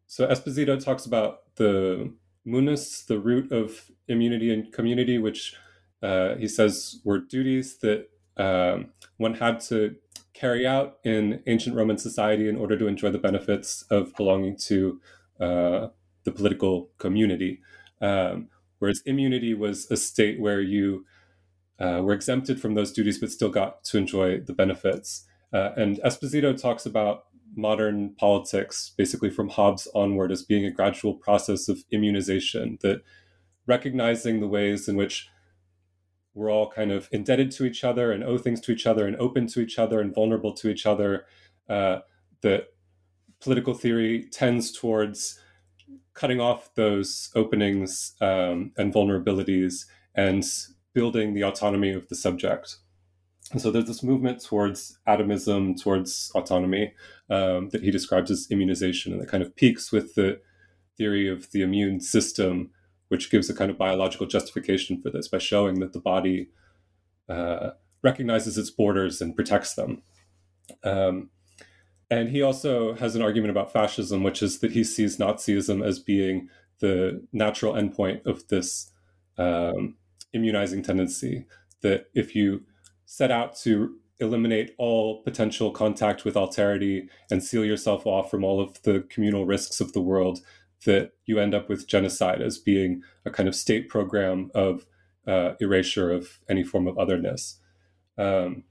so 0.07 0.27
Esposito 0.27 0.83
talks 0.83 1.05
about 1.05 1.55
the 1.55 2.11
munus, 2.45 3.03
the 3.05 3.19
root 3.19 3.51
of 3.51 3.91
immunity 4.07 4.51
and 4.53 4.71
community, 4.71 5.17
which 5.17 5.55
uh, 6.01 6.35
he 6.35 6.47
says 6.47 6.99
were 7.03 7.19
duties 7.19 7.77
that 7.79 8.09
um, 8.37 8.89
one 9.17 9.35
had 9.35 9.59
to 9.59 9.95
carry 10.39 10.65
out 10.65 10.97
in 11.03 11.43
ancient 11.47 11.75
Roman 11.75 11.97
society 11.97 12.47
in 12.47 12.55
order 12.55 12.77
to 12.77 12.87
enjoy 12.87 13.09
the 13.11 13.17
benefits 13.17 13.83
of 13.89 14.15
belonging 14.15 14.55
to 14.57 15.01
uh, 15.39 15.87
the 16.23 16.31
political 16.31 16.89
community. 16.97 17.59
Um, 18.01 18.47
whereas 18.79 19.01
immunity 19.05 19.53
was 19.53 19.89
a 19.91 19.97
state 19.97 20.39
where 20.39 20.61
you 20.61 21.05
uh, 21.79 22.01
were 22.03 22.13
exempted 22.13 22.61
from 22.61 22.75
those 22.75 22.91
duties 22.91 23.17
but 23.17 23.31
still 23.31 23.49
got 23.49 23.83
to 23.85 23.97
enjoy 23.97 24.39
the 24.39 24.53
benefits. 24.53 25.25
Uh, 25.51 25.71
and 25.75 25.97
Esposito 26.05 26.59
talks 26.59 26.85
about 26.85 27.25
modern 27.55 28.13
politics, 28.15 28.93
basically 28.97 29.29
from 29.29 29.49
Hobbes 29.49 29.87
onward, 29.93 30.31
as 30.31 30.43
being 30.43 30.65
a 30.65 30.71
gradual 30.71 31.15
process 31.15 31.67
of 31.67 31.83
immunization, 31.91 32.77
that 32.81 33.01
recognizing 33.65 34.39
the 34.39 34.47
ways 34.47 34.87
in 34.87 34.95
which 34.95 35.29
we're 36.39 36.51
all 36.51 36.71
kind 36.71 36.91
of 36.91 37.09
indebted 37.11 37.51
to 37.51 37.65
each 37.65 37.83
other 37.83 38.13
and 38.13 38.23
owe 38.23 38.37
things 38.37 38.61
to 38.61 38.71
each 38.71 38.87
other 38.87 39.05
and 39.05 39.15
open 39.17 39.45
to 39.47 39.59
each 39.59 39.77
other 39.77 39.99
and 39.99 40.15
vulnerable 40.15 40.53
to 40.53 40.69
each 40.69 40.85
other. 40.85 41.25
Uh, 41.67 41.99
that 42.41 42.67
political 43.41 43.73
theory 43.73 44.25
tends 44.31 44.71
towards 44.71 45.37
cutting 46.13 46.39
off 46.39 46.73
those 46.75 47.29
openings 47.35 48.15
um, 48.21 48.71
and 48.77 48.93
vulnerabilities 48.93 49.85
and 50.15 50.45
building 50.93 51.33
the 51.33 51.43
autonomy 51.43 51.91
of 51.91 52.07
the 52.07 52.15
subject. 52.15 52.77
And 53.51 53.61
so 53.61 53.69
there's 53.69 53.87
this 53.87 54.03
movement 54.03 54.43
towards 54.43 54.97
atomism, 55.07 55.75
towards 55.75 56.31
autonomy, 56.35 56.93
um, 57.29 57.69
that 57.69 57.83
he 57.83 57.91
describes 57.91 58.31
as 58.31 58.47
immunization, 58.49 59.11
and 59.11 59.21
that 59.21 59.29
kind 59.29 59.43
of 59.43 59.55
peaks 59.55 59.91
with 59.91 60.15
the 60.15 60.39
theory 60.97 61.27
of 61.27 61.51
the 61.51 61.61
immune 61.61 61.99
system, 61.99 62.69
which 63.09 63.29
gives 63.29 63.49
a 63.49 63.53
kind 63.53 63.69
of 63.69 63.77
biological 63.77 64.25
justification 64.25 65.01
for 65.01 65.09
this 65.09 65.27
by 65.27 65.37
showing 65.37 65.79
that 65.79 65.93
the 65.93 65.99
body 65.99 66.49
uh, 67.27 67.71
recognizes 68.01 68.57
its 68.57 68.71
borders 68.71 69.21
and 69.21 69.35
protects 69.35 69.73
them. 69.75 70.01
Um, 70.83 71.29
and 72.09 72.29
he 72.29 72.41
also 72.41 72.95
has 72.95 73.15
an 73.15 73.21
argument 73.21 73.51
about 73.51 73.71
fascism, 73.71 74.23
which 74.23 74.41
is 74.41 74.59
that 74.59 74.71
he 74.71 74.83
sees 74.83 75.17
Nazism 75.17 75.85
as 75.85 75.99
being 75.99 76.49
the 76.79 77.21
natural 77.33 77.73
endpoint 77.73 78.25
of 78.25 78.47
this 78.47 78.91
um, 79.37 79.95
immunizing 80.33 80.81
tendency. 80.81 81.45
That 81.81 82.07
if 82.13 82.35
you 82.35 82.63
set 83.05 83.31
out 83.31 83.55
to 83.57 83.95
eliminate 84.19 84.75
all 84.77 85.21
potential 85.23 85.71
contact 85.71 86.25
with 86.25 86.35
alterity 86.35 87.07
and 87.31 87.43
seal 87.43 87.63
yourself 87.63 88.05
off 88.05 88.29
from 88.29 88.43
all 88.43 88.59
of 88.59 88.81
the 88.83 89.05
communal 89.09 89.45
risks 89.45 89.79
of 89.79 89.93
the 89.93 90.01
world, 90.01 90.39
that 90.85 91.11
you 91.25 91.39
end 91.39 91.53
up 91.53 91.69
with 91.69 91.87
genocide 91.87 92.41
as 92.41 92.57
being 92.57 93.01
a 93.25 93.29
kind 93.29 93.49
of 93.49 93.55
state 93.55 93.89
program 93.89 94.49
of 94.55 94.85
uh, 95.27 95.53
erasure 95.59 96.11
of 96.11 96.39
any 96.49 96.63
form 96.63 96.87
of 96.87 96.97
otherness. 96.97 97.59
Um, 98.17 98.63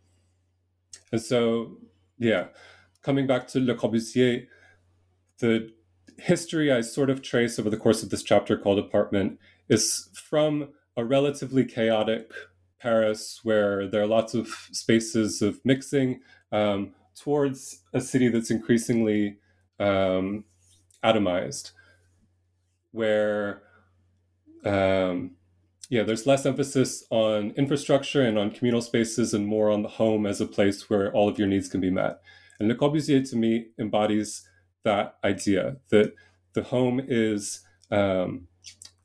and 1.13 1.21
so, 1.21 1.79
yeah, 2.19 2.49
coming 3.03 3.27
back 3.27 3.47
to 3.49 3.61
Le 3.61 3.75
Corbusier, 3.75 4.47
the 5.39 5.73
history 6.19 6.73
I 6.73 6.81
sort 6.81 7.11
of 7.11 7.23
trace 7.23 7.59
over 7.59 7.71
the 7.71 7.77
course 7.77 8.03
of 8.03 8.11
this 8.11 8.23
chapter 8.23 8.57
called 8.57 8.79
Apartment 8.79 9.39
is 9.69 10.09
from 10.15 10.71
a 10.97 11.05
relatively 11.05 11.65
chaotic 11.65 12.33
Paris 12.81 13.41
where 13.43 13.87
there 13.87 14.03
are 14.03 14.07
lots 14.07 14.35
of 14.35 14.49
spaces 14.73 15.43
of 15.43 15.61
mixing 15.65 16.21
um, 16.53 16.93
towards 17.17 17.83
a 17.93 18.01
city 18.01 18.29
that's 18.29 18.51
increasingly 18.51 19.37
um, 19.79 20.45
atomized, 21.05 21.73
where 22.93 23.63
um, 24.65 25.33
yeah, 25.91 26.03
there's 26.03 26.27
less 26.27 26.45
emphasis 26.45 27.05
on 27.11 27.53
infrastructure 27.53 28.23
and 28.23 28.39
on 28.39 28.51
communal 28.51 28.83
spaces 28.83 29.33
and 29.33 29.47
more 29.47 29.71
on 29.71 29.83
the 29.83 29.89
home 29.89 30.27
as 30.27 30.41
a 30.41 30.47
place 30.47 30.91
where 30.91 31.13
all 31.13 31.29
of 31.29 31.39
your 31.39 31.49
needs 31.49 31.69
can 31.69 31.81
be 31.81 31.91
met. 31.91 32.21
And 32.61 32.69
Le 32.69 32.75
Corbusier 32.75 33.29
to 33.31 33.37
me 33.37 33.69
embodies 33.79 34.47
that 34.85 35.17
idea 35.25 35.77
that 35.91 36.13
the 36.53 36.63
home 36.63 37.01
is, 37.07 37.61
um, 37.91 38.49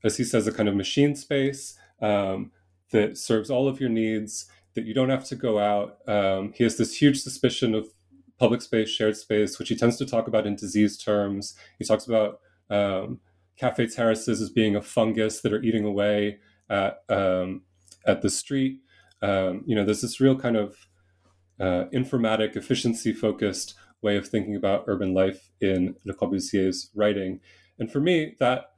as 0.03 0.17
he 0.17 0.23
says, 0.23 0.45
a 0.45 0.51
kind 0.51 0.67
of 0.67 0.75
machine 0.75 1.15
space 1.15 1.77
um, 2.01 2.51
that 2.91 3.17
serves 3.17 3.49
all 3.49 3.67
of 3.67 3.79
your 3.79 3.89
needs, 3.89 4.45
that 4.75 4.85
you 4.85 4.93
don't 4.93 5.09
have 5.09 5.25
to 5.25 5.35
go 5.35 5.59
out. 5.59 5.97
Um, 6.07 6.51
he 6.53 6.63
has 6.63 6.77
this 6.77 6.97
huge 6.97 7.21
suspicion 7.21 7.73
of 7.73 7.87
public 8.37 8.61
space, 8.61 8.89
shared 8.89 9.15
space, 9.15 9.57
which 9.57 9.69
he 9.69 9.75
tends 9.75 9.97
to 9.97 10.05
talk 10.05 10.27
about 10.27 10.45
in 10.45 10.55
disease 10.55 10.97
terms. 10.97 11.55
He 11.79 11.85
talks 11.85 12.07
about 12.07 12.39
um, 12.69 13.19
cafe 13.57 13.87
terraces 13.87 14.41
as 14.41 14.49
being 14.49 14.75
a 14.75 14.81
fungus 14.81 15.41
that 15.41 15.53
are 15.53 15.61
eating 15.61 15.85
away 15.85 16.39
at 16.69 17.03
um, 17.09 17.61
at 18.05 18.21
the 18.21 18.29
street. 18.29 18.79
Um, 19.21 19.63
you 19.65 19.75
know, 19.75 19.85
there's 19.85 20.01
this 20.01 20.19
real 20.19 20.37
kind 20.37 20.57
of 20.57 20.75
uh, 21.59 21.85
informatic, 21.93 22.55
efficiency 22.55 23.13
focused 23.13 23.75
way 24.01 24.17
of 24.17 24.27
thinking 24.27 24.55
about 24.55 24.83
urban 24.87 25.13
life 25.13 25.49
in 25.61 25.95
Le 26.05 26.13
Corbusier's 26.13 26.89
writing. 26.93 27.39
And 27.79 27.91
for 27.91 27.99
me, 27.99 28.35
that 28.39 28.71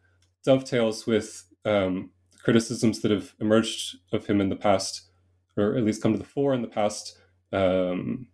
dovetails 0.43 1.07
with 1.07 1.45
um, 1.65 2.11
criticisms 2.43 3.01
that 3.01 3.11
have 3.11 3.33
emerged 3.41 3.97
of 4.13 4.27
him 4.27 4.39
in 4.39 4.49
the 4.49 4.55
past, 4.55 5.09
or 5.57 5.75
at 5.75 5.83
least 5.83 6.01
come 6.01 6.11
to 6.13 6.19
the 6.19 6.23
fore 6.23 6.53
in 6.53 6.61
the 6.61 6.67
past 6.67 7.17
um, 7.51 8.27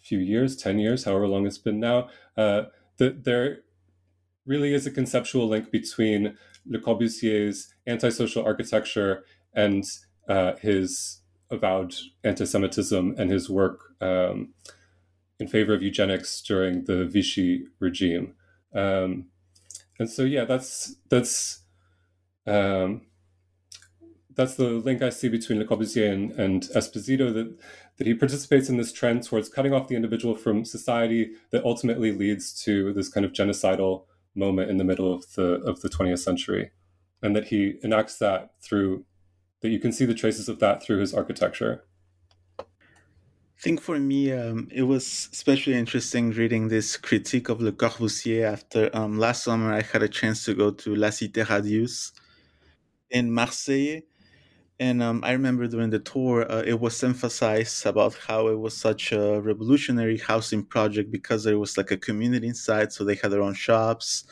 few 0.00 0.18
years, 0.18 0.56
10 0.56 0.78
years, 0.78 1.04
however 1.04 1.26
long 1.26 1.46
it's 1.46 1.58
been 1.58 1.80
now, 1.80 2.08
uh, 2.36 2.64
that 2.98 3.24
there 3.24 3.60
really 4.46 4.74
is 4.74 4.86
a 4.86 4.90
conceptual 4.90 5.48
link 5.48 5.70
between 5.70 6.36
Le 6.66 6.78
Corbusier's 6.78 7.74
antisocial 7.86 8.44
architecture 8.44 9.24
and 9.54 9.84
uh, 10.28 10.54
his 10.56 11.20
avowed 11.50 11.94
anti-Semitism 12.24 13.14
and 13.18 13.30
his 13.30 13.50
work 13.50 13.94
um, 14.00 14.54
in 15.38 15.46
favor 15.46 15.74
of 15.74 15.82
eugenics 15.82 16.40
during 16.40 16.84
the 16.84 17.04
Vichy 17.04 17.66
regime. 17.78 18.34
Um, 18.74 19.26
and 19.98 20.08
so, 20.08 20.22
yeah, 20.22 20.44
that's 20.44 20.96
that's 21.08 21.60
um, 22.46 23.02
that's 24.34 24.54
the 24.54 24.64
link 24.64 25.02
I 25.02 25.10
see 25.10 25.28
between 25.28 25.58
Le 25.58 25.64
Corbusier 25.64 26.10
and, 26.10 26.32
and 26.32 26.62
Esposito 26.74 27.32
that 27.34 27.56
that 27.98 28.06
he 28.06 28.14
participates 28.14 28.68
in 28.68 28.78
this 28.78 28.92
trend 28.92 29.22
towards 29.22 29.48
cutting 29.48 29.74
off 29.74 29.88
the 29.88 29.94
individual 29.94 30.34
from 30.34 30.64
society 30.64 31.32
that 31.50 31.64
ultimately 31.64 32.10
leads 32.10 32.52
to 32.64 32.92
this 32.94 33.08
kind 33.08 33.26
of 33.26 33.32
genocidal 33.32 34.04
moment 34.34 34.70
in 34.70 34.78
the 34.78 34.84
middle 34.84 35.12
of 35.12 35.32
the 35.34 35.54
of 35.64 35.80
the 35.80 35.88
20th 35.88 36.18
century 36.18 36.70
and 37.22 37.36
that 37.36 37.48
he 37.48 37.74
enacts 37.82 38.18
that 38.18 38.50
through 38.60 39.04
that 39.60 39.68
you 39.68 39.78
can 39.78 39.92
see 39.92 40.04
the 40.04 40.14
traces 40.14 40.48
of 40.48 40.58
that 40.58 40.82
through 40.82 40.98
his 40.98 41.14
architecture 41.14 41.84
I 42.58 43.64
think 43.64 43.80
for 43.80 43.96
me, 43.96 44.32
um, 44.32 44.66
it 44.72 44.82
was 44.82 45.28
especially 45.32 45.74
interesting 45.74 46.32
reading 46.32 46.66
this 46.66 46.96
critique 46.96 47.48
of 47.48 47.60
Le 47.60 47.70
Corbusier 47.70 48.42
after 48.42 48.90
um, 48.92 49.20
last 49.20 49.44
summer 49.44 49.72
I 49.72 49.82
had 49.82 50.02
a 50.02 50.08
chance 50.08 50.44
to 50.46 50.54
go 50.54 50.72
to 50.72 50.96
La 50.96 51.10
Cité 51.10 51.44
Radieuse 51.46 52.10
in 53.08 53.30
Marseille. 53.30 54.02
And 54.80 55.02
um, 55.02 55.22
I 55.22 55.32
remember 55.32 55.66
during 55.68 55.90
the 55.90 55.98
tour, 55.98 56.50
uh, 56.50 56.62
it 56.66 56.80
was 56.80 57.02
emphasized 57.04 57.86
about 57.86 58.14
how 58.14 58.48
it 58.48 58.58
was 58.58 58.76
such 58.76 59.12
a 59.12 59.40
revolutionary 59.40 60.18
housing 60.18 60.64
project 60.64 61.10
because 61.10 61.44
there 61.44 61.58
was 61.58 61.76
like 61.76 61.90
a 61.90 61.96
community 61.96 62.48
inside. 62.48 62.92
So 62.92 63.04
they 63.04 63.14
had 63.14 63.30
their 63.30 63.42
own 63.42 63.54
shops, 63.54 64.24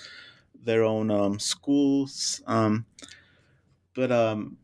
their 0.65 0.83
own 0.83 1.11
um, 1.11 1.39
schools. 1.39 2.43
Um, 2.47 2.87
but 3.95 4.11
um, 4.11 4.57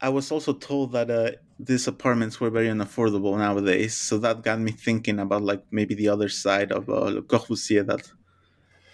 I 0.00 0.08
was 0.08 0.30
also 0.30 0.52
told 0.52 0.92
that 0.92 1.10
uh, 1.10 1.32
these 1.58 1.86
apartments 1.86 2.40
were 2.40 2.50
very 2.50 2.68
unaffordable 2.68 3.36
nowadays. 3.38 3.94
So 3.94 4.18
that 4.18 4.42
got 4.42 4.60
me 4.60 4.72
thinking 4.72 5.18
about 5.18 5.42
like 5.42 5.62
maybe 5.70 5.94
the 5.94 6.08
other 6.08 6.28
side 6.28 6.72
of 6.72 6.88
uh, 6.88 7.04
Le 7.04 7.22
Corbusier 7.22 7.86
that 7.86 8.10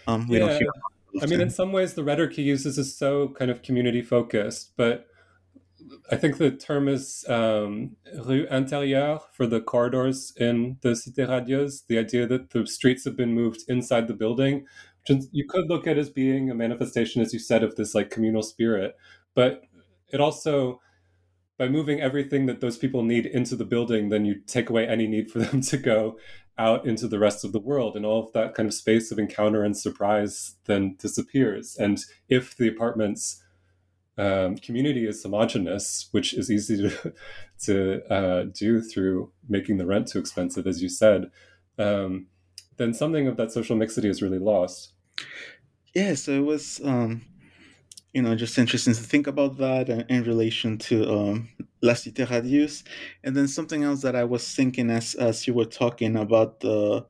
um, 0.06 0.28
we 0.28 0.38
yeah. 0.38 0.46
don't 0.46 0.58
hear. 0.58 0.70
I 1.22 1.26
mean, 1.26 1.40
in 1.40 1.50
some 1.50 1.72
ways, 1.72 1.94
the 1.94 2.04
rhetoric 2.04 2.34
he 2.34 2.42
uses 2.42 2.78
is 2.78 2.96
so 2.96 3.28
kind 3.30 3.50
of 3.50 3.62
community 3.62 4.02
focused, 4.02 4.72
but 4.76 5.06
I 6.10 6.16
think 6.16 6.38
the 6.38 6.50
term 6.50 6.88
is 6.88 7.24
um, 7.28 7.96
rue 8.24 8.46
intérieure 8.46 9.20
for 9.32 9.46
the 9.46 9.60
corridors 9.60 10.32
in 10.36 10.78
the 10.82 10.90
Cité 10.90 11.28
Radieuse, 11.28 11.86
the 11.86 11.98
idea 11.98 12.26
that 12.26 12.50
the 12.50 12.66
streets 12.66 13.04
have 13.04 13.16
been 13.16 13.34
moved 13.34 13.64
inside 13.68 14.08
the 14.08 14.14
building, 14.14 14.66
which 15.08 15.24
you 15.32 15.46
could 15.46 15.68
look 15.68 15.86
at 15.86 15.98
as 15.98 16.10
being 16.10 16.50
a 16.50 16.54
manifestation, 16.54 17.22
as 17.22 17.32
you 17.32 17.38
said, 17.38 17.62
of 17.62 17.76
this 17.76 17.94
like 17.94 18.10
communal 18.10 18.42
spirit. 18.42 18.96
But 19.34 19.62
it 20.12 20.20
also, 20.20 20.80
by 21.58 21.68
moving 21.68 22.00
everything 22.00 22.46
that 22.46 22.60
those 22.60 22.78
people 22.78 23.02
need 23.02 23.26
into 23.26 23.56
the 23.56 23.64
building, 23.64 24.08
then 24.08 24.24
you 24.24 24.40
take 24.46 24.70
away 24.70 24.86
any 24.86 25.06
need 25.06 25.30
for 25.30 25.38
them 25.40 25.60
to 25.62 25.76
go 25.76 26.18
out 26.58 26.86
into 26.86 27.06
the 27.06 27.20
rest 27.20 27.44
of 27.44 27.52
the 27.52 27.60
world 27.60 27.96
and 27.96 28.04
all 28.04 28.24
of 28.24 28.32
that 28.32 28.54
kind 28.54 28.68
of 28.68 28.74
space 28.74 29.12
of 29.12 29.18
encounter 29.18 29.62
and 29.62 29.76
surprise 29.76 30.56
then 30.64 30.96
disappears. 30.98 31.76
And 31.76 32.00
if 32.28 32.56
the 32.56 32.68
apartments 32.68 33.42
um, 34.18 34.56
community 34.56 35.06
is 35.06 35.22
homogenous, 35.22 36.08
which 36.10 36.34
is 36.34 36.50
easy 36.50 36.76
to 36.76 37.14
to 37.64 38.12
uh, 38.12 38.44
do 38.52 38.80
through 38.82 39.32
making 39.48 39.78
the 39.78 39.86
rent 39.86 40.08
too 40.08 40.18
expensive, 40.18 40.66
as 40.66 40.82
you 40.82 40.88
said, 40.88 41.30
um, 41.78 42.26
then 42.76 42.94
something 42.94 43.26
of 43.26 43.36
that 43.36 43.52
social 43.52 43.76
mixity 43.76 44.08
is 44.08 44.22
really 44.22 44.38
lost. 44.38 44.92
Yeah, 45.94 46.14
so 46.14 46.32
it 46.32 46.44
was, 46.44 46.80
um, 46.84 47.22
you 48.12 48.22
know, 48.22 48.34
just 48.36 48.58
interesting 48.58 48.94
to 48.94 49.02
think 49.02 49.26
about 49.26 49.56
that 49.58 49.88
in, 49.88 50.22
relation 50.22 50.78
to 50.78 51.10
um, 51.10 51.48
La 51.82 51.94
Cité 51.94 52.26
Radieuse. 52.26 52.84
And 53.24 53.36
then 53.36 53.48
something 53.48 53.82
else 53.82 54.02
that 54.02 54.14
I 54.14 54.24
was 54.24 54.54
thinking 54.54 54.90
as, 54.90 55.14
as 55.14 55.46
you 55.46 55.54
were 55.54 55.64
talking 55.64 56.16
about 56.16 56.60
the 56.60 57.04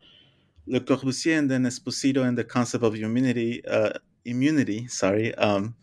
Le 0.66 0.80
Corbusier 0.80 1.38
and 1.38 1.50
then 1.50 1.64
Esposito 1.64 2.26
and 2.26 2.38
the 2.38 2.44
concept 2.44 2.84
of 2.84 2.94
immunity, 2.94 3.64
uh, 3.66 3.92
immunity, 4.24 4.86
sorry, 4.86 5.34
um, 5.34 5.74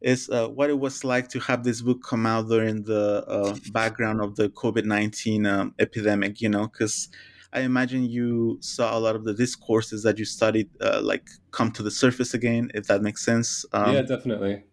is 0.00 0.30
uh, 0.30 0.48
what 0.48 0.70
it 0.70 0.78
was 0.78 1.04
like 1.04 1.28
to 1.28 1.40
have 1.40 1.64
this 1.64 1.82
book 1.82 2.02
come 2.02 2.26
out 2.26 2.48
during 2.48 2.82
the 2.84 3.24
uh, 3.26 3.56
background 3.72 4.20
of 4.20 4.36
the 4.36 4.48
COVID 4.50 4.84
19 4.84 5.46
um, 5.46 5.74
epidemic, 5.78 6.40
you 6.40 6.48
know, 6.48 6.68
because 6.68 7.08
I 7.52 7.60
imagine 7.60 8.04
you 8.04 8.58
saw 8.60 8.96
a 8.96 9.00
lot 9.00 9.16
of 9.16 9.24
the 9.24 9.34
discourses 9.34 10.02
that 10.02 10.18
you 10.18 10.24
studied 10.24 10.68
uh, 10.80 11.00
like 11.02 11.28
come 11.50 11.72
to 11.72 11.82
the 11.82 11.90
surface 11.90 12.34
again, 12.34 12.70
if 12.74 12.86
that 12.86 13.02
makes 13.02 13.24
sense. 13.24 13.64
Um, 13.72 13.94
yeah, 13.94 14.02
definitely. 14.02 14.64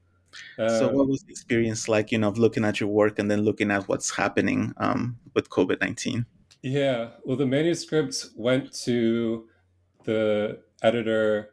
so, 0.57 0.89
what 0.89 1.07
was 1.07 1.23
the 1.23 1.31
experience 1.31 1.87
like, 1.87 2.11
you 2.11 2.17
know, 2.17 2.27
of 2.27 2.37
looking 2.37 2.65
at 2.65 2.79
your 2.79 2.89
work 2.89 3.17
and 3.17 3.31
then 3.31 3.41
looking 3.41 3.71
at 3.71 3.87
what's 3.87 4.15
happening 4.15 4.73
um, 4.77 5.17
with 5.33 5.49
COVID 5.49 5.79
19? 5.81 6.25
Yeah, 6.61 7.11
well, 7.23 7.37
the 7.37 7.45
manuscript 7.45 8.27
went 8.35 8.73
to 8.83 9.47
the 10.03 10.59
editor 10.81 11.51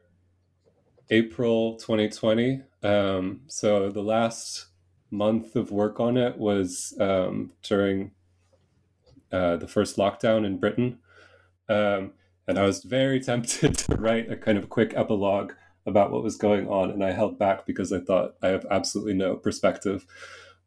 April 1.10 1.76
2020. 1.76 2.62
Um, 2.82 3.42
so 3.46 3.90
the 3.90 4.02
last 4.02 4.66
month 5.10 5.56
of 5.56 5.70
work 5.70 6.00
on 6.00 6.16
it 6.16 6.38
was 6.38 6.94
um, 7.00 7.52
during 7.62 8.12
uh, 9.30 9.56
the 9.56 9.68
first 9.68 9.96
lockdown 9.96 10.44
in 10.44 10.58
Britain. 10.58 10.98
Um, 11.68 12.12
and 12.46 12.58
I 12.58 12.62
was 12.62 12.82
very 12.82 13.20
tempted 13.24 13.78
to 13.78 13.96
write 13.96 14.30
a 14.30 14.36
kind 14.36 14.58
of 14.58 14.68
quick 14.68 14.92
epilogue 14.96 15.52
about 15.86 16.10
what 16.10 16.22
was 16.22 16.36
going 16.36 16.68
on. 16.68 16.90
And 16.90 17.04
I 17.04 17.12
held 17.12 17.38
back 17.38 17.66
because 17.66 17.92
I 17.92 18.00
thought 18.00 18.34
I 18.42 18.48
have 18.48 18.66
absolutely 18.70 19.14
no 19.14 19.36
perspective 19.36 20.06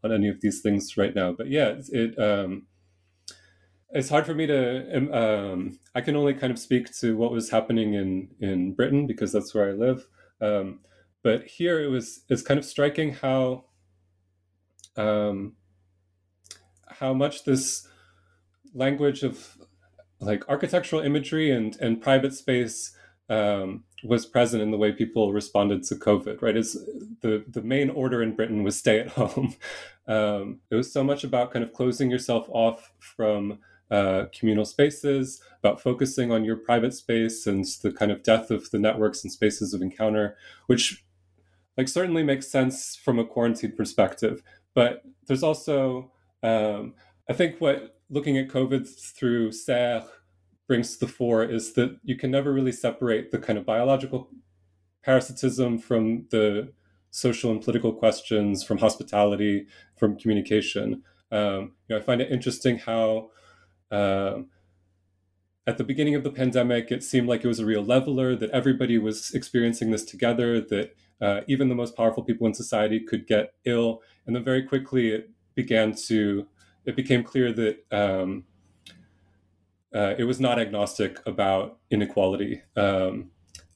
on 0.04 0.12
any 0.12 0.30
of 0.30 0.42
these 0.42 0.62
things 0.62 0.98
right 0.98 1.16
now. 1.16 1.32
But 1.32 1.50
yeah, 1.50 1.76
it, 1.90 2.20
um, 2.20 2.68
it's 3.96 4.10
hard 4.10 4.26
for 4.26 4.34
me 4.34 4.46
to 4.46 4.98
um, 4.98 5.14
um, 5.14 5.80
i 5.96 6.02
can 6.02 6.16
only 6.16 6.34
kind 6.34 6.52
of 6.52 6.60
speak 6.60 6.94
to 6.94 7.16
what 7.16 7.32
was 7.32 7.50
happening 7.50 7.94
in 7.94 8.28
in 8.40 8.74
britain 8.74 9.08
because 9.08 9.32
that's 9.32 9.56
where 9.56 9.70
i 9.70 9.72
live 9.72 10.08
um, 10.42 10.80
but 11.26 11.48
here 11.48 11.84
it 11.84 11.88
was 11.88 12.24
it's 12.30 12.44
kind 12.44 12.60
of 12.60 12.64
striking 12.64 13.12
how 13.14 13.66
um, 14.96 15.54
how 16.88 17.16
much 17.16 17.46
this 17.46 17.88
language 18.76 19.24
of 19.24 19.58
like 20.20 20.48
architectural 20.48 21.02
imagery 21.02 21.50
and 21.50 21.78
and 21.82 22.00
private 22.00 22.36
space 22.36 22.96
um, 23.28 23.86
was 24.04 24.28
present 24.28 24.62
in 24.62 24.70
the 24.70 24.78
way 24.78 24.92
people 24.92 25.34
responded 25.34 25.82
to 25.86 25.96
COVID. 25.96 26.44
Right, 26.44 26.56
is 26.56 26.74
the 27.22 27.44
the 27.48 27.64
main 27.64 27.90
order 27.90 28.22
in 28.22 28.36
Britain 28.36 28.62
was 28.62 28.78
stay 28.78 29.00
at 29.00 29.08
home. 29.20 29.56
Um, 30.08 30.60
it 30.70 30.76
was 30.76 30.94
so 30.94 31.04
much 31.04 31.24
about 31.24 31.50
kind 31.50 31.66
of 31.66 31.74
closing 31.74 32.12
yourself 32.12 32.48
off 32.50 32.92
from 33.00 33.58
uh, 33.90 34.26
communal 34.38 34.66
spaces, 34.66 35.42
about 35.60 35.82
focusing 35.82 36.32
on 36.32 36.46
your 36.46 36.56
private 36.56 36.94
space 36.94 37.48
and 37.48 37.66
the 37.82 37.92
kind 37.92 38.12
of 38.12 38.22
death 38.22 38.52
of 38.52 38.70
the 38.70 38.80
networks 38.80 39.24
and 39.24 39.32
spaces 39.32 39.74
of 39.74 39.82
encounter, 39.82 40.38
which 40.68 41.05
like 41.78 41.88
certainly 41.88 42.24
makes 42.24 42.48
sense 42.48 42.96
from 42.96 43.20
a 43.20 43.26
quarantine 43.26 43.74
perspective. 43.76 44.42
But 44.74 45.04
there's 45.28 45.44
also, 45.44 46.12
um, 46.44 46.94
I 47.30 47.34
think, 47.34 47.60
what 47.60 47.98
looking 48.10 48.38
at 48.38 48.50
COVID 48.50 48.88
through 49.18 49.52
Serres 49.52 50.04
brings 50.68 50.94
to 50.94 51.06
the 51.06 51.12
fore 51.12 51.44
is 51.44 51.74
that 51.74 51.98
you 52.04 52.18
can 52.18 52.32
never 52.32 52.52
really 52.54 52.72
separate 52.72 53.32
the 53.32 53.40
kind 53.40 53.58
of 53.60 53.66
biological 53.66 54.30
parasitism 55.04 55.78
from 55.78 56.26
the 56.32 56.74
social 57.12 57.52
and 57.52 57.62
political 57.62 57.94
questions, 57.94 58.64
from 58.64 58.80
hospitality, 58.80 59.68
from 59.96 60.18
communication. 60.18 61.04
Um, 61.32 61.74
you 61.88 61.96
know, 61.96 61.98
I 61.98 62.02
find 62.02 62.22
it 62.22 62.32
interesting 62.32 62.80
how 62.80 63.30
um, 63.92 64.48
at 65.68 65.78
the 65.78 65.84
beginning 65.84 66.16
of 66.16 66.24
the 66.24 66.32
pandemic, 66.32 66.92
it 66.92 67.04
seemed 67.04 67.28
like 67.28 67.44
it 67.44 67.48
was 67.48 67.60
a 67.60 67.66
real 67.66 67.84
leveler, 67.84 68.36
that 68.36 68.50
everybody 68.52 68.98
was 68.98 69.34
experiencing 69.34 69.92
this 69.92 70.04
together, 70.04 70.60
that 70.62 70.96
uh, 71.22 71.42
even 71.48 71.70
the 71.70 71.76
most 71.76 71.96
powerful 71.96 72.24
people 72.24 72.48
in 72.48 72.54
society 72.54 73.00
could 73.00 73.28
get 73.28 73.54
ill. 73.66 74.02
And 74.26 74.36
then 74.36 74.44
very 74.44 74.64
quickly, 74.64 75.10
it 75.10 75.30
began 75.56 75.94
to, 76.08 76.48
it 76.86 76.96
became 76.96 77.24
clear 77.24 77.52
that 77.54 77.86
um, 77.92 78.46
uh, 79.94 80.16
it 80.18 80.26
was 80.26 80.40
not 80.40 80.60
agnostic 80.60 81.20
about 81.26 81.80
inequality. 81.90 82.62
Um, 82.76 83.32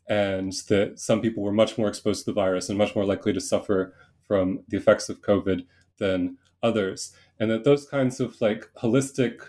and 0.09 0.51
that 0.67 0.99
some 0.99 1.21
people 1.21 1.43
were 1.43 1.51
much 1.51 1.77
more 1.77 1.87
exposed 1.87 2.25
to 2.25 2.31
the 2.31 2.33
virus 2.33 2.67
and 2.67 2.77
much 2.77 2.95
more 2.95 3.05
likely 3.05 3.31
to 3.31 3.39
suffer 3.39 3.93
from 4.27 4.63
the 4.67 4.77
effects 4.77 5.07
of 5.07 5.21
COVID 5.21 5.65
than 5.99 6.37
others. 6.63 7.13
And 7.39 7.49
that 7.51 7.63
those 7.63 7.87
kinds 7.87 8.19
of 8.19 8.41
like 8.41 8.67
holistic 8.81 9.39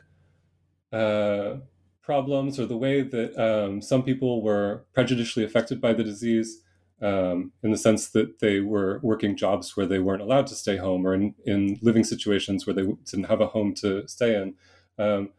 uh, 0.93 1.57
problems 2.03 2.61
or 2.61 2.67
the 2.67 2.77
way 2.77 3.03
that 3.03 3.37
um, 3.39 3.81
some 3.81 4.03
people 4.03 4.43
were 4.43 4.85
prejudicially 4.93 5.45
affected 5.45 5.81
by 5.81 5.95
the 5.95 6.05
disease 6.05 6.63
um, 7.03 7.53
in 7.63 7.71
the 7.71 7.79
sense 7.79 8.09
that 8.11 8.41
they 8.41 8.61
were 8.61 9.01
working 9.03 9.37
jobs 9.37 9.77
where 9.77 9.87
they 9.87 9.99
weren't 9.99 10.23
allowed 10.23 10.47
to 10.49 10.55
stay 10.55 10.77
home 10.77 11.07
or 11.07 11.15
in, 11.15 11.35
in 11.45 11.79
living 11.83 12.05
situations 12.05 12.67
where 12.67 12.75
they 12.75 12.87
didn't 13.11 13.27
have 13.27 13.41
a 13.41 13.47
home 13.47 13.75
to 13.75 14.07
stay 14.07 14.35
in. 14.35 14.55
Um, 14.99 15.31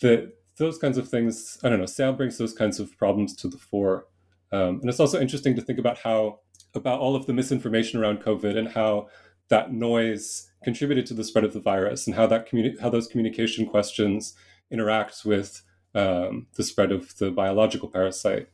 that 0.00 0.32
those 0.56 0.78
kinds 0.78 0.98
of 0.98 1.08
things, 1.08 1.58
I 1.62 1.68
don't 1.68 1.78
know, 1.78 1.86
sound 1.86 2.16
brings 2.16 2.38
those 2.38 2.54
kinds 2.54 2.80
of 2.80 2.96
problems 2.96 3.34
to 3.36 3.48
the 3.48 3.58
fore. 3.58 4.06
Um, 4.50 4.80
and 4.80 4.88
it's 4.88 5.00
also 5.00 5.20
interesting 5.20 5.54
to 5.56 5.62
think 5.62 5.78
about 5.78 5.98
how, 5.98 6.40
about 6.74 7.00
all 7.00 7.14
of 7.14 7.26
the 7.26 7.32
misinformation 7.32 8.00
around 8.00 8.22
COVID 8.22 8.56
and 8.56 8.68
how 8.68 9.08
that 9.48 9.72
noise 9.72 10.50
contributed 10.62 11.06
to 11.06 11.14
the 11.14 11.24
spread 11.24 11.44
of 11.44 11.52
the 11.52 11.60
virus 11.60 12.06
and 12.06 12.16
how 12.16 12.26
that 12.26 12.48
communi- 12.48 12.78
how 12.80 12.90
those 12.90 13.06
communication 13.06 13.66
questions 13.66 14.34
interacts 14.72 15.24
with 15.24 15.62
um, 15.94 16.46
the 16.56 16.62
spread 16.62 16.92
of 16.92 17.16
the 17.18 17.30
biological 17.30 17.88
parasite. 17.88 18.48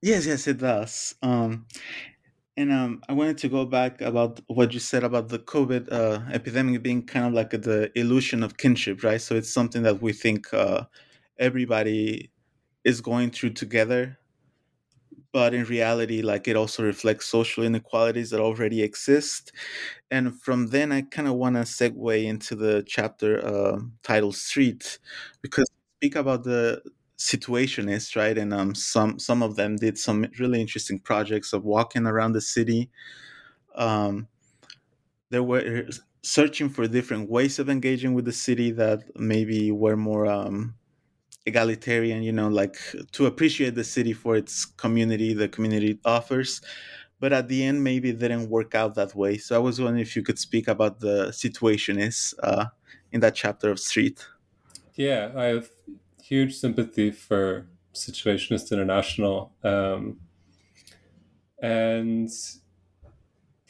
Yes, 0.00 0.26
yes, 0.26 0.46
it 0.46 0.58
does. 0.58 1.14
Um, 1.22 1.66
and 2.56 2.72
um, 2.72 3.02
I 3.08 3.12
wanted 3.14 3.38
to 3.38 3.48
go 3.48 3.64
back 3.66 4.00
about 4.02 4.40
what 4.48 4.72
you 4.74 4.80
said 4.80 5.04
about 5.04 5.28
the 5.28 5.38
COVID 5.40 5.92
uh, 5.92 6.20
epidemic 6.32 6.82
being 6.82 7.04
kind 7.06 7.26
of 7.26 7.32
like 7.34 7.50
the 7.50 7.90
illusion 7.98 8.42
of 8.42 8.56
kinship, 8.58 9.04
right? 9.04 9.20
So 9.20 9.34
it's 9.36 9.52
something 9.52 9.82
that 9.84 10.02
we 10.02 10.12
think 10.12 10.52
uh, 10.54 10.84
everybody 11.38 12.30
is 12.84 13.00
going 13.00 13.30
through 13.30 13.50
together, 13.52 14.18
but 15.32 15.54
in 15.54 15.64
reality, 15.64 16.22
like 16.22 16.46
it 16.48 16.56
also 16.56 16.82
reflects 16.82 17.26
social 17.26 17.64
inequalities 17.64 18.30
that 18.30 18.40
already 18.40 18.82
exist. 18.82 19.52
And 20.10 20.40
from 20.42 20.68
then, 20.68 20.92
I 20.92 21.02
kind 21.02 21.28
of 21.28 21.34
want 21.34 21.56
to 21.56 21.62
segue 21.62 22.24
into 22.24 22.56
the 22.56 22.84
chapter 22.86 23.44
uh, 23.46 23.80
titled 24.02 24.36
"Street," 24.36 24.98
because 25.42 25.66
speak 25.98 26.16
about 26.16 26.44
the 26.44 26.82
situationists, 27.22 28.16
right? 28.16 28.36
And 28.36 28.52
um, 28.52 28.74
some 28.74 29.18
some 29.18 29.42
of 29.42 29.56
them 29.56 29.76
did 29.76 29.96
some 29.98 30.26
really 30.38 30.60
interesting 30.60 30.98
projects 30.98 31.52
of 31.52 31.64
walking 31.64 32.06
around 32.06 32.32
the 32.32 32.40
city. 32.40 32.90
Um, 33.76 34.28
they 35.30 35.40
were 35.40 35.88
searching 36.22 36.68
for 36.68 36.86
different 36.86 37.30
ways 37.30 37.58
of 37.58 37.68
engaging 37.68 38.14
with 38.14 38.24
the 38.24 38.32
city 38.32 38.70
that 38.72 39.02
maybe 39.16 39.70
were 39.70 39.96
more 39.96 40.26
um, 40.26 40.74
egalitarian, 41.46 42.22
you 42.22 42.32
know, 42.32 42.48
like 42.48 42.76
to 43.12 43.26
appreciate 43.26 43.74
the 43.74 43.84
city 43.84 44.12
for 44.12 44.36
its 44.36 44.64
community, 44.64 45.32
the 45.32 45.48
community 45.48 45.98
offers. 46.04 46.60
But 47.20 47.32
at 47.32 47.46
the 47.48 47.64
end, 47.64 47.84
maybe 47.84 48.10
it 48.10 48.18
didn't 48.18 48.50
work 48.50 48.74
out 48.74 48.96
that 48.96 49.14
way. 49.14 49.38
So 49.38 49.54
I 49.54 49.58
was 49.58 49.80
wondering 49.80 50.02
if 50.02 50.16
you 50.16 50.22
could 50.22 50.40
speak 50.40 50.66
about 50.66 50.98
the 50.98 51.28
situationists 51.28 52.34
uh, 52.42 52.66
in 53.12 53.20
that 53.20 53.36
chapter 53.36 53.70
of 53.70 53.78
Street. 53.78 54.26
Yeah, 54.96 55.30
I 55.36 55.44
have 55.44 55.70
huge 56.32 56.56
sympathy 56.56 57.10
for 57.10 57.66
Situationist 57.92 58.72
International. 58.72 59.52
Um, 59.62 60.20
and 61.60 62.30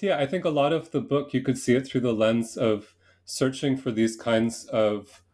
yeah, 0.01 0.17
I 0.19 0.27
think 0.27 0.45
a 0.45 0.49
lot 0.61 0.73
of 0.73 0.93
the 0.93 1.01
book, 1.01 1.35
you 1.35 1.43
could 1.43 1.59
see 1.59 1.75
it 1.75 1.89
through 1.89 2.03
the 2.03 2.13
lens 2.13 2.57
of 2.57 2.95
searching 3.25 3.77
for 3.77 3.91
these 3.91 4.17
kinds 4.17 4.65
of 4.67 5.25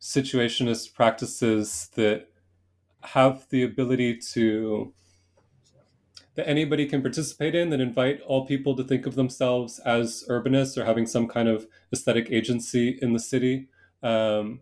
situationist 0.00 0.94
practices 0.94 1.90
that 1.96 2.28
have 3.02 3.46
the 3.50 3.62
ability 3.62 4.16
to 4.32 4.94
that 6.36 6.48
anybody 6.48 6.86
can 6.86 7.02
participate 7.02 7.54
in 7.54 7.68
that 7.70 7.80
invite 7.80 8.22
all 8.22 8.46
people 8.46 8.74
to 8.74 8.82
think 8.82 9.04
of 9.06 9.14
themselves 9.16 9.78
as 9.80 10.24
urbanists 10.30 10.78
or 10.78 10.84
having 10.86 11.06
some 11.06 11.28
kind 11.28 11.48
of 11.48 11.66
aesthetic 11.92 12.30
agency 12.30 12.98
in 13.02 13.12
the 13.12 13.20
city 13.20 13.68
um, 14.02 14.60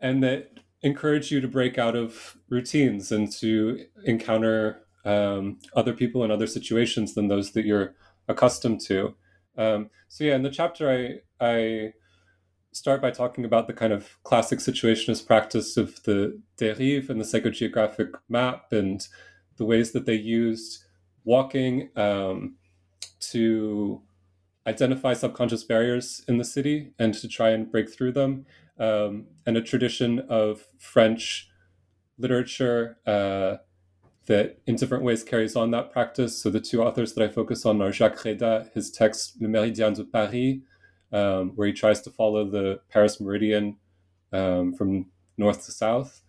and 0.00 0.22
that 0.22 0.60
encourage 0.82 1.30
you 1.30 1.40
to 1.40 1.48
break 1.48 1.78
out 1.78 1.96
of 1.96 2.36
routines 2.48 3.10
and 3.10 3.32
to 3.32 3.84
encounter 4.04 4.82
um, 5.04 5.58
other 5.74 5.92
people 5.92 6.24
in 6.24 6.30
other 6.30 6.46
situations 6.46 7.14
than 7.14 7.28
those 7.28 7.52
that 7.52 7.64
you're 7.64 7.94
accustomed 8.28 8.80
to. 8.82 9.14
Um, 9.56 9.90
so 10.08 10.24
yeah 10.24 10.34
in 10.34 10.42
the 10.42 10.50
chapter 10.50 10.90
i 10.90 11.44
i 11.44 11.92
start 12.72 13.00
by 13.00 13.10
talking 13.10 13.44
about 13.44 13.66
the 13.66 13.72
kind 13.72 13.92
of 13.92 14.22
classic 14.24 14.58
situationist 14.58 15.26
practice 15.26 15.76
of 15.76 16.02
the 16.04 16.40
dérive 16.58 17.08
and 17.08 17.20
the 17.20 17.24
psychogeographic 17.24 18.12
map 18.28 18.72
and 18.72 19.08
the 19.56 19.64
ways 19.64 19.92
that 19.92 20.06
they 20.06 20.14
used 20.14 20.84
walking 21.24 21.90
um, 21.96 22.56
to 23.20 24.00
identify 24.66 25.14
subconscious 25.14 25.64
barriers 25.64 26.22
in 26.28 26.38
the 26.38 26.44
city 26.44 26.92
and 26.98 27.14
to 27.14 27.26
try 27.26 27.50
and 27.50 27.72
break 27.72 27.90
through 27.92 28.12
them, 28.12 28.46
um, 28.78 29.26
and 29.46 29.56
a 29.56 29.62
tradition 29.62 30.20
of 30.28 30.66
French 30.78 31.48
literature 32.18 32.98
uh, 33.06 33.56
that 34.26 34.58
in 34.66 34.76
different 34.76 35.04
ways 35.04 35.24
carries 35.24 35.56
on 35.56 35.70
that 35.70 35.90
practice. 35.90 36.40
So 36.40 36.50
the 36.50 36.60
two 36.60 36.82
authors 36.82 37.14
that 37.14 37.24
I 37.24 37.32
focus 37.32 37.64
on 37.64 37.80
are 37.80 37.92
Jacques 37.92 38.24
Reda, 38.24 38.70
his 38.74 38.90
text 38.90 39.40
Le 39.40 39.48
Méridien 39.48 39.94
de 39.94 40.04
Paris, 40.04 40.60
um, 41.12 41.52
where 41.56 41.68
he 41.68 41.72
tries 41.72 42.02
to 42.02 42.10
follow 42.10 42.44
the 42.44 42.80
Paris 42.90 43.20
Meridian 43.20 43.76
um, 44.32 44.74
from 44.74 45.06
north 45.38 45.64
to 45.64 45.72
south 45.72 46.22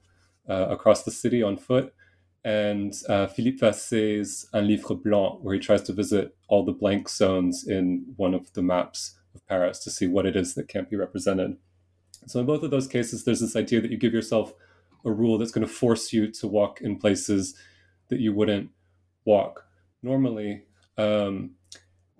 uh, 0.50 0.68
across 0.70 1.04
the 1.04 1.12
city 1.12 1.44
on 1.44 1.58
foot, 1.58 1.94
and 2.46 2.94
uh, 3.10 3.28
Philippe 3.28 3.58
Vasset's 3.58 4.48
Un 4.54 4.68
Livre 4.68 4.96
Blanc, 4.96 5.44
where 5.44 5.56
he 5.56 5.60
tries 5.60 5.82
to 5.84 5.94
visit 5.94 6.36
all 6.48 6.64
the 6.64 6.72
blank 6.72 7.10
zones 7.10 7.68
in 7.68 8.14
one 8.16 8.34
of 8.34 8.54
the 8.54 8.62
maps 8.62 9.20
of 9.36 9.46
Paris 9.48 9.80
to 9.80 9.92
see 9.92 10.08
what 10.08 10.26
it 10.26 10.36
is 10.36 10.56
that 10.56 10.70
can't 10.70 10.90
be 10.90 10.96
represented. 10.96 11.58
So 12.30 12.40
in 12.40 12.46
both 12.46 12.62
of 12.62 12.70
those 12.70 12.88
cases, 12.88 13.24
there's 13.24 13.40
this 13.40 13.56
idea 13.56 13.82
that 13.82 13.90
you 13.90 13.98
give 13.98 14.14
yourself 14.14 14.54
a 15.04 15.12
rule 15.12 15.38
that's 15.38 15.52
going 15.52 15.66
to 15.66 15.74
force 15.74 16.14
you 16.14 16.32
to 16.32 16.48
walk 16.48 16.80
in 16.80 16.98
places 16.98 17.56
that 18.10 18.20
you 18.20 18.34
wouldn't 18.34 18.70
walk 19.26 19.66
normally. 20.04 20.64
Um, 20.98 21.52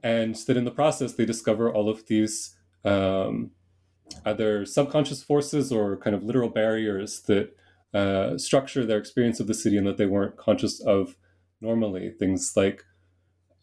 and 0.02 0.34
that 0.36 0.58
in 0.58 0.66
the 0.66 0.72
process, 0.72 1.14
they 1.14 1.26
discover 1.26 1.72
all 1.72 1.90
of 1.90 2.08
these 2.08 2.56
um, 2.84 3.52
either 4.26 4.66
subconscious 4.66 5.22
forces 5.22 5.72
or 5.72 5.98
kind 5.98 6.16
of 6.16 6.24
literal 6.24 6.50
barriers 6.50 7.22
that 7.28 7.56
uh, 7.94 8.36
structure 8.38 8.86
their 8.86 8.98
experience 8.98 9.40
of 9.40 9.46
the 9.46 9.54
city 9.54 9.78
and 9.78 9.86
that 9.86 9.98
they 9.98 10.08
weren't 10.08 10.38
conscious 10.38 10.80
of 10.80 11.16
normally. 11.62 12.10
Things 12.10 12.54
like 12.56 12.84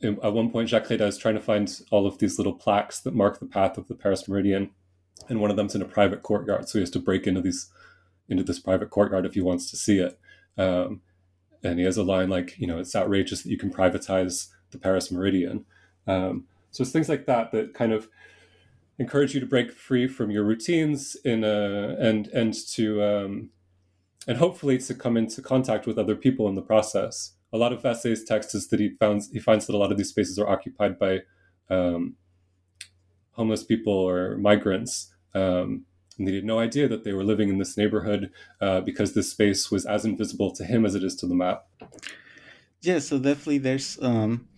at 0.03 0.33
one 0.33 0.51
point, 0.51 0.69
Jacques 0.69 0.91
Reda 0.91 1.07
is 1.07 1.19
trying 1.19 1.35
to 1.35 1.41
find 1.41 1.81
all 1.91 2.07
of 2.07 2.19
these 2.19 2.39
little 2.39 2.55
plaques 2.55 3.01
that 3.01 3.15
mark 3.15 3.41
the 3.41 3.47
path 3.47 3.79
of 3.79 3.89
the 3.89 3.95
Paris 3.95 4.29
Meridian, 4.29 4.71
and 5.29 5.41
one 5.41 5.51
of 5.51 5.57
them's 5.57 5.75
in 5.75 5.83
a 5.83 5.87
private 5.87 6.23
courtyard. 6.23 6.69
So 6.69 6.79
he 6.79 6.83
has 6.83 6.91
to 6.91 6.99
break 6.99 7.27
into 7.27 7.41
these 7.41 7.71
into 8.29 8.43
this 8.43 8.59
private 8.59 8.91
courtyard 8.91 9.25
if 9.25 9.35
he 9.35 9.41
wants 9.41 9.71
to 9.71 9.77
see 9.77 9.99
it. 9.99 10.19
Um, 10.59 11.01
and 11.63 11.79
he 11.79 11.85
has 11.85 11.97
a 11.97 12.03
line 12.03 12.29
like, 12.29 12.59
you 12.59 12.67
know, 12.67 12.79
it's 12.79 12.95
outrageous 12.95 13.43
that 13.43 13.51
you 13.51 13.59
can 13.59 13.71
privatize 13.71 14.49
the 14.71 14.79
Paris 14.79 15.11
Meridian. 15.11 15.65
Um, 16.07 16.47
so 16.71 16.83
it's 16.83 16.93
things 16.93 17.09
like 17.09 17.27
that 17.27 17.53
that 17.53 17.75
kind 17.75 17.93
of 17.93 18.09
encourage 18.99 19.35
you 19.35 19.41
to 19.41 19.47
break 19.47 19.73
free 19.73 20.09
from 20.09 20.31
your 20.31 20.45
routines 20.45 21.17
in 21.25 21.45
a, 21.45 21.97
and 21.99 22.29
and 22.29 22.55
to 22.73 23.03
um, 23.03 23.51
and 24.27 24.39
hopefully 24.39 24.79
to 24.79 24.95
come 24.95 25.17
into 25.17 25.43
contact 25.43 25.87
with 25.87 25.99
other 25.99 26.17
people 26.17 26.49
in 26.49 26.55
the 26.55 26.63
process. 26.63 27.33
A 27.53 27.59
lot 27.59 27.73
of 27.73 27.83
Vasset's 27.83 28.25
text 28.25 28.55
is 28.55 28.69
that 28.69 28.81
he 28.81 28.91
finds 28.99 29.31
he 29.31 29.39
finds 29.39 29.67
that 29.67 29.75
a 29.75 29.79
lot 29.79 29.93
of 29.93 29.99
these 29.99 30.11
spaces 30.11 30.39
are 30.39 30.49
occupied 30.49 30.99
by 30.99 31.21
um, 31.71 32.17
homeless 33.37 33.63
people 33.63 33.93
or 33.93 34.37
migrants. 34.39 35.15
Um, 35.35 35.85
and 36.19 36.27
they 36.27 36.35
had 36.35 36.45
no 36.45 36.59
idea 36.59 36.89
that 36.89 37.05
they 37.05 37.13
were 37.13 37.25
living 37.25 37.49
in 37.51 37.59
this 37.59 37.77
neighborhood 37.77 38.31
uh, 38.61 38.81
because 38.81 39.13
this 39.13 39.31
space 39.31 39.71
was 39.71 39.85
as 39.85 40.05
invisible 40.05 40.51
to 40.53 40.65
him 40.65 40.87
as 40.87 40.95
it 40.95 41.05
is 41.05 41.15
to 41.17 41.27
the 41.27 41.35
map. 41.35 41.67
Yeah, 42.81 42.99
so 43.01 43.19
definitely 43.19 43.59
there's 43.59 43.99
um, 44.03 44.49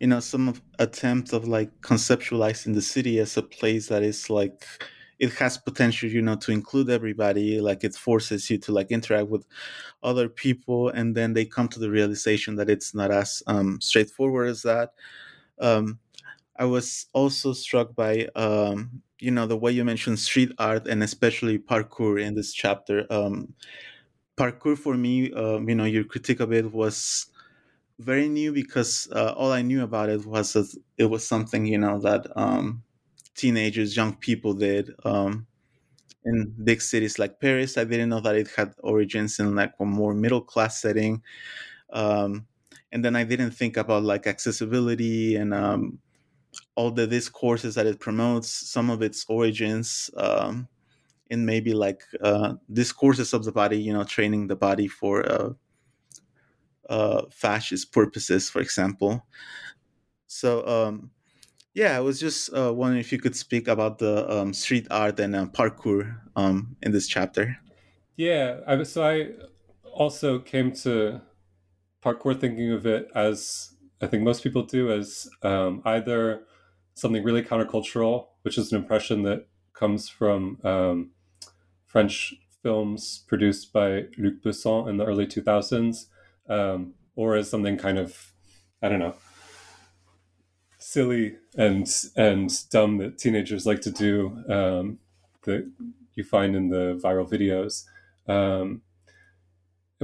you 0.00 0.08
know 0.08 0.20
some 0.20 0.54
attempt 0.78 1.32
of 1.32 1.46
like 1.46 1.70
conceptualizing 1.80 2.74
the 2.74 2.82
city 2.82 3.18
as 3.20 3.36
a 3.36 3.42
place 3.42 3.88
that 3.88 4.02
is 4.02 4.28
like 4.28 4.66
it 5.18 5.32
has 5.34 5.56
potential 5.56 6.08
you 6.08 6.20
know 6.20 6.36
to 6.36 6.50
include 6.50 6.90
everybody 6.90 7.60
like 7.60 7.84
it 7.84 7.94
forces 7.94 8.50
you 8.50 8.58
to 8.58 8.72
like 8.72 8.90
interact 8.90 9.28
with 9.28 9.46
other 10.02 10.28
people 10.28 10.88
and 10.88 11.14
then 11.14 11.32
they 11.32 11.44
come 11.44 11.68
to 11.68 11.78
the 11.78 11.90
realization 11.90 12.56
that 12.56 12.68
it's 12.68 12.94
not 12.94 13.10
as 13.10 13.42
um, 13.46 13.80
straightforward 13.80 14.48
as 14.48 14.62
that 14.62 14.90
um, 15.60 15.98
i 16.58 16.64
was 16.64 17.06
also 17.12 17.52
struck 17.52 17.94
by 17.94 18.28
um, 18.36 19.02
you 19.20 19.30
know 19.30 19.46
the 19.46 19.56
way 19.56 19.72
you 19.72 19.84
mentioned 19.84 20.18
street 20.18 20.52
art 20.58 20.86
and 20.86 21.02
especially 21.02 21.58
parkour 21.58 22.20
in 22.20 22.34
this 22.34 22.52
chapter 22.52 23.06
um, 23.10 23.54
parkour 24.36 24.76
for 24.76 24.94
me 24.96 25.32
um, 25.32 25.68
you 25.68 25.74
know 25.74 25.84
your 25.84 26.04
critique 26.04 26.40
of 26.40 26.52
it 26.52 26.72
was 26.72 27.26
very 27.98 28.28
new 28.28 28.52
because 28.52 29.08
uh, 29.12 29.32
all 29.36 29.52
I 29.52 29.62
knew 29.62 29.82
about 29.84 30.08
it 30.10 30.26
was 30.26 30.54
that 30.54 30.74
it 30.98 31.06
was 31.06 31.26
something 31.26 31.66
you 31.66 31.78
know 31.78 32.00
that 32.00 32.26
um, 32.36 32.82
teenagers, 33.36 33.96
young 33.96 34.16
people 34.16 34.54
did 34.54 34.90
um, 35.04 35.46
in 36.24 36.54
big 36.64 36.82
cities 36.82 37.18
like 37.18 37.40
Paris. 37.40 37.78
I 37.78 37.84
didn't 37.84 38.10
know 38.10 38.20
that 38.20 38.36
it 38.36 38.48
had 38.56 38.74
origins 38.82 39.38
in 39.40 39.54
like 39.54 39.74
a 39.80 39.84
more 39.84 40.14
middle 40.14 40.40
class 40.42 40.80
setting, 40.80 41.22
um, 41.92 42.46
and 42.92 43.04
then 43.04 43.16
I 43.16 43.24
didn't 43.24 43.52
think 43.52 43.76
about 43.76 44.04
like 44.04 44.26
accessibility 44.26 45.36
and 45.36 45.54
all 46.74 46.90
the 46.90 47.06
discourses 47.06 47.74
that 47.76 47.86
it 47.86 48.00
promotes. 48.00 48.48
Some 48.50 48.90
of 48.90 49.02
its 49.02 49.24
origins. 49.28 50.10
Um, 50.16 50.68
in 51.30 51.44
maybe 51.44 51.72
like 51.72 52.02
uh, 52.20 52.54
discourses 52.72 53.32
of 53.32 53.44
the 53.44 53.52
body, 53.52 53.78
you 53.78 53.92
know, 53.92 54.04
training 54.04 54.46
the 54.46 54.56
body 54.56 54.88
for 54.88 55.24
uh, 55.30 55.50
uh, 56.88 57.22
fascist 57.30 57.92
purposes, 57.92 58.50
for 58.50 58.60
example. 58.60 59.26
So, 60.26 60.66
um, 60.66 61.10
yeah, 61.72 61.96
I 61.96 62.00
was 62.00 62.20
just 62.20 62.54
uh, 62.56 62.72
wondering 62.72 63.00
if 63.00 63.10
you 63.10 63.18
could 63.18 63.36
speak 63.36 63.68
about 63.68 63.98
the 63.98 64.30
um, 64.30 64.52
street 64.52 64.86
art 64.90 65.18
and 65.18 65.34
uh, 65.34 65.46
parkour 65.46 66.20
um, 66.36 66.76
in 66.82 66.92
this 66.92 67.08
chapter. 67.08 67.56
Yeah, 68.16 68.60
I, 68.66 68.82
so 68.84 69.02
I 69.02 69.30
also 69.92 70.38
came 70.38 70.72
to 70.82 71.20
parkour 72.02 72.38
thinking 72.38 72.70
of 72.72 72.86
it 72.86 73.08
as 73.14 73.73
I 74.00 74.06
think 74.06 74.22
most 74.22 74.42
people 74.42 74.62
do 74.62 74.92
as 74.92 75.28
um, 75.42 75.82
either 75.84 76.42
something 76.94 77.22
really 77.22 77.42
countercultural, 77.42 78.28
which 78.42 78.58
is 78.58 78.72
an 78.72 78.78
impression 78.78 79.22
that 79.22 79.46
comes 79.72 80.08
from 80.08 80.58
um, 80.64 81.10
French 81.86 82.34
films 82.62 83.24
produced 83.26 83.72
by 83.72 84.06
Luc 84.16 84.42
Besson 84.42 84.88
in 84.88 84.96
the 84.96 85.04
early 85.04 85.26
2000s, 85.26 86.06
um, 86.48 86.94
or 87.16 87.36
as 87.36 87.50
something 87.50 87.76
kind 87.76 87.98
of 87.98 88.32
I 88.82 88.88
don't 88.88 88.98
know 88.98 89.14
silly 90.84 91.34
and 91.56 91.90
and 92.14 92.50
dumb 92.70 92.98
that 92.98 93.16
teenagers 93.16 93.64
like 93.64 93.80
to 93.80 93.90
do 93.90 94.44
um, 94.50 94.98
that 95.44 95.70
you 96.14 96.22
find 96.22 96.54
in 96.54 96.68
the 96.68 97.00
viral 97.02 97.28
videos. 97.28 97.84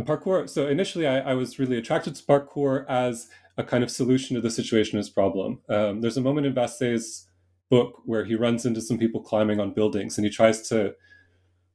And 0.01 0.09
parkour. 0.09 0.49
So 0.49 0.67
initially, 0.67 1.07
I, 1.07 1.19
I, 1.19 1.35
was 1.35 1.59
really 1.59 1.77
attracted 1.77 2.15
to 2.15 2.23
parkour 2.23 2.87
as 2.89 3.29
a 3.59 3.63
kind 3.63 3.85
of 3.85 3.91
solution 3.91 4.35
to 4.35 4.41
the 4.41 4.49
situationist 4.49 5.13
problem. 5.13 5.61
Um, 5.69 6.01
there's 6.01 6.17
a 6.17 6.23
moment 6.23 6.47
in 6.47 6.55
Vasset's 6.55 7.29
book 7.69 8.01
where 8.07 8.25
he 8.25 8.35
runs 8.35 8.65
into 8.65 8.81
some 8.81 8.97
people 8.97 9.21
climbing 9.21 9.61
on 9.61 9.75
buildings, 9.75 10.17
and 10.17 10.25
he 10.25 10.31
tries 10.31 10.67
to 10.71 10.95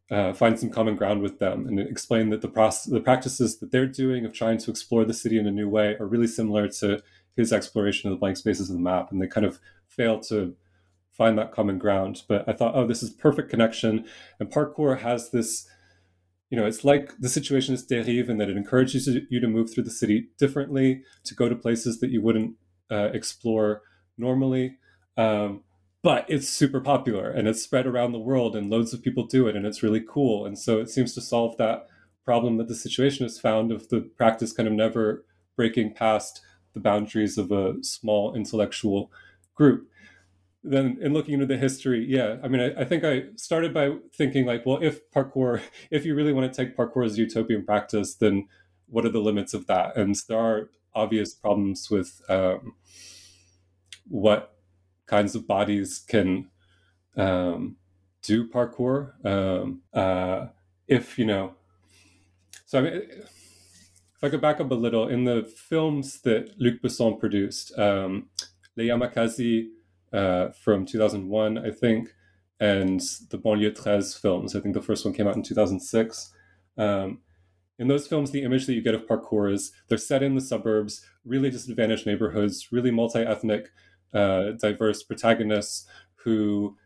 uh, 0.10 0.34
find 0.34 0.60
some 0.60 0.72
common 0.72 0.96
ground 0.96 1.22
with 1.22 1.38
them 1.38 1.68
and 1.68 1.80
explain 1.80 2.32
that 2.32 2.42
the 2.42 2.48
the 2.88 3.00
practices 3.00 3.60
that 3.60 3.72
they're 3.72 3.86
doing 3.86 4.26
of 4.26 4.34
trying 4.34 4.58
to 4.58 4.72
explore 4.72 5.06
the 5.06 5.14
city 5.14 5.38
in 5.38 5.46
a 5.46 5.52
new 5.52 5.70
way 5.70 5.96
are 6.00 6.08
really 6.08 6.28
similar 6.28 6.68
to 6.68 7.04
his 7.36 7.54
exploration 7.54 8.10
of 8.10 8.16
the 8.16 8.20
blank 8.20 8.38
spaces 8.38 8.72
of 8.72 8.76
the 8.76 8.82
map, 8.82 9.12
and 9.12 9.22
they 9.22 9.28
kind 9.28 9.46
of 9.46 9.60
fail 9.88 10.20
to 10.20 10.56
find 11.12 11.38
that 11.38 11.52
common 11.52 11.78
ground. 11.78 12.24
But 12.28 12.50
I 12.50 12.54
thought, 12.54 12.74
oh, 12.74 12.88
this 12.88 13.04
is 13.04 13.12
perfect 13.12 13.52
connection, 13.52 14.06
and 14.40 14.50
parkour 14.50 14.98
has 15.02 15.30
this. 15.30 15.68
You 16.56 16.62
know, 16.62 16.68
it's 16.68 16.86
like 16.86 17.12
the 17.20 17.28
situationist 17.28 17.90
dérive 17.92 18.30
in 18.30 18.38
that 18.38 18.48
it 18.48 18.56
encourages 18.56 19.10
you 19.30 19.42
to 19.42 19.48
move 19.50 19.74
through 19.74 19.84
the 19.84 19.92
city 19.92 20.30
differently, 20.38 21.04
to 21.26 21.36
go 21.36 21.50
to 21.50 21.56
places 21.56 22.00
that 22.00 22.12
you 22.12 22.22
wouldn't 22.22 22.56
uh, 22.90 23.10
explore 23.12 23.82
normally. 24.18 24.78
Um, 25.18 25.66
but 26.02 26.24
it's 26.30 26.48
super 26.48 26.80
popular 26.80 27.30
and 27.30 27.46
it's 27.50 27.62
spread 27.62 27.86
around 27.86 28.14
the 28.14 28.20
world 28.20 28.56
and 28.56 28.70
loads 28.70 28.94
of 28.94 29.04
people 29.04 29.28
do 29.28 29.50
it 29.50 29.58
and 29.58 29.66
it's 29.66 29.84
really 29.84 30.00
cool 30.00 30.46
and 30.46 30.58
so 30.58 30.80
it 30.80 30.90
seems 30.90 31.14
to 31.16 31.22
solve 31.22 31.58
that 31.58 31.88
problem 32.24 32.56
that 32.56 32.70
the 32.70 32.76
situation 32.76 33.26
has 33.26 33.38
found 33.38 33.70
of 33.70 33.90
the 33.90 34.00
practice 34.16 34.54
kind 34.54 34.68
of 34.68 34.74
never 34.74 35.26
breaking 35.58 35.94
past 35.94 36.40
the 36.74 36.80
boundaries 36.80 37.38
of 37.38 37.52
a 37.52 37.74
small 37.82 38.34
intellectual 38.34 39.12
group 39.56 39.90
then 40.68 40.98
in 41.02 41.14
looking 41.14 41.34
into 41.36 41.46
the 41.46 41.58
history 41.58 42.06
yeah 42.08 42.38
i 42.44 42.48
mean 42.48 42.62
I, 42.62 42.82
I, 42.82 42.86
think 42.86 43.04
i 43.04 43.24
started 43.36 43.74
by 43.74 43.96
thinking 44.14 44.46
like 44.46 44.66
well 44.66 44.80
if 44.82 45.10
parkour 45.12 45.62
if 45.92 46.06
you 46.06 46.16
really 46.16 46.34
want 46.34 46.52
to 46.52 46.56
take 46.56 46.76
parkour 46.76 47.06
as 47.06 47.18
utopian 47.18 47.66
practice 47.66 48.16
then 48.16 48.48
what 48.88 49.06
are 49.06 49.10
the 49.10 49.20
limits 49.20 49.54
of 49.54 49.68
that 49.68 49.96
and 49.96 50.16
there 50.28 50.40
are 50.40 50.70
obvious 50.96 51.34
problems 51.34 51.90
with 51.92 52.22
um, 52.30 52.74
what 54.08 54.56
kinds 55.06 55.36
of 55.36 55.48
bodies 55.48 56.04
can 56.08 56.50
um, 57.18 57.76
do 58.22 58.48
parkour. 58.48 59.14
Um, 59.26 59.82
uh, 59.94 60.48
if 60.88 61.20
you 61.20 61.26
know, 61.26 61.56
so 62.66 62.80
I 62.80 62.82
mean, 62.82 62.94
if 62.94 64.24
I 64.24 64.30
could 64.30 64.42
back 64.42 64.60
up 64.60 64.72
a 64.72 64.76
little, 64.76 65.08
in 65.08 65.26
the 65.26 65.44
films 65.44 66.22
that 66.22 66.60
Luc 66.60 66.82
Besson 66.82 67.20
produced, 67.20 67.78
um, 67.78 68.30
Les 68.76 68.86
Yamakasi 68.86 69.68
uh, 70.14 70.50
from 70.50 70.86
2001, 70.86 71.58
I 71.58 71.72
think, 71.72 72.14
and 72.60 73.02
the 73.30 73.38
Banlieue 73.38 73.76
13 73.76 74.02
films, 74.22 74.56
I 74.56 74.60
think 74.60 74.74
the 74.74 74.82
first 74.82 75.06
one 75.06 75.14
came 75.14 75.28
out 75.28 75.36
in 75.36 75.44
2006. 75.44 76.32
Um, 76.78 77.20
in 77.78 77.88
those 77.88 78.08
films, 78.08 78.32
the 78.32 78.44
image 78.44 78.66
that 78.66 78.74
you 78.74 78.82
get 78.82 78.96
of 78.96 79.06
parkour 79.06 79.52
is 79.52 79.72
they're 79.90 79.98
set 79.98 80.24
in 80.24 80.36
the 80.36 80.42
suburbs, 80.42 81.06
really 81.26 81.50
disadvantaged 81.50 82.06
neighborhoods, 82.06 82.72
really 82.72 82.92
multi 82.92 83.20
ethnic, 83.20 83.72
uh, 84.14 84.52
diverse 84.52 85.04
protagonists 85.04 85.86
who 86.16 86.78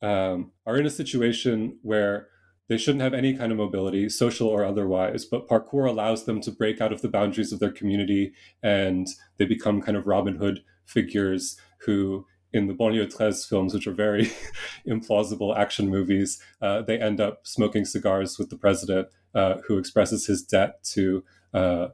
um, 0.00 0.52
are 0.66 0.78
in 0.78 0.86
a 0.86 0.90
situation 0.90 1.78
where 1.82 2.28
they 2.68 2.78
shouldn't 2.78 3.02
have 3.02 3.14
any 3.14 3.34
kind 3.34 3.50
of 3.52 3.58
mobility, 3.58 4.08
social 4.08 4.48
or 4.48 4.64
otherwise, 4.64 5.24
but 5.24 5.48
parkour 5.48 5.88
allows 5.88 6.24
them 6.24 6.40
to 6.40 6.52
break 6.52 6.80
out 6.80 6.92
of 6.92 7.02
the 7.02 7.08
boundaries 7.08 7.52
of 7.52 7.58
their 7.58 7.72
community 7.72 8.32
and 8.62 9.08
they 9.36 9.44
become 9.44 9.82
kind 9.82 9.96
of 9.96 10.06
Robin 10.06 10.36
Hood 10.36 10.62
figures 10.84 11.56
who, 11.80 12.26
in 12.52 12.66
the 12.66 12.74
Banlieue 12.74 13.12
13 13.12 13.32
films, 13.48 13.74
which 13.74 13.86
are 13.86 13.92
very 13.92 14.30
implausible 14.86 15.56
action 15.56 15.88
movies, 15.88 16.42
uh, 16.60 16.82
they 16.82 16.98
end 16.98 17.20
up 17.20 17.46
smoking 17.46 17.84
cigars 17.84 18.38
with 18.38 18.50
the 18.50 18.56
president 18.56 19.08
uh, 19.34 19.56
who 19.66 19.78
expresses 19.78 20.26
his 20.26 20.42
debt 20.42 20.82
to 20.82 21.24
uh, 21.54 21.88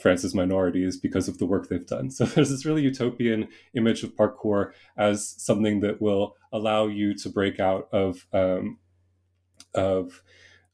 France's 0.00 0.34
minorities 0.34 0.96
because 0.96 1.28
of 1.28 1.38
the 1.38 1.46
work 1.46 1.68
they've 1.68 1.86
done. 1.86 2.10
So 2.20 2.24
there's 2.24 2.50
this 2.50 2.64
really 2.64 2.82
utopian 2.82 3.48
image 3.74 4.02
of 4.02 4.16
parkour 4.16 4.72
as 4.96 5.34
something 5.38 5.80
that 5.80 6.00
will 6.00 6.36
allow 6.52 6.86
you 6.86 7.14
to 7.14 7.28
break 7.28 7.60
out 7.60 7.88
of 7.92 8.26
um, 8.32 8.78
of 9.74 10.22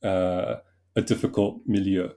uh, 0.03 0.57
a 0.95 1.03
difficult 1.03 1.61
milieu. 1.67 2.11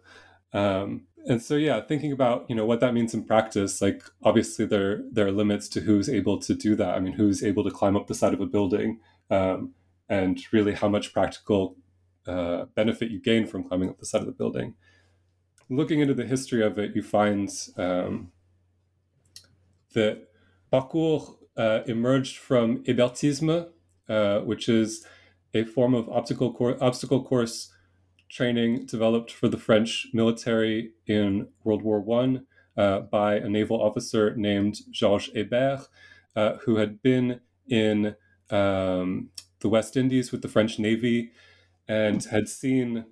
Um, 0.54 1.08
and 1.28 1.42
so 1.42 1.56
yeah, 1.56 1.82
thinking 1.82 2.12
about 2.12 2.46
you 2.50 2.56
know 2.56 2.66
what 2.66 2.80
that 2.80 2.94
means 2.94 3.14
in 3.14 3.24
practice, 3.24 3.82
like 3.82 4.04
obviously 4.24 4.66
there 4.66 5.04
there 5.12 5.28
are 5.28 5.32
limits 5.32 5.68
to 5.70 5.82
who's 5.82 6.10
able 6.10 6.38
to 6.40 6.54
do 6.54 6.76
that. 6.76 6.96
I 6.96 7.00
mean, 7.00 7.14
who's 7.14 7.44
able 7.44 7.64
to 7.64 7.72
climb 7.72 7.96
up 7.96 8.08
the 8.08 8.16
side 8.16 8.34
of 8.34 8.42
a 8.42 8.46
building, 8.46 9.00
um, 9.30 9.74
and 10.08 10.40
really 10.52 10.74
how 10.74 10.90
much 10.90 11.14
practical 11.14 11.76
uh, 12.28 12.66
benefit 12.76 13.12
you 13.12 13.20
gain 13.20 13.46
from 13.48 13.64
climbing 13.64 13.90
up 13.90 14.00
the 14.00 14.06
side 14.06 14.22
of 14.22 14.28
the 14.28 14.34
building. 14.34 14.76
Looking 15.70 16.00
into 16.00 16.14
the 16.14 16.26
history 16.26 16.64
of 16.64 16.80
it, 16.80 16.96
you 16.96 17.04
find 17.04 17.50
um, 17.78 18.32
that 19.94 20.28
parkour 20.72 21.36
uh, 21.58 21.82
emerged 21.86 22.38
from 22.38 22.84
hébertisme, 22.86 23.70
uh, 24.08 24.40
which 24.40 24.70
is 24.70 25.06
a 25.54 25.64
form 25.64 25.94
of 25.94 26.10
obstacle, 26.10 26.54
cor- 26.54 26.82
obstacle 26.84 27.24
course 27.24 27.72
training 28.30 28.86
developed 28.86 29.32
for 29.32 29.48
the 29.48 29.58
French 29.58 30.08
military 30.14 30.92
in 31.08 31.48
World 31.64 31.82
War 31.82 32.00
One 32.00 32.46
uh, 32.78 33.00
by 33.00 33.36
a 33.36 33.50
naval 33.50 33.82
officer 33.82 34.36
named 34.36 34.78
Georges 34.92 35.34
Hébert, 35.34 35.88
uh, 36.36 36.54
who 36.64 36.78
had 36.78 37.02
been 37.02 37.42
in 37.68 38.16
um, 38.50 39.30
the 39.60 39.70
West 39.70 39.98
Indies 39.98 40.32
with 40.32 40.42
the 40.42 40.48
French 40.48 40.80
Navy 40.80 41.32
and 41.88 42.24
had 42.26 42.48
seen 42.48 43.06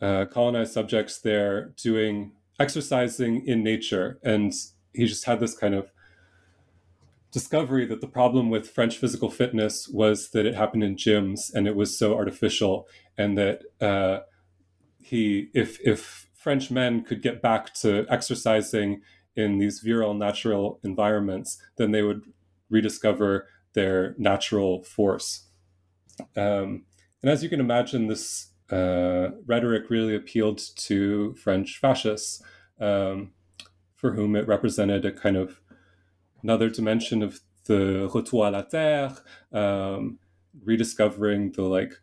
uh, 0.00 0.26
colonized 0.26 0.72
subjects 0.72 1.18
there 1.18 1.72
doing 1.82 2.32
exercising 2.58 3.44
in 3.46 3.62
nature. 3.62 4.18
And 4.22 4.52
he 4.92 5.06
just 5.06 5.24
had 5.24 5.40
this 5.40 5.56
kind 5.56 5.74
of 5.74 5.90
discovery 7.32 7.86
that 7.86 8.00
the 8.00 8.08
problem 8.08 8.50
with 8.50 8.68
French 8.68 8.98
physical 8.98 9.30
fitness 9.30 9.88
was 9.88 10.30
that 10.30 10.46
it 10.46 10.54
happened 10.54 10.84
in 10.84 10.96
gyms 10.96 11.52
and 11.54 11.66
it 11.66 11.76
was 11.76 11.98
so 11.98 12.16
artificial, 12.16 12.88
and 13.16 13.38
that 13.38 13.62
uh, 13.80 14.20
he, 15.02 15.50
if 15.54 15.78
if 15.80 16.28
French 16.34 16.70
men 16.70 17.02
could 17.02 17.22
get 17.22 17.42
back 17.42 17.74
to 17.74 18.06
exercising 18.08 19.02
in 19.36 19.58
these 19.58 19.80
virile 19.80 20.14
natural 20.14 20.80
environments, 20.82 21.58
then 21.76 21.92
they 21.92 22.02
would 22.02 22.22
rediscover 22.68 23.48
their 23.74 24.14
natural 24.18 24.82
force. 24.82 25.46
Um, 26.36 26.84
and 27.22 27.30
as 27.30 27.42
you 27.42 27.48
can 27.48 27.60
imagine, 27.60 28.06
this 28.06 28.48
uh, 28.70 29.30
rhetoric 29.46 29.90
really 29.90 30.14
appealed 30.14 30.60
to 30.76 31.34
French 31.34 31.78
fascists, 31.78 32.42
um, 32.80 33.32
for 33.96 34.12
whom 34.12 34.34
it 34.36 34.46
represented 34.46 35.04
a 35.04 35.12
kind 35.12 35.36
of 35.36 35.60
another 36.42 36.70
dimension 36.70 37.22
of 37.22 37.40
the 37.66 38.08
retour 38.14 38.46
à 38.46 38.52
la 38.52 38.62
terre, 38.62 39.16
um, 39.52 40.18
rediscovering 40.64 41.52
the 41.52 41.62
like 41.62 41.94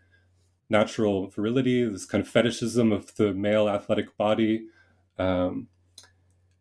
natural 0.70 1.28
virility, 1.28 1.84
this 1.88 2.05
kind 2.05 2.24
of 2.24 2.30
fetishism 2.30 2.91
of 2.91 3.15
the 3.15 3.34
male 3.34 3.70
athletic 3.70 4.18
body. 4.18 4.65
Um, 5.18 5.68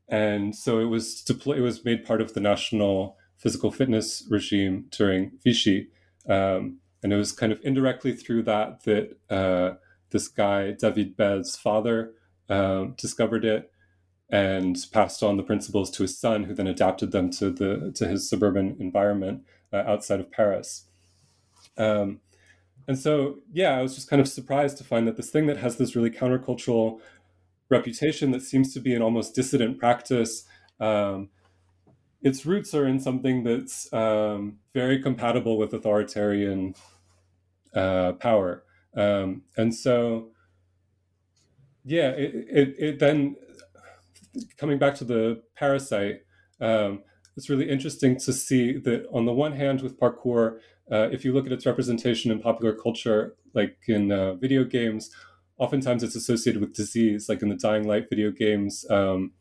and 0.09 0.54
so 0.54 0.78
it 0.78 0.84
was 0.84 1.22
deployed, 1.22 1.59
it 1.59 1.62
was 1.62 1.84
made 1.84 2.04
part 2.04 2.20
of 2.20 2.34
the 2.34 2.40
national 2.40 3.16
physical 3.36 3.70
fitness 3.70 4.24
regime 4.30 4.86
during 4.90 5.32
Vichy. 5.42 5.88
Um, 6.28 6.78
and 7.02 7.12
it 7.12 7.16
was 7.16 7.32
kind 7.32 7.52
of 7.52 7.61
indirectly 7.62 8.12
through 8.12 8.44
that 8.44 8.84
that 8.84 9.16
uh, 9.30 9.74
this 10.11 10.28
guy, 10.28 10.72
David 10.72 11.16
Belle's 11.16 11.57
father, 11.57 12.12
um, 12.48 12.94
discovered 12.96 13.44
it 13.44 13.70
and 14.28 14.76
passed 14.92 15.22
on 15.22 15.36
the 15.36 15.42
principles 15.42 15.90
to 15.92 16.02
his 16.02 16.18
son, 16.18 16.44
who 16.44 16.54
then 16.54 16.66
adapted 16.66 17.12
them 17.12 17.30
to 17.30 17.50
the 17.50 17.92
to 17.94 18.09
his 18.09 18.28
suburban 18.28 18.76
environment 18.80 19.42
uh, 19.72 19.84
outside 19.86 20.20
of 20.20 20.30
Paris. 20.30 20.84
Um, 21.76 22.20
and 22.89 22.99
so, 22.99 23.37
yeah, 23.53 23.76
I 23.78 23.82
was 23.82 23.95
just 23.95 24.09
kind 24.09 24.20
of 24.20 24.28
surprised 24.28 24.78
to 24.78 24.84
find 24.84 25.07
that 25.09 25.16
this 25.16 25.30
thing 25.30 25.47
that 25.47 25.59
has 25.59 25.76
this 25.76 25.97
really 25.97 26.11
countercultural 26.11 27.01
reputation 27.68 28.30
that 28.30 28.43
seems 28.43 28.72
to 28.74 28.80
be 28.80 28.95
an 28.95 29.03
almost 29.03 29.34
dissident 29.34 29.78
practice, 29.78 30.45
um, 30.78 31.30
its 32.22 32.47
roots 32.47 32.74
are 32.74 32.87
in 32.87 33.01
something 33.01 33.43
that's 33.45 33.93
um, 33.93 34.59
very 34.72 35.01
compatible 35.03 35.59
with 35.59 35.72
authoritarian 35.72 36.74
uh, 37.74 38.12
power. 38.12 38.64
Um, 38.97 39.43
and 39.57 39.74
so, 39.74 40.30
yeah, 41.84 42.11
it, 42.11 42.34
it, 42.49 42.74
it 42.78 42.99
then 42.99 43.37
coming 44.57 44.78
back 44.78 44.95
to 44.97 45.05
the 45.05 45.43
parasite, 45.55 46.22
um, 46.61 47.03
it's 47.37 47.51
really 47.51 47.68
interesting 47.68 48.18
to 48.20 48.32
see 48.32 48.78
that 48.78 49.07
on 49.12 49.26
the 49.26 49.32
one 49.32 49.53
hand, 49.53 49.82
with 49.82 50.01
parkour, 50.01 50.59
uh, 50.91 51.09
if 51.11 51.24
you 51.24 51.32
look 51.32 51.47
at 51.47 51.53
its 51.53 51.66
representation 51.66 52.30
in 52.30 52.41
popular 52.41 52.74
culture, 52.74 53.37
like 53.55 53.76
in 53.89 54.12
uh, 54.12 54.34
video 54.34 54.64
games, 54.64 55.11
oftentimes 55.59 56.03
it's 56.03 56.14
associated 56.14 56.61
with 56.61 56.74
disease. 56.74 57.28
Like 57.28 57.43
in 57.43 57.49
the 57.49 57.57
Dying 57.57 57.87
Light 57.87 58.09
video 58.09 58.30
games, 58.30 58.84
um, 58.91 59.32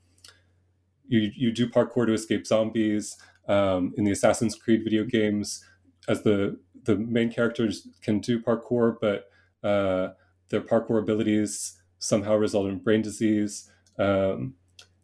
you 1.07 1.31
you 1.35 1.51
do 1.51 1.69
parkour 1.69 2.07
to 2.07 2.13
escape 2.13 2.47
zombies. 2.47 3.17
Um, 3.47 3.93
in 3.95 4.05
the 4.05 4.11
Assassin's 4.11 4.55
Creed 4.55 4.83
video 4.83 5.03
games, 5.03 5.63
as 6.07 6.23
the 6.23 6.59
the 6.85 6.95
main 6.95 7.31
characters 7.31 7.87
can 8.01 8.19
do 8.19 8.41
parkour, 8.41 8.95
but 8.99 9.25
uh, 9.67 10.13
their 10.49 10.61
parkour 10.61 10.99
abilities 10.99 11.77
somehow 11.99 12.35
result 12.35 12.67
in 12.67 12.79
brain 12.79 13.01
disease. 13.01 13.69
Um, 13.99 14.55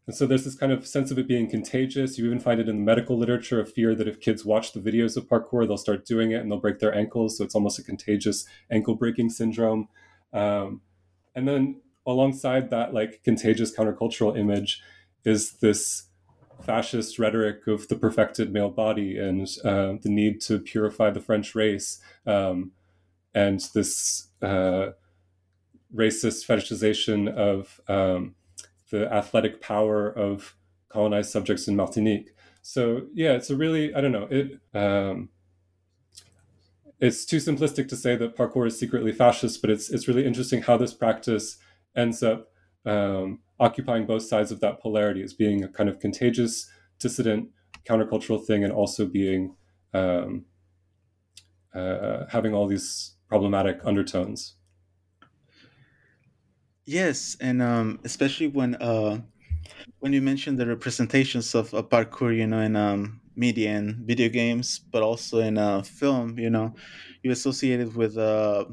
and 0.08 0.16
so 0.16 0.26
there's 0.26 0.46
this 0.46 0.56
kind 0.56 0.72
of 0.72 0.88
sense 0.88 1.12
of 1.12 1.20
it 1.20 1.28
being 1.28 1.50
contagious. 1.50 2.18
You 2.18 2.26
even 2.26 2.40
find 2.40 2.60
it 2.60 2.68
in 2.68 2.78
the 2.78 2.82
medical 2.84 3.18
literature 3.18 3.60
of 3.60 3.72
fear 3.72 3.94
that 3.96 4.08
if 4.08 4.20
kids 4.20 4.44
watch 4.44 4.74
the 4.74 4.80
videos 4.80 5.16
of 5.16 5.28
parkour, 5.28 5.68
they'll 5.68 5.78
start 5.78 6.06
doing 6.06 6.32
it 6.32 6.42
and 6.42 6.52
they'll 6.52 6.60
break 6.60 6.80
their 6.80 6.94
ankles. 6.94 7.38
So 7.38 7.44
it's 7.44 7.56
almost 7.56 7.78
a 7.78 7.84
contagious 7.84 8.46
ankle 8.72 8.96
breaking 8.96 9.30
syndrome. 9.30 9.88
Um, 10.34 10.82
and 11.36 11.48
then 11.48 11.82
alongside 12.06 12.72
that, 12.72 12.94
like 12.94 13.22
contagious 13.24 13.76
countercultural 13.76 14.38
image, 14.38 14.82
is 15.24 15.54
this 15.54 16.08
fascist 16.64 17.20
rhetoric 17.20 17.68
of 17.68 17.88
the 17.88 17.96
perfected 17.96 18.52
male 18.52 18.70
body 18.70 19.18
and 19.18 19.48
uh, 19.64 19.94
the 20.02 20.10
need 20.10 20.42
to 20.42 20.60
purify 20.60 21.10
the 21.10 21.20
French 21.20 21.56
race, 21.56 22.00
um, 22.26 22.72
and 23.34 23.62
this 23.74 24.28
uh, 24.42 24.90
racist 25.96 26.46
fetishization 26.46 27.34
of 27.34 27.80
um, 27.88 28.36
the 28.92 29.12
athletic 29.12 29.62
power 29.62 30.10
of 30.10 30.56
colonized 30.90 31.32
subjects 31.32 31.68
in 31.68 31.76
Martinique. 31.76 32.32
So 32.62 33.08
yeah, 33.14 33.32
it's 33.32 33.50
a 33.50 33.56
really 33.56 33.94
I 33.96 34.02
don't 34.02 34.12
know 34.12 34.28
it. 34.30 34.60
Um, 34.78 35.30
it's 37.00 37.26
too 37.26 37.38
simplistic 37.38 37.88
to 37.90 37.96
say 37.96 38.16
that 38.16 38.38
parkour 38.38 38.68
is 38.68 38.78
secretly 38.78 39.12
fascist, 39.12 39.62
but 39.62 39.72
it's 39.72 39.90
it's 39.90 40.08
really 40.08 40.26
interesting 40.26 40.62
how 40.62 40.78
this 40.78 40.94
practice 40.94 41.58
ends 41.96 42.22
up 42.22 42.50
um, 42.86 43.40
occupying 43.60 44.06
both 44.06 44.24
sides 44.24 44.52
of 44.52 44.60
that 44.60 44.80
polarity 44.80 45.24
as 45.24 45.34
being 45.34 45.64
a 45.64 45.68
kind 45.68 45.90
of 45.90 46.00
contagious, 46.00 46.70
dissident, 47.00 47.50
countercultural 47.86 48.46
thing, 48.46 48.64
and 48.64 48.72
also 48.72 49.06
being 49.06 49.56
um, 49.94 50.46
uh, 51.74 52.26
having 52.30 52.54
all 52.54 52.68
these 52.68 53.16
problematic 53.28 53.80
undertones. 53.84 54.56
Yes, 56.86 57.38
and 57.40 57.62
um, 57.62 58.00
especially 58.04 58.48
when 58.48 58.76
uh, 58.76 59.22
when 60.00 60.14
you 60.14 60.22
mentioned 60.22 60.60
the 60.60 60.68
representations 60.68 61.56
of 61.56 61.74
uh, 61.74 61.84
parkour, 61.84 62.36
you 62.36 62.48
know, 62.48 62.60
in 62.62 62.76
um, 62.76 63.22
media 63.36 63.72
and 63.72 63.98
video 64.08 64.30
games, 64.30 64.80
but 64.80 65.04
also 65.04 65.40
in 65.40 65.58
uh, 65.58 65.84
film, 65.84 66.40
you 66.40 66.50
know, 66.50 66.76
you 67.24 67.32
associated 67.32 67.96
with 67.96 68.18
uh, 68.18 68.66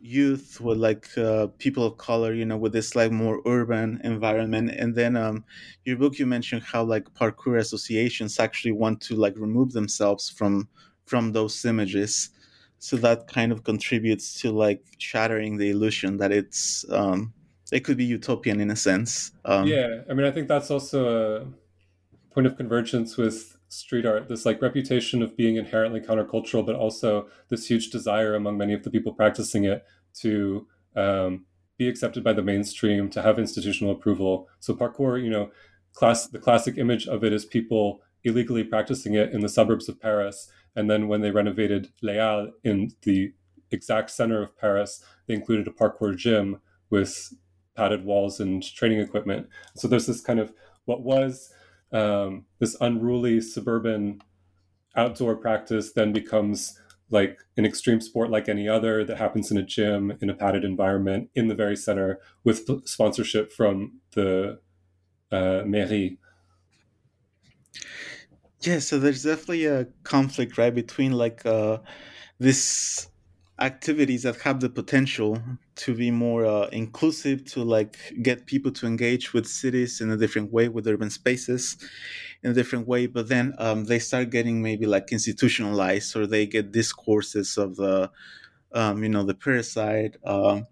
youth, 0.00 0.60
with 0.60 0.78
like 0.78 1.08
uh, 1.18 1.48
people 1.58 1.84
of 1.86 1.98
color, 1.98 2.34
you 2.34 2.44
know, 2.46 2.58
with 2.58 2.72
this 2.72 2.96
like 2.96 3.12
more 3.12 3.42
urban 3.46 4.00
environment. 4.04 4.70
And 4.72 4.94
then 4.94 5.16
um, 5.16 5.44
your 5.84 5.96
book, 5.98 6.18
you 6.18 6.26
mentioned 6.26 6.62
how 6.64 6.84
like 6.84 7.14
parkour 7.14 7.58
associations 7.58 8.40
actually 8.40 8.72
want 8.72 9.00
to 9.02 9.16
like 9.16 9.34
remove 9.38 9.72
themselves 9.72 10.30
from 10.30 10.68
from 11.06 11.32
those 11.32 11.64
images. 11.64 12.30
So 12.78 12.96
that 12.98 13.28
kind 13.28 13.52
of 13.52 13.64
contributes 13.64 14.40
to 14.40 14.52
like 14.52 14.84
shattering 14.98 15.56
the 15.56 15.70
illusion 15.70 16.18
that 16.18 16.32
it's 16.32 16.84
um, 16.90 17.32
it 17.72 17.80
could 17.80 17.96
be 17.96 18.04
utopian 18.04 18.60
in 18.60 18.70
a 18.70 18.76
sense. 18.76 19.32
Um, 19.44 19.66
yeah, 19.66 20.02
I 20.08 20.14
mean, 20.14 20.26
I 20.26 20.30
think 20.30 20.48
that's 20.48 20.70
also 20.70 21.42
a 21.42 21.46
point 22.34 22.46
of 22.46 22.56
convergence 22.56 23.16
with 23.16 23.56
street 23.68 24.06
art. 24.06 24.28
This 24.28 24.44
like 24.44 24.62
reputation 24.62 25.22
of 25.22 25.36
being 25.36 25.56
inherently 25.56 26.00
countercultural, 26.00 26.64
but 26.64 26.76
also 26.76 27.28
this 27.48 27.66
huge 27.66 27.90
desire 27.90 28.34
among 28.34 28.58
many 28.58 28.72
of 28.74 28.82
the 28.82 28.90
people 28.90 29.12
practicing 29.14 29.64
it 29.64 29.84
to 30.20 30.66
um, 30.96 31.46
be 31.78 31.88
accepted 31.88 32.22
by 32.22 32.32
the 32.32 32.42
mainstream, 32.42 33.10
to 33.10 33.22
have 33.22 33.38
institutional 33.38 33.92
approval. 33.92 34.48
So 34.60 34.74
parkour, 34.74 35.22
you 35.22 35.30
know, 35.30 35.50
class 35.92 36.26
the 36.26 36.38
classic 36.38 36.78
image 36.78 37.06
of 37.06 37.24
it 37.24 37.32
is 37.32 37.44
people 37.44 38.00
illegally 38.22 38.64
practicing 38.64 39.14
it 39.14 39.32
in 39.32 39.40
the 39.40 39.48
suburbs 39.48 39.88
of 39.88 40.00
Paris, 40.00 40.50
and 40.76 40.90
then 40.90 41.08
when 41.08 41.20
they 41.20 41.30
renovated 41.30 41.88
Halles 42.02 42.50
in 42.62 42.92
the 43.02 43.32
exact 43.70 44.10
center 44.10 44.42
of 44.42 44.56
Paris, 44.56 45.02
they 45.26 45.34
included 45.34 45.66
a 45.66 45.70
parkour 45.70 46.16
gym 46.16 46.60
with 46.90 47.34
padded 47.76 48.04
walls 48.04 48.40
and 48.40 48.62
training 48.62 49.00
equipment. 49.00 49.48
So 49.76 49.88
there's 49.88 50.06
this 50.06 50.20
kind 50.20 50.40
of 50.40 50.52
what 50.84 51.02
was 51.02 51.52
um, 51.92 52.46
this 52.58 52.76
unruly 52.80 53.40
suburban 53.40 54.20
outdoor 54.96 55.36
practice 55.36 55.92
then 55.92 56.12
becomes 56.12 56.78
like 57.10 57.38
an 57.56 57.64
extreme 57.64 58.00
sport 58.00 58.30
like 58.30 58.48
any 58.48 58.68
other 58.68 59.04
that 59.04 59.18
happens 59.18 59.50
in 59.50 59.56
a 59.56 59.62
gym 59.62 60.16
in 60.20 60.30
a 60.30 60.34
padded 60.34 60.64
environment 60.64 61.30
in 61.34 61.48
the 61.48 61.54
very 61.54 61.76
center 61.76 62.18
with 62.42 62.68
sponsorship 62.88 63.52
from 63.52 64.00
the 64.14 64.58
uh, 65.30 65.62
mairie. 65.64 66.18
Yeah, 68.60 68.78
so 68.78 68.98
there's 68.98 69.24
definitely 69.24 69.66
a 69.66 69.86
conflict, 70.04 70.56
right, 70.56 70.74
between 70.74 71.12
like 71.12 71.44
uh, 71.44 71.78
this 72.38 73.08
activities 73.60 74.22
that 74.22 74.40
have 74.40 74.60
the 74.60 74.70
potential 74.70 75.40
to 75.76 75.94
be 75.94 76.10
more 76.10 76.44
uh, 76.46 76.68
inclusive 76.68 77.44
to 77.44 77.62
like 77.64 77.96
get 78.22 78.46
people 78.46 78.70
to 78.72 78.86
engage 78.86 79.32
with 79.32 79.46
cities 79.46 80.00
in 80.00 80.10
a 80.10 80.16
different 80.16 80.52
way 80.52 80.68
with 80.68 80.86
urban 80.86 81.10
spaces 81.10 81.76
in 82.42 82.50
a 82.50 82.54
different 82.54 82.86
way 82.86 83.06
but 83.06 83.28
then 83.28 83.54
um, 83.58 83.84
they 83.84 83.98
start 83.98 84.30
getting 84.30 84.62
maybe 84.62 84.86
like 84.86 85.12
institutionalized 85.12 86.14
or 86.16 86.26
they 86.26 86.46
get 86.46 86.72
discourses 86.72 87.58
of 87.58 87.76
the 87.76 88.10
um, 88.72 89.02
you 89.02 89.08
know 89.08 89.24
the 89.24 89.34
parasite 89.34 90.16
um, 90.24 90.66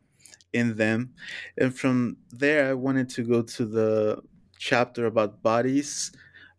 in 0.52 0.76
them 0.76 1.14
and 1.58 1.76
from 1.76 2.16
there 2.30 2.68
i 2.70 2.74
wanted 2.74 3.08
to 3.08 3.22
go 3.22 3.42
to 3.42 3.64
the 3.64 4.22
chapter 4.58 5.06
about 5.06 5.42
bodies 5.42 6.12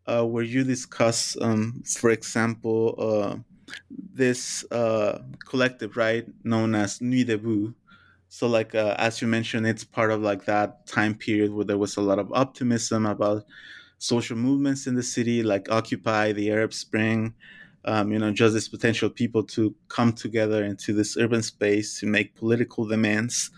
uh, 0.07 0.25
where 0.25 0.43
you 0.43 0.63
discuss 0.63 1.37
um, 1.41 1.83
for 1.85 2.09
example 2.09 2.95
uh, 2.97 3.37
this 3.89 4.63
uh, 4.71 5.19
collective, 5.45 5.97
right, 5.97 6.27
known 6.43 6.75
as 6.75 7.01
Nuit 7.01 7.27
Debout. 7.27 7.73
So, 8.33 8.47
like 8.47 8.73
uh, 8.73 8.95
as 8.97 9.21
you 9.21 9.27
mentioned, 9.27 9.67
it's 9.67 9.83
part 9.83 10.09
of 10.09 10.21
like 10.21 10.45
that 10.45 10.87
time 10.87 11.13
period 11.13 11.53
where 11.53 11.65
there 11.65 11.77
was 11.77 11.97
a 11.97 12.01
lot 12.01 12.17
of 12.17 12.33
optimism 12.33 13.05
about 13.05 13.45
social 13.99 14.35
movements 14.35 14.87
in 14.87 14.95
the 14.95 15.03
city, 15.03 15.43
like 15.43 15.69
Occupy, 15.69 16.31
the 16.31 16.49
Arab 16.49 16.73
Spring. 16.73 17.35
Um, 17.85 18.11
you 18.11 18.17
know, 18.17 18.31
just 18.31 18.55
this 18.55 18.67
potential 18.67 19.11
people 19.11 19.43
to 19.43 19.75
come 19.87 20.13
together 20.13 20.63
into 20.63 20.93
this 20.93 21.15
urban 21.15 21.43
space 21.43 21.99
to 21.99 22.07
make 22.07 22.33
political 22.33 22.87
demands. 22.87 23.51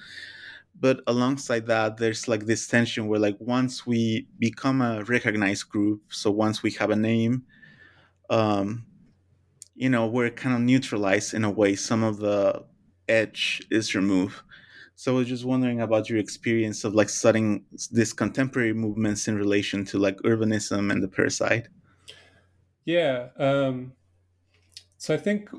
But 0.78 1.00
alongside 1.08 1.68
that, 1.68 1.96
there's 1.96 2.28
like 2.28 2.46
this 2.46 2.68
tension 2.68 3.08
where, 3.08 3.20
like, 3.20 3.38
once 3.40 3.88
we 3.88 4.28
become 4.40 4.82
a 4.82 5.06
recognized 5.06 5.70
group, 5.70 6.02
so 6.10 6.32
once 6.32 6.64
we 6.64 6.72
have 6.72 6.90
a 6.90 6.98
name, 6.98 7.46
um, 8.30 8.86
you 9.76 9.90
know, 9.90 10.08
we're 10.08 10.32
kind 10.32 10.56
of 10.56 10.62
neutralized 10.62 11.34
in 11.34 11.46
a 11.46 11.52
way. 11.52 11.76
Some 11.76 12.04
of 12.04 12.18
the 12.18 12.66
edge 13.08 13.62
is 13.72 13.96
removed. 13.96 14.42
So 14.96 15.14
I 15.14 15.18
was 15.18 15.28
just 15.28 15.44
wondering 15.44 15.82
about 15.82 16.10
your 16.10 16.20
experience 16.20 16.84
of 16.86 16.96
like 16.96 17.10
studying 17.10 17.66
these 17.92 18.14
contemporary 18.14 18.74
movements 18.74 19.28
in 19.28 19.36
relation 19.36 19.84
to 19.86 20.00
like 20.00 20.18
urbanism 20.20 20.92
and 20.92 21.04
the 21.04 21.08
parasite. 21.08 21.68
Yeah. 22.86 23.28
Um, 23.38 23.94
so 24.98 25.14
I 25.14 25.18
think 25.18 25.50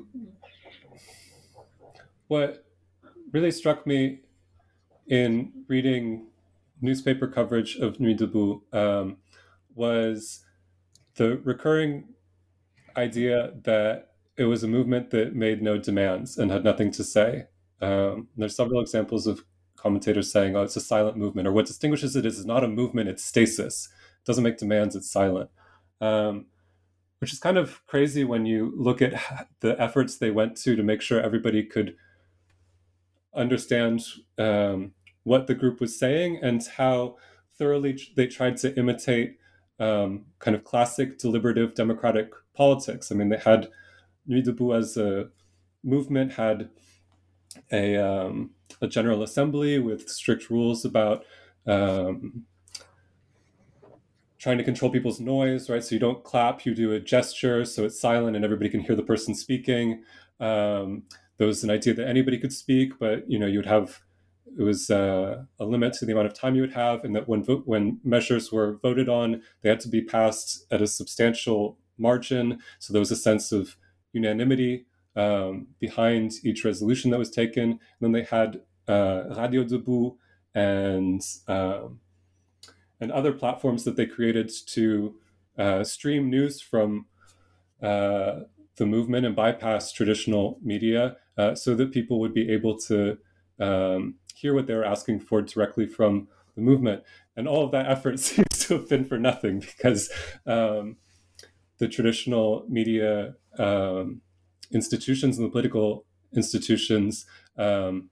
what 2.27 2.65
really 3.31 3.51
struck 3.51 3.85
me 3.85 4.21
in 5.07 5.51
reading 5.67 6.27
newspaper 6.81 7.27
coverage 7.27 7.77
of 7.77 7.99
Nuit 7.99 8.19
Debout 8.19 8.61
um, 8.73 9.17
was 9.75 10.43
the 11.15 11.37
recurring 11.37 12.05
idea 12.95 13.53
that 13.63 14.09
it 14.37 14.45
was 14.45 14.63
a 14.63 14.67
movement 14.67 15.11
that 15.11 15.35
made 15.35 15.61
no 15.61 15.77
demands 15.77 16.37
and 16.37 16.51
had 16.51 16.63
nothing 16.63 16.91
to 16.91 17.03
say. 17.03 17.45
Um, 17.81 18.27
there's 18.35 18.55
several 18.55 18.81
examples 18.81 19.27
of 19.27 19.43
commentators 19.75 20.31
saying, 20.31 20.55
"Oh, 20.55 20.63
it's 20.63 20.75
a 20.75 20.81
silent 20.81 21.17
movement," 21.17 21.47
or 21.47 21.51
what 21.51 21.67
distinguishes 21.67 22.15
it 22.15 22.25
is, 22.25 22.37
it's 22.37 22.47
not 22.47 22.63
a 22.63 22.67
movement; 22.67 23.09
it's 23.09 23.23
stasis. 23.23 23.89
It 24.21 24.25
doesn't 24.25 24.43
make 24.43 24.57
demands; 24.57 24.95
it's 24.95 25.11
silent. 25.11 25.49
Um, 26.01 26.47
which 27.19 27.33
is 27.33 27.39
kind 27.39 27.57
of 27.57 27.85
crazy 27.87 28.23
when 28.23 28.45
you 28.45 28.73
look 28.75 29.01
at 29.01 29.13
the 29.61 29.79
efforts 29.81 30.17
they 30.17 30.31
went 30.31 30.55
to 30.57 30.75
to 30.75 30.83
make 30.83 31.01
sure 31.01 31.19
everybody 31.19 31.63
could 31.63 31.95
understand 33.33 34.03
um, 34.37 34.93
what 35.23 35.47
the 35.47 35.55
group 35.55 35.79
was 35.79 35.97
saying 35.97 36.39
and 36.41 36.65
how 36.77 37.15
thoroughly 37.57 37.99
they 38.15 38.27
tried 38.27 38.57
to 38.57 38.77
imitate 38.77 39.37
um, 39.79 40.25
kind 40.39 40.55
of 40.55 40.63
classic 40.63 41.19
deliberative 41.19 41.75
democratic 41.75 42.31
politics. 42.53 43.11
I 43.11 43.15
mean, 43.15 43.29
they 43.29 43.37
had 43.37 43.67
Nuit 44.27 44.45
Debout 44.45 44.77
as 44.77 44.97
a 44.97 45.29
movement 45.83 46.33
had 46.33 46.69
a, 47.71 47.97
um, 47.97 48.51
a 48.81 48.87
general 48.87 49.23
assembly 49.23 49.79
with 49.79 50.09
strict 50.09 50.49
rules 50.49 50.85
about 50.85 51.25
um, 51.65 52.45
trying 54.39 54.57
to 54.57 54.63
control 54.63 54.91
people's 54.91 55.19
noise, 55.19 55.69
right? 55.69 55.83
So 55.83 55.95
you 55.95 55.99
don't 55.99 56.23
clap, 56.23 56.65
you 56.65 56.73
do 56.73 56.91
a 56.93 56.99
gesture, 56.99 57.65
so 57.65 57.85
it's 57.85 57.99
silent 57.99 58.35
and 58.35 58.45
everybody 58.45 58.69
can 58.69 58.81
hear 58.81 58.95
the 58.95 59.03
person 59.03 59.35
speaking. 59.35 60.03
Um, 60.39 61.03
there 61.37 61.47
was 61.47 61.63
an 61.63 61.69
idea 61.69 61.93
that 61.95 62.07
anybody 62.07 62.37
could 62.37 62.53
speak, 62.53 62.99
but 62.99 63.29
you 63.29 63.39
know 63.39 63.47
you 63.47 63.59
would 63.59 63.65
have 63.65 64.01
it 64.57 64.63
was 64.63 64.89
uh, 64.89 65.43
a 65.59 65.65
limit 65.65 65.93
to 65.93 66.05
the 66.05 66.13
amount 66.13 66.27
of 66.27 66.33
time 66.33 66.55
you 66.55 66.61
would 66.61 66.73
have, 66.73 67.03
and 67.03 67.15
that 67.15 67.27
when 67.27 67.43
vo- 67.43 67.63
when 67.65 67.99
measures 68.03 68.51
were 68.51 68.77
voted 68.81 69.07
on, 69.09 69.41
they 69.61 69.69
had 69.69 69.79
to 69.81 69.89
be 69.89 70.01
passed 70.01 70.65
at 70.71 70.81
a 70.81 70.87
substantial 70.87 71.77
margin. 71.97 72.59
So 72.79 72.93
there 72.93 72.99
was 72.99 73.11
a 73.11 73.15
sense 73.15 73.51
of 73.51 73.75
unanimity 74.13 74.85
um, 75.17 75.67
behind 75.79 76.33
each 76.43 76.63
resolution 76.63 77.11
that 77.11 77.19
was 77.19 77.31
taken. 77.31 77.71
And 77.71 77.79
then 77.99 78.11
they 78.13 78.23
had 78.23 78.61
uh, 78.87 79.23
Radio 79.35 79.63
Debout 79.63 80.15
and 80.55 81.21
um, 81.47 81.99
and 82.99 83.11
other 83.11 83.33
platforms 83.33 83.83
that 83.83 83.95
they 83.95 84.05
created 84.05 84.51
to 84.67 85.15
uh, 85.57 85.83
stream 85.83 86.29
news 86.29 86.61
from 86.61 87.07
uh, 87.81 88.41
the 88.77 88.85
movement 88.85 89.25
and 89.25 89.35
bypass 89.35 89.91
traditional 89.91 90.59
media, 90.63 91.17
uh, 91.37 91.53
so 91.53 91.75
that 91.75 91.91
people 91.91 92.19
would 92.19 92.33
be 92.33 92.49
able 92.49 92.77
to 92.77 93.17
um, 93.59 94.15
hear 94.35 94.53
what 94.53 94.67
they 94.67 94.73
were 94.73 94.85
asking 94.85 95.19
for 95.19 95.41
directly 95.41 95.85
from 95.85 96.27
the 96.55 96.61
movement. 96.61 97.03
And 97.35 97.47
all 97.47 97.65
of 97.65 97.71
that 97.71 97.87
effort 97.87 98.19
seems 98.29 98.47
to 98.67 98.75
have 98.75 98.89
been 98.89 99.05
for 99.05 99.17
nothing 99.17 99.59
because 99.59 100.11
um, 100.45 100.97
the 101.77 101.87
traditional 101.87 102.65
media 102.67 103.35
um, 103.59 104.21
institutions 104.71 105.37
and 105.37 105.45
the 105.45 105.51
political 105.51 106.05
institutions 106.35 107.25
um, 107.57 108.09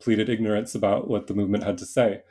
pleaded 0.00 0.28
ignorance 0.28 0.74
about 0.74 1.08
what 1.08 1.26
the 1.26 1.34
movement 1.34 1.64
had 1.64 1.78
to 1.78 1.86
say. 1.86 2.22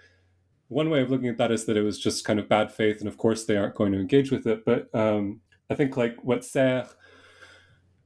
One 0.67 0.89
way 0.89 1.01
of 1.01 1.11
looking 1.11 1.29
at 1.29 1.37
that 1.37 1.51
is 1.51 1.65
that 1.65 1.77
it 1.77 1.83
was 1.83 1.99
just 1.99 2.25
kind 2.25 2.39
of 2.39 2.49
bad 2.49 2.71
faith, 2.71 2.99
and 2.99 3.07
of 3.07 3.17
course 3.17 3.45
they 3.45 3.57
aren't 3.57 3.75
going 3.75 3.91
to 3.91 3.99
engage 3.99 4.31
with 4.31 4.47
it. 4.47 4.65
But 4.65 4.93
um, 4.95 5.41
I 5.69 5.75
think 5.75 5.97
like 5.97 6.15
what 6.23 6.45
Serres 6.45 6.95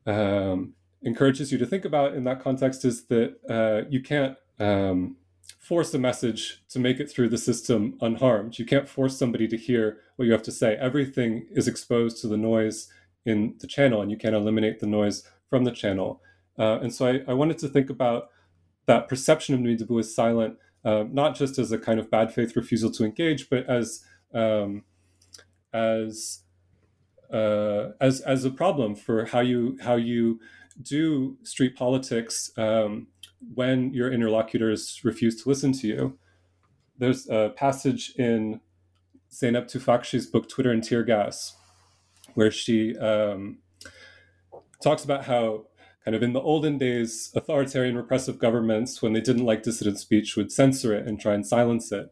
um, 0.05 0.73
encourages 1.03 1.51
you 1.51 1.57
to 1.57 1.65
think 1.65 1.85
about 1.85 2.15
in 2.15 2.23
that 2.25 2.41
context 2.41 2.85
is 2.85 3.05
that 3.05 3.35
uh, 3.49 3.87
you 3.89 4.01
can't 4.01 4.37
um, 4.59 5.17
force 5.59 5.93
a 5.93 5.99
message 5.99 6.63
to 6.69 6.79
make 6.79 6.99
it 6.99 7.09
through 7.09 7.29
the 7.29 7.37
system 7.37 7.97
unharmed. 8.01 8.57
You 8.57 8.65
can't 8.65 8.89
force 8.89 9.17
somebody 9.17 9.47
to 9.47 9.57
hear 9.57 9.99
what 10.15 10.25
you 10.25 10.31
have 10.31 10.43
to 10.43 10.51
say. 10.51 10.75
Everything 10.75 11.45
is 11.51 11.67
exposed 11.67 12.21
to 12.21 12.27
the 12.27 12.37
noise 12.37 12.89
in 13.25 13.55
the 13.59 13.67
channel, 13.67 14.01
and 14.01 14.09
you 14.09 14.17
can't 14.17 14.35
eliminate 14.35 14.79
the 14.79 14.87
noise 14.87 15.23
from 15.49 15.63
the 15.63 15.71
channel. 15.71 16.21
Uh, 16.57 16.79
and 16.79 16.93
so 16.93 17.07
I, 17.07 17.31
I, 17.31 17.33
wanted 17.33 17.57
to 17.59 17.67
think 17.67 17.89
about 17.89 18.29
that 18.87 19.07
perception 19.07 19.53
of 19.53 19.61
Nuit 19.61 19.79
Debout 19.79 19.99
as 19.99 20.15
silent, 20.15 20.57
uh, 20.83 21.05
not 21.11 21.35
just 21.35 21.59
as 21.59 21.71
a 21.71 21.77
kind 21.77 21.99
of 21.99 22.09
bad 22.09 22.33
faith 22.33 22.55
refusal 22.55 22.91
to 22.91 23.05
engage, 23.05 23.49
but 23.49 23.69
as 23.69 24.03
um, 24.33 24.83
as 25.73 26.39
uh, 27.31 27.89
as 28.01 28.21
as 28.21 28.43
a 28.45 28.49
problem 28.49 28.95
for 28.95 29.25
how 29.25 29.41
you 29.41 29.77
how 29.81 29.95
you 29.95 30.39
do 30.81 31.37
street 31.43 31.75
politics 31.75 32.51
um, 32.57 33.07
when 33.53 33.93
your 33.93 34.11
interlocutors 34.11 35.01
refuse 35.03 35.41
to 35.43 35.49
listen 35.49 35.73
to 35.73 35.87
you. 35.87 36.17
There's 36.97 37.29
a 37.29 37.53
passage 37.55 38.13
in 38.17 38.61
Zeynep 39.31 39.71
Tufekci's 39.71 40.25
book 40.25 40.49
Twitter 40.49 40.71
and 40.71 40.83
Tear 40.83 41.03
Gas 41.03 41.55
where 42.33 42.51
she 42.51 42.95
um, 42.97 43.59
talks 44.81 45.03
about 45.03 45.25
how 45.25 45.65
kind 46.03 46.15
of 46.15 46.23
in 46.23 46.33
the 46.33 46.41
olden 46.41 46.77
days 46.77 47.31
authoritarian 47.35 47.95
repressive 47.95 48.39
governments 48.39 49.01
when 49.01 49.13
they 49.13 49.21
didn't 49.21 49.45
like 49.45 49.63
dissident 49.63 49.99
speech 49.99 50.35
would 50.35 50.51
censor 50.51 50.93
it 50.93 51.07
and 51.07 51.19
try 51.19 51.33
and 51.33 51.45
silence 51.45 51.91
it. 51.91 52.07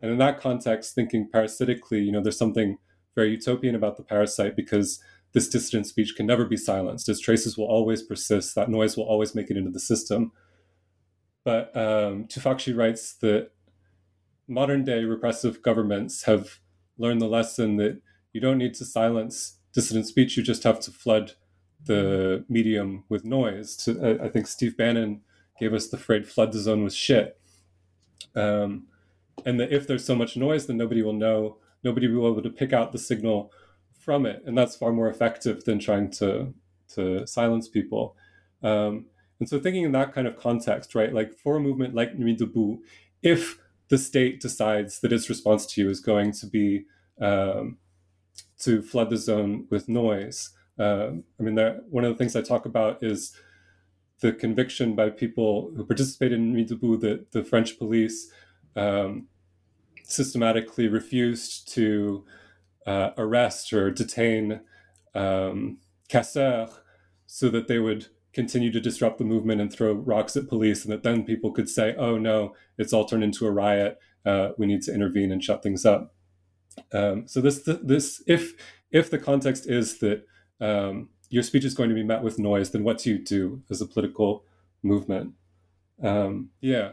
And 0.00 0.10
in 0.10 0.18
that 0.18 0.40
context 0.40 0.94
thinking 0.94 1.28
parasitically 1.30 2.00
you 2.00 2.12
know 2.12 2.22
there's 2.22 2.38
something 2.38 2.78
very 3.14 3.30
utopian 3.30 3.74
about 3.74 3.96
the 3.96 4.02
parasite 4.02 4.56
because 4.56 5.00
this 5.32 5.48
dissident 5.48 5.86
speech 5.86 6.14
can 6.16 6.26
never 6.26 6.44
be 6.44 6.56
silenced. 6.56 7.08
Its 7.08 7.20
traces 7.20 7.58
will 7.58 7.66
always 7.66 8.02
persist. 8.02 8.54
That 8.54 8.70
noise 8.70 8.96
will 8.96 9.04
always 9.04 9.34
make 9.34 9.50
it 9.50 9.56
into 9.56 9.70
the 9.70 9.80
system. 9.80 10.32
But 11.44 11.76
um, 11.76 12.24
Tufekci 12.24 12.76
writes 12.76 13.14
that 13.16 13.50
modern 14.46 14.84
day 14.84 15.04
repressive 15.04 15.62
governments 15.62 16.24
have 16.24 16.60
learned 16.96 17.20
the 17.20 17.28
lesson 17.28 17.76
that 17.76 18.00
you 18.32 18.40
don't 18.40 18.58
need 18.58 18.74
to 18.74 18.84
silence 18.84 19.58
dissident 19.74 20.06
speech, 20.06 20.36
you 20.36 20.42
just 20.42 20.64
have 20.64 20.80
to 20.80 20.90
flood 20.90 21.32
the 21.88 22.44
medium 22.48 23.02
with 23.08 23.24
noise. 23.24 23.74
To, 23.78 24.20
I 24.22 24.28
think 24.28 24.46
Steve 24.46 24.76
Bannon 24.76 25.22
gave 25.58 25.74
us 25.74 25.88
the 25.88 25.98
phrase 25.98 26.30
flood 26.30 26.52
the 26.52 26.60
zone 26.60 26.84
with 26.84 26.94
shit. 26.94 27.40
Um, 28.36 28.86
and 29.44 29.58
that 29.58 29.72
if 29.72 29.86
there's 29.86 30.04
so 30.04 30.14
much 30.14 30.36
noise, 30.36 30.66
then 30.66 30.76
nobody 30.76 31.02
will 31.02 31.12
know, 31.12 31.58
nobody 31.82 32.06
will 32.06 32.32
be 32.32 32.38
able 32.38 32.42
to 32.42 32.56
pick 32.56 32.72
out 32.72 32.92
the 32.92 32.98
signal 32.98 33.52
from 33.98 34.26
it. 34.26 34.42
And 34.46 34.56
that's 34.56 34.76
far 34.76 34.92
more 34.92 35.08
effective 35.08 35.64
than 35.64 35.78
trying 35.80 36.10
to, 36.12 36.54
to 36.94 37.26
silence 37.26 37.68
people. 37.68 38.16
Um, 38.62 39.06
and 39.40 39.48
so 39.48 39.58
thinking 39.58 39.84
in 39.84 39.92
that 39.92 40.12
kind 40.12 40.26
of 40.26 40.36
context, 40.36 40.94
right, 40.94 41.12
like 41.12 41.34
for 41.38 41.56
a 41.56 41.60
movement 41.60 41.94
like 41.94 42.18
Nuit 42.18 42.38
Debout, 42.38 42.78
if 43.22 43.58
the 43.88 43.98
state 43.98 44.40
decides 44.40 45.00
that 45.00 45.12
its 45.12 45.28
response 45.28 45.66
to 45.66 45.80
you 45.80 45.90
is 45.90 46.00
going 46.00 46.32
to 46.32 46.46
be 46.46 46.84
um, 47.20 47.78
to 48.60 48.82
flood 48.82 49.10
the 49.10 49.16
zone 49.16 49.66
with 49.70 49.88
noise. 49.88 50.50
Um, 50.78 51.24
I 51.38 51.42
mean, 51.42 51.56
one 51.90 52.04
of 52.04 52.12
the 52.12 52.18
things 52.18 52.36
I 52.36 52.42
talk 52.42 52.66
about 52.66 53.02
is 53.02 53.34
the 54.20 54.32
conviction 54.32 54.94
by 54.94 55.10
people 55.10 55.72
who 55.76 55.84
participated 55.84 56.38
in 56.38 56.54
Debout 56.54 57.00
that 57.00 57.32
the 57.32 57.44
French 57.44 57.78
police 57.78 58.30
um, 58.76 59.28
systematically 60.04 60.88
refused 60.88 61.72
to 61.74 62.24
uh, 62.86 63.10
arrest 63.16 63.72
or 63.72 63.90
detain 63.90 64.60
um, 65.14 65.78
casseurs 66.08 66.70
so 67.26 67.48
that 67.50 67.68
they 67.68 67.78
would 67.78 68.06
continue 68.32 68.70
to 68.72 68.80
disrupt 68.80 69.18
the 69.18 69.24
movement 69.24 69.60
and 69.60 69.72
throw 69.72 69.92
rocks 69.92 70.36
at 70.36 70.48
police, 70.48 70.84
and 70.84 70.92
that 70.92 71.02
then 71.02 71.24
people 71.24 71.50
could 71.50 71.68
say, 71.68 71.94
oh 71.96 72.18
no, 72.18 72.54
it's 72.76 72.92
all 72.92 73.04
turned 73.04 73.24
into 73.24 73.46
a 73.46 73.50
riot. 73.50 73.98
Uh, 74.24 74.50
we 74.58 74.66
need 74.66 74.82
to 74.82 74.94
intervene 74.94 75.32
and 75.32 75.42
shut 75.42 75.62
things 75.62 75.84
up. 75.84 76.14
Um, 76.92 77.26
so 77.26 77.40
this 77.40 77.62
this 77.64 78.22
if 78.26 78.54
if 78.90 79.10
the 79.10 79.18
context 79.18 79.68
is 79.68 79.98
that 79.98 80.24
um, 80.60 81.08
your 81.30 81.42
speech 81.42 81.64
is 81.64 81.74
going 81.74 81.88
to 81.88 81.94
be 81.94 82.02
met 82.02 82.22
with 82.22 82.38
noise, 82.38 82.70
then 82.70 82.84
what 82.84 82.98
do 82.98 83.10
you 83.10 83.18
do 83.18 83.62
as 83.70 83.80
a 83.80 83.86
political 83.86 84.44
movement? 84.82 85.34
Um, 86.02 86.50
yeah. 86.60 86.92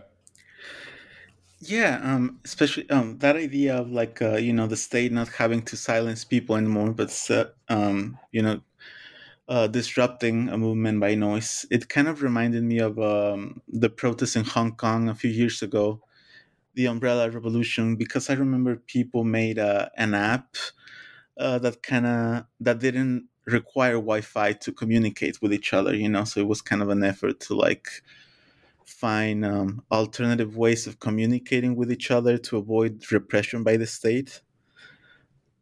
Yeah, 1.60 2.00
um, 2.04 2.40
especially 2.44 2.90
um, 2.90 3.18
that 3.20 3.36
idea 3.36 3.78
of 3.78 3.90
like 3.90 4.22
uh, 4.22 4.36
you 4.36 4.54
know 4.54 4.68
the 4.68 4.76
state 4.76 5.12
not 5.12 5.30
having 5.30 5.62
to 5.64 5.78
silence 5.78 6.24
people 6.24 6.56
anymore, 6.56 6.92
but 6.92 7.12
uh, 7.30 7.46
um, 7.70 8.20
you 8.32 8.42
know 8.42 8.62
uh, 9.48 9.68
disrupting 9.68 10.50
a 10.50 10.58
movement 10.58 11.00
by 11.00 11.16
noise. 11.16 11.66
It 11.72 11.90
kind 11.90 12.08
of 12.08 12.22
reminded 12.22 12.64
me 12.64 12.80
of 12.80 13.00
um, 13.00 13.62
the 13.68 13.90
protests 13.90 14.36
in 14.36 14.44
Hong 14.44 14.76
Kong 14.76 15.10
a 15.10 15.16
few 15.16 15.30
years 15.30 15.62
ago, 15.62 16.02
the 16.74 16.88
Umbrella 16.88 17.30
Revolution, 17.30 17.96
because 17.96 18.30
I 18.30 18.34
remember 18.34 18.76
people 18.76 19.24
made 19.24 19.58
uh, 19.58 19.90
an 19.98 20.14
app 20.14 20.56
uh, 21.38 21.60
that 21.60 21.84
kind 21.84 22.06
of 22.06 22.46
that 22.60 22.80
didn't 22.80 23.28
require 23.46 23.94
Wi-Fi 23.94 24.54
to 24.54 24.72
communicate 24.72 25.42
with 25.42 25.54
each 25.54 25.74
other. 25.74 25.96
You 25.96 26.10
know, 26.10 26.24
so 26.24 26.40
it 26.40 26.48
was 26.48 26.62
kind 26.62 26.82
of 26.82 26.90
an 26.90 27.04
effort 27.04 27.40
to 27.42 27.56
like 27.56 27.90
find 28.86 29.44
um, 29.46 29.84
alternative 29.92 30.58
ways 30.58 30.88
of 30.88 31.00
communicating 31.00 31.76
with 31.76 31.92
each 31.92 32.12
other 32.12 32.38
to 32.38 32.58
avoid 32.58 33.04
repression 33.12 33.64
by 33.64 33.78
the 33.78 33.88
state. 33.88 34.42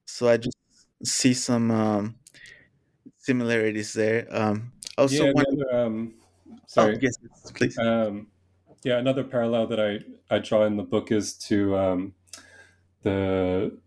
So 0.06 0.28
I 0.28 0.38
just 0.38 0.58
see 1.04 1.34
some 1.34 1.72
um, 1.72 2.16
similarities 3.18 3.94
there. 3.94 4.28
Um, 4.30 4.74
also, 4.98 5.26
yeah, 5.26 5.32
one... 5.32 5.46
another, 5.48 5.76
um, 5.86 6.14
sorry, 6.68 6.96
oh, 6.96 7.00
yes, 7.02 7.18
please. 7.54 7.78
Um, 7.78 8.28
yeah, 8.84 8.98
another 8.98 9.24
parallel 9.24 9.68
that 9.68 9.80
I 9.80 10.00
I 10.30 10.40
draw 10.40 10.66
in 10.66 10.76
the 10.76 10.84
book 10.84 11.12
is 11.12 11.34
to 11.48 11.78
um, 11.78 12.14
the 13.02 13.78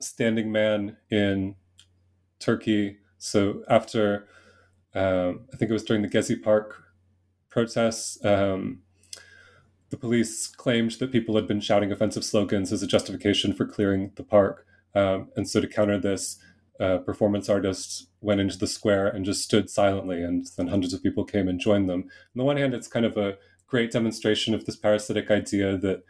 standing 0.00 0.50
man 0.50 0.96
in 1.10 1.54
Turkey. 2.40 2.98
So 3.22 3.62
after 3.68 4.26
um, 4.94 5.46
I 5.52 5.56
think 5.56 5.70
it 5.70 5.74
was 5.74 5.84
during 5.84 6.02
the 6.02 6.08
Gezi 6.08 6.40
Park 6.40 6.82
protests. 7.48 8.22
Um, 8.24 8.82
the 9.90 9.96
police 9.96 10.48
claimed 10.48 10.92
that 10.92 11.12
people 11.12 11.36
had 11.36 11.46
been 11.46 11.60
shouting 11.60 11.92
offensive 11.92 12.24
slogans 12.24 12.72
as 12.72 12.82
a 12.82 12.86
justification 12.86 13.52
for 13.52 13.66
clearing 13.66 14.12
the 14.16 14.24
park. 14.24 14.66
Um, 14.94 15.28
and 15.36 15.48
so, 15.48 15.60
to 15.60 15.68
counter 15.68 15.98
this, 15.98 16.38
uh, 16.80 16.98
performance 16.98 17.48
artists 17.48 18.06
went 18.20 18.40
into 18.40 18.58
the 18.58 18.66
square 18.66 19.06
and 19.06 19.24
just 19.24 19.42
stood 19.42 19.70
silently, 19.70 20.22
and 20.22 20.46
then 20.56 20.68
hundreds 20.68 20.94
of 20.94 21.02
people 21.02 21.24
came 21.24 21.48
and 21.48 21.60
joined 21.60 21.88
them. 21.88 22.02
On 22.02 22.36
the 22.36 22.44
one 22.44 22.56
hand, 22.56 22.74
it's 22.74 22.88
kind 22.88 23.06
of 23.06 23.16
a 23.16 23.36
great 23.66 23.90
demonstration 23.90 24.54
of 24.54 24.64
this 24.64 24.76
parasitic 24.76 25.30
idea 25.30 25.78
that 25.78 26.02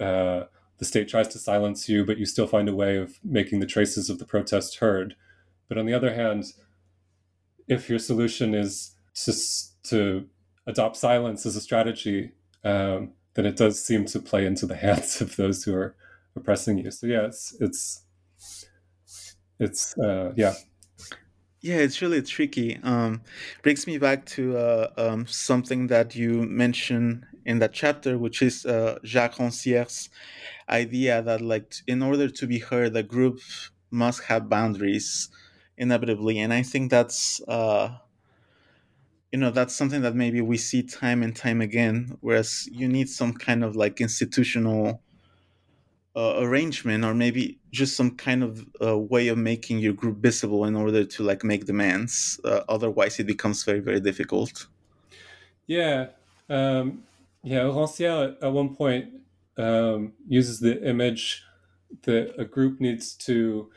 uh, 0.00 0.46
the 0.78 0.84
state 0.84 1.08
tries 1.08 1.28
to 1.28 1.38
silence 1.38 1.88
you, 1.88 2.04
but 2.04 2.18
you 2.18 2.26
still 2.26 2.46
find 2.46 2.68
a 2.68 2.74
way 2.74 2.96
of 2.96 3.18
making 3.22 3.60
the 3.60 3.66
traces 3.66 4.08
of 4.10 4.18
the 4.18 4.24
protest 4.24 4.78
heard. 4.78 5.14
But 5.68 5.78
on 5.78 5.86
the 5.86 5.94
other 5.94 6.14
hand, 6.14 6.44
if 7.68 7.88
your 7.88 7.98
solution 7.98 8.54
is 8.54 8.94
to 9.84 10.26
adopt 10.66 10.96
silence 10.96 11.46
as 11.46 11.56
a 11.56 11.60
strategy, 11.60 12.32
um, 12.64 13.12
then 13.34 13.46
it 13.46 13.56
does 13.56 13.84
seem 13.84 14.04
to 14.06 14.20
play 14.20 14.46
into 14.46 14.66
the 14.66 14.76
hands 14.86 15.20
of 15.20 15.36
those 15.36 15.64
who 15.64 15.74
are 15.74 15.94
oppressing 16.36 16.78
you. 16.78 16.90
So 16.90 17.06
yeah, 17.06 17.26
it's 17.26 17.56
it's 17.60 18.04
it's 19.58 19.96
uh, 19.98 20.32
yeah. 20.36 20.54
Yeah, 21.60 21.76
it's 21.76 22.02
really 22.02 22.20
tricky. 22.20 22.78
Um, 22.82 23.22
brings 23.62 23.86
me 23.86 23.96
back 23.96 24.26
to 24.26 24.58
uh, 24.58 24.90
um, 24.98 25.26
something 25.26 25.86
that 25.86 26.14
you 26.14 26.42
mentioned 26.42 27.24
in 27.46 27.58
that 27.60 27.72
chapter, 27.72 28.18
which 28.18 28.42
is 28.42 28.66
uh, 28.66 28.98
Jacques 29.02 29.36
Rancière's 29.36 30.10
idea 30.68 31.22
that, 31.22 31.40
like, 31.40 31.76
in 31.86 32.02
order 32.02 32.28
to 32.28 32.46
be 32.46 32.58
heard, 32.58 32.94
a 32.94 33.02
group 33.02 33.40
must 33.90 34.24
have 34.24 34.50
boundaries 34.50 35.30
inevitably, 35.76 36.38
and 36.38 36.52
I 36.52 36.62
think 36.62 36.90
that's 36.90 37.40
uh, 37.48 37.98
you 39.34 39.40
know 39.40 39.50
that's 39.50 39.74
something 39.74 40.02
that 40.02 40.14
maybe 40.14 40.40
we 40.40 40.56
see 40.56 40.80
time 40.80 41.20
and 41.20 41.34
time 41.34 41.60
again 41.60 42.16
whereas 42.20 42.68
you 42.70 42.86
need 42.86 43.08
some 43.08 43.32
kind 43.32 43.64
of 43.64 43.74
like 43.74 44.00
institutional 44.00 45.02
uh, 46.14 46.34
arrangement 46.36 47.04
or 47.04 47.14
maybe 47.14 47.58
just 47.72 47.96
some 47.96 48.12
kind 48.12 48.44
of 48.44 48.64
uh, 48.80 48.96
way 48.96 49.26
of 49.26 49.36
making 49.36 49.80
your 49.80 49.92
group 49.92 50.18
visible 50.18 50.64
in 50.64 50.76
order 50.76 51.04
to 51.04 51.24
like 51.24 51.42
make 51.42 51.64
demands. 51.64 52.38
Uh, 52.44 52.60
otherwise 52.68 53.18
it 53.18 53.26
becomes 53.26 53.64
very 53.64 53.80
very 53.80 53.98
difficult. 53.98 54.68
Yeah 55.66 56.10
um, 56.48 57.02
yeah 57.42 57.62
Rancière 57.62 58.36
at 58.40 58.52
one 58.52 58.76
point 58.76 59.14
um, 59.56 60.12
uses 60.28 60.60
the 60.60 60.80
image 60.88 61.42
that 62.02 62.34
a 62.38 62.44
group 62.44 62.80
needs 62.80 63.14
to 63.14 63.70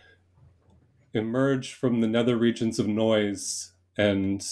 emerge 1.18 1.74
from 1.74 2.02
the 2.02 2.08
nether 2.08 2.38
regions 2.38 2.80
of 2.80 2.88
noise 2.88 3.72
and 3.98 4.46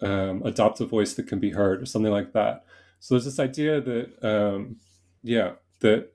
um, 0.00 0.42
adopt 0.44 0.80
a 0.80 0.86
voice 0.86 1.14
that 1.14 1.26
can 1.26 1.38
be 1.38 1.50
heard 1.50 1.82
or 1.82 1.86
something 1.86 2.12
like 2.12 2.32
that. 2.32 2.64
So 3.00 3.14
there's 3.14 3.24
this 3.24 3.40
idea 3.40 3.80
that, 3.80 4.24
um, 4.24 4.76
yeah, 5.22 5.52
that 5.80 6.12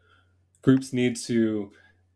groups 0.61 0.93
need 0.93 1.15
to 1.27 1.71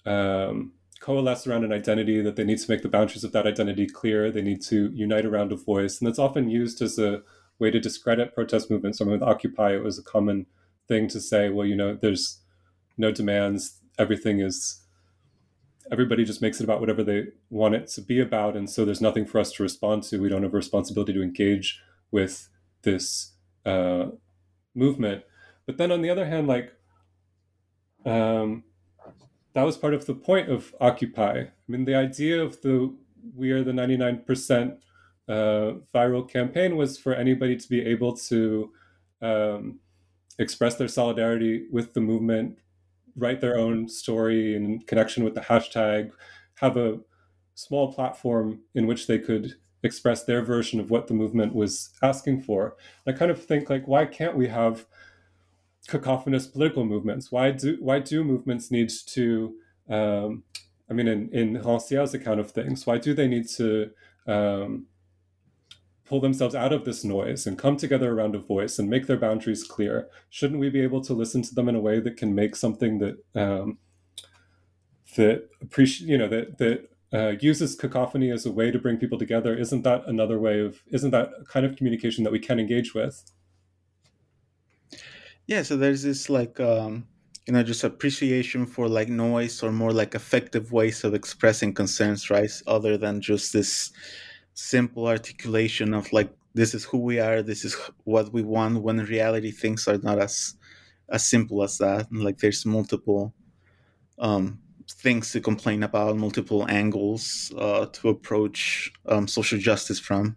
um, 0.06 0.74
coalesce 1.00 1.48
around 1.48 1.64
an 1.64 1.74
identity, 1.74 2.22
that 2.22 2.36
they 2.36 2.44
need 2.44 2.60
to 2.60 2.72
make 2.72 2.82
the 2.82 2.89
boundaries 2.89 3.24
of 3.24 3.32
that 3.32 3.48
identity 3.48 3.88
clear, 3.88 4.32
they 4.32 4.42
need 4.42 4.62
to 4.64 4.92
unite 4.94 5.26
around 5.26 5.52
a 5.52 5.56
voice. 5.56 6.00
And 6.00 6.08
that's 6.08 6.20
often 6.20 6.50
used 6.50 6.82
as 6.82 7.00
a 7.00 7.22
way 7.60 7.72
to 7.72 7.80
discredit 7.80 8.34
protest 8.36 8.70
movements. 8.70 9.02
I 9.02 9.06
mean, 9.06 9.14
with 9.14 9.24
Occupy, 9.24 9.74
it 9.74 9.84
was 9.84 9.98
a 9.98 10.04
common 10.04 10.46
thing 10.88 11.08
to 11.10 11.20
say, 11.20 11.50
well, 11.50 11.66
you 11.66 11.76
know, 11.76 11.96
there's 11.96 12.39
no 12.98 13.12
demands, 13.12 13.80
everything 13.98 14.39
is 14.39 14.80
everybody 15.91 16.23
just 16.23 16.41
makes 16.41 16.59
it 16.59 16.63
about 16.63 16.79
whatever 16.79 17.03
they 17.03 17.27
want 17.49 17.75
it 17.75 17.88
to 17.88 18.01
be 18.01 18.19
about 18.19 18.55
and 18.55 18.69
so 18.69 18.86
there's 18.86 19.01
nothing 19.01 19.25
for 19.25 19.39
us 19.39 19.51
to 19.53 19.63
respond 19.63 20.03
to. 20.03 20.21
We 20.21 20.29
don't 20.29 20.43
have 20.43 20.53
a 20.53 20.57
responsibility 20.57 21.13
to 21.13 21.23
engage 21.23 21.82
with 22.11 22.49
this 22.84 23.34
uh, 23.65 24.07
movement. 24.75 25.23
But 25.65 25.77
then 25.77 25.91
on 25.91 26.01
the 26.01 26.09
other 26.09 26.25
hand 26.25 26.47
like 26.47 26.73
um, 28.05 28.63
that 29.53 29.63
was 29.63 29.77
part 29.77 29.93
of 29.93 30.05
the 30.05 30.15
point 30.15 30.49
of 30.49 30.73
occupy. 30.79 31.41
I 31.41 31.51
mean 31.67 31.86
the 31.86 31.95
idea 31.95 32.41
of 32.41 32.61
the 32.61 32.95
we 33.36 33.51
are 33.51 33.63
the 33.63 33.71
99% 33.71 34.77
uh, 35.27 35.73
viral 35.93 36.27
campaign 36.27 36.75
was 36.75 36.97
for 36.97 37.13
anybody 37.13 37.55
to 37.55 37.69
be 37.69 37.82
able 37.86 38.15
to 38.17 38.71
um, 39.21 39.79
express 40.39 40.75
their 40.75 40.88
solidarity 40.88 41.67
with 41.71 41.93
the 41.93 42.01
movement 42.01 42.57
write 43.16 43.41
their 43.41 43.57
own 43.57 43.88
story 43.88 44.55
in 44.55 44.80
connection 44.82 45.24
with 45.24 45.36
the 45.36 45.41
hashtag, 45.41 46.12
have 46.55 46.78
a 46.78 46.99
small 47.55 47.93
platform 47.93 48.62
in 48.76 48.88
which 48.88 49.07
they 49.07 49.20
could 49.20 49.55
express 49.84 50.24
their 50.24 50.41
version 50.43 50.80
of 50.80 50.89
what 50.89 51.07
the 51.07 51.14
movement 51.14 51.53
was 51.53 51.89
asking 52.03 52.41
for. 52.41 52.76
I 53.07 53.12
kind 53.12 53.32
of 53.32 53.43
think 53.43 53.70
like, 53.70 53.88
why 53.88 54.05
can't 54.05 54.36
we 54.36 54.47
have 54.47 54.86
cacophonous 55.88 56.47
political 56.47 56.86
movements? 56.86 57.32
Why 57.32 57.51
do 57.51 57.78
why 57.80 57.99
do 57.99 58.24
movements 58.24 58.72
need 58.72 58.91
to? 59.07 59.55
Um, 59.89 60.43
I 60.89 60.93
mean, 60.93 61.07
in 61.07 61.30
in 61.30 61.57
Rancière's 61.57 62.14
account 62.14 62.39
of 62.39 62.51
things, 62.51 62.86
why 62.86 62.97
do 62.97 63.14
they 63.14 63.28
need 63.28 63.47
to 63.49 63.91
um, 64.28 64.86
pull 66.12 66.20
themselves 66.20 66.53
out 66.53 66.74
of 66.74 66.84
this 66.84 67.05
noise 67.05 67.47
and 67.47 67.57
come 67.57 67.78
together 67.78 68.12
around 68.12 68.36
a 68.36 68.38
voice 68.38 68.78
and 68.78 68.89
make 68.89 69.07
their 69.07 69.16
boundaries 69.16 69.64
clear? 69.64 70.09
Shouldn't 70.30 70.59
we 70.59 70.70
be 70.70 70.82
able 70.82 70.99
to 71.05 71.14
listen 71.14 71.41
to 71.43 71.55
them 71.55 71.70
in 71.70 71.76
a 71.76 71.80
way 71.80 72.01
that 72.01 72.18
can 72.18 72.36
make 72.36 72.57
something 72.57 72.99
that 72.99 73.16
um, 73.34 73.78
that 75.16 75.47
appreciate 75.62 76.09
you 76.09 76.18
know 76.18 76.28
that 76.28 76.57
that 76.57 76.89
uh, 77.14 77.34
uses 77.39 77.76
cacophony 77.76 78.30
as 78.30 78.45
a 78.45 78.51
way 78.51 78.72
to 78.72 78.78
bring 78.78 78.97
people 78.97 79.18
together? 79.18 79.55
Isn't 79.55 79.84
that 79.84 80.03
another 80.05 80.38
way 80.38 80.59
of 80.59 80.84
isn't 80.91 81.12
that 81.12 81.30
a 81.39 81.45
kind 81.45 81.66
of 81.66 81.78
communication 81.78 82.26
that 82.26 82.34
we 82.34 82.39
can 82.39 82.59
engage 82.59 82.93
with? 82.93 83.32
Yeah, 85.47 85.62
so 85.62 85.78
there's 85.78 86.03
this 86.03 86.30
like 86.30 86.59
um, 86.59 87.07
you 87.47 87.53
know 87.53 87.64
just 87.64 87.86
appreciation 87.86 88.66
for 88.66 88.89
like 88.89 89.07
noise 89.07 89.64
or 89.64 89.72
more 89.72 89.93
like 89.93 90.14
effective 90.14 90.74
ways 90.74 91.05
of 91.05 91.14
expressing 91.14 91.74
concerns, 91.74 92.30
right? 92.30 92.51
Other 92.68 92.97
than 92.97 93.22
just 93.22 93.53
this 93.53 93.93
simple 94.54 95.08
articulation 95.08 95.93
of 95.93 96.12
like 96.14 96.32
this 96.54 96.74
is 96.74 96.84
who 96.84 96.97
we 96.97 97.20
are 97.20 97.41
this 97.41 97.64
is 97.64 97.76
what 98.04 98.34
we 98.34 98.43
want 98.43 98.82
when 98.82 98.99
in 98.99 99.06
reality 99.06 99.52
things 99.52 99.88
are 99.88 99.97
not 99.99 100.20
as 100.20 100.56
as 101.10 101.26
simple 101.26 101.64
as 101.64 101.78
that 101.78 102.10
and 102.12 102.24
like 102.24 102.38
there's 102.39 102.66
multiple 102.66 103.34
um 104.20 104.60
things 104.93 105.32
to 105.32 105.41
complain 105.41 105.84
about, 105.84 106.18
multiple 106.18 106.66
angles 106.70 107.52
uh, 107.58 107.86
to 107.88 108.10
approach 108.10 108.91
um, 109.08 109.28
social 109.28 109.60
justice 109.60 109.99
from. 109.99 110.36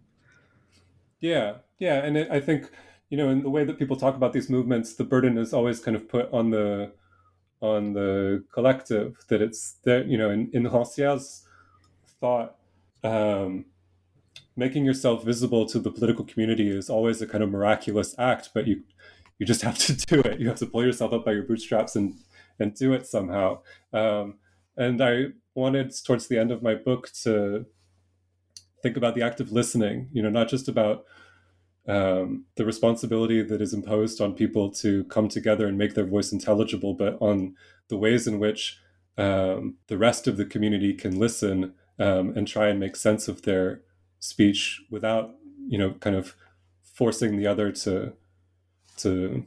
Yeah, 1.20 1.56
yeah, 1.78 2.04
and 2.04 2.16
it, 2.16 2.30
I 2.30 2.40
think 2.40 2.70
you 3.10 3.16
know, 3.16 3.28
in 3.28 3.42
the 3.42 3.50
way 3.50 3.64
that 3.64 3.78
people 3.78 3.96
talk 3.96 4.16
about 4.16 4.32
these 4.32 4.50
movements, 4.50 4.94
the 4.94 5.04
burden 5.04 5.38
is 5.38 5.52
always 5.52 5.80
kind 5.80 5.96
of 5.96 6.08
put 6.08 6.32
on 6.32 6.50
the 6.50 6.92
on 7.60 7.92
the 7.92 8.44
collective. 8.52 9.16
That 9.28 9.40
it's 9.40 9.76
that 9.84 10.06
you 10.06 10.18
know, 10.18 10.30
in 10.30 10.50
in 10.52 10.64
Rancière's 10.64 11.46
thought, 12.20 12.56
um, 13.02 13.66
making 14.56 14.84
yourself 14.84 15.24
visible 15.24 15.66
to 15.66 15.78
the 15.78 15.90
political 15.90 16.24
community 16.24 16.68
is 16.68 16.88
always 16.88 17.20
a 17.20 17.26
kind 17.26 17.42
of 17.42 17.50
miraculous 17.50 18.14
act, 18.18 18.50
but 18.54 18.66
you 18.66 18.82
you 19.38 19.46
just 19.46 19.62
have 19.68 19.78
to 19.78 19.94
do 19.94 20.20
it. 20.20 20.40
You 20.40 20.48
have 20.48 20.58
to 20.58 20.66
pull 20.66 20.84
yourself 20.84 21.12
up 21.12 21.24
by 21.24 21.32
your 21.32 21.44
bootstraps 21.44 21.96
and 21.96 22.14
and 22.58 22.74
do 22.74 22.92
it 22.92 23.06
somehow. 23.06 23.60
Um, 23.92 24.38
and 24.76 25.02
I 25.02 25.26
wanted 25.54 25.92
towards 26.04 26.28
the 26.28 26.38
end 26.38 26.50
of 26.50 26.62
my 26.62 26.74
book 26.74 27.10
to 27.22 27.66
think 28.82 28.96
about 28.96 29.14
the 29.14 29.22
act 29.22 29.40
of 29.40 29.52
listening. 29.52 30.08
You 30.12 30.22
know, 30.22 30.30
not 30.30 30.48
just 30.48 30.68
about 30.68 31.04
um, 31.86 32.44
the 32.56 32.64
responsibility 32.64 33.42
that 33.42 33.60
is 33.60 33.74
imposed 33.74 34.20
on 34.20 34.34
people 34.34 34.70
to 34.70 35.04
come 35.04 35.28
together 35.28 35.66
and 35.66 35.76
make 35.76 35.94
their 35.94 36.06
voice 36.06 36.32
intelligible, 36.32 36.94
but 36.94 37.18
on 37.20 37.54
the 37.88 37.96
ways 37.96 38.26
in 38.26 38.38
which 38.38 38.78
um, 39.18 39.76
the 39.88 39.98
rest 39.98 40.26
of 40.26 40.36
the 40.36 40.46
community 40.46 40.94
can 40.94 41.18
listen 41.18 41.74
um, 41.98 42.32
and 42.36 42.48
try 42.48 42.68
and 42.68 42.80
make 42.80 42.96
sense 42.96 43.28
of 43.28 43.42
their 43.42 43.82
speech 44.24 44.82
without, 44.90 45.34
you 45.68 45.76
know, 45.76 45.92
kind 46.00 46.16
of 46.16 46.34
forcing 46.82 47.36
the 47.36 47.46
other 47.46 47.70
to 47.70 48.12
to 48.96 49.44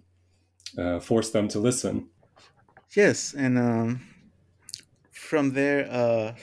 uh, 0.78 1.00
force 1.00 1.32
them 1.32 1.48
to 1.48 1.60
listen. 1.60 2.10
Yes, 2.96 3.34
and 3.34 3.58
um, 3.58 4.02
from 5.12 5.54
there, 5.54 5.90
uh, 5.90 6.36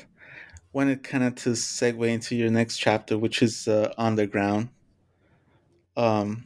wanted 0.72 1.03
kind 1.05 1.22
of 1.22 1.35
to 1.37 1.51
segue 1.51 2.09
into 2.09 2.35
your 2.35 2.51
next 2.51 2.78
chapter, 2.78 3.16
which 3.16 3.43
is 3.43 3.68
uh, 3.68 3.93
underground. 3.97 4.68
Um, 5.97 6.45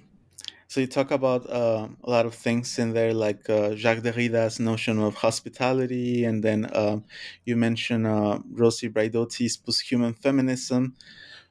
so 0.66 0.80
you 0.80 0.86
talk 0.86 1.10
about 1.10 1.48
uh, 1.48 1.88
a 2.04 2.10
lot 2.10 2.26
of 2.26 2.34
things 2.34 2.78
in 2.78 2.92
there, 2.92 3.14
like 3.14 3.48
uh, 3.48 3.74
Jacques 3.74 4.02
Derrida's 4.02 4.60
notion 4.60 4.98
of 4.98 5.14
hospitality, 5.14 6.24
and 6.24 6.44
then 6.44 6.68
um, 6.74 7.04
you 7.46 7.56
mention 7.56 8.04
uh, 8.04 8.40
Rosi 8.52 8.90
Braidotti's 8.90 9.56
posthuman 9.56 10.14
feminism. 10.14 10.94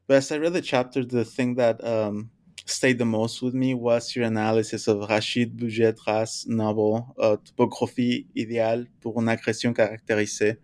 But 0.08 0.18
as 0.18 0.32
I 0.32 0.38
read 0.38 0.54
the 0.54 0.62
chapter, 0.62 1.04
the 1.04 1.26
thing 1.26 1.56
that 1.56 1.84
um, 1.84 2.32
stayed 2.66 2.98
the 2.98 3.06
most 3.06 3.42
with 3.42 3.54
me 3.54 3.74
was 3.74 4.16
your 4.16 4.26
analysis 4.26 4.88
of 4.88 5.10
Rachid 5.10 5.58
Boudjedra's 5.58 6.46
novel 6.48 7.14
uh, 7.20 7.38
Topographie 7.44 8.26
idéale 8.36 8.88
pour 9.02 9.20
une 9.20 9.30
agression 9.30 9.74
caractérisée. 9.74 10.58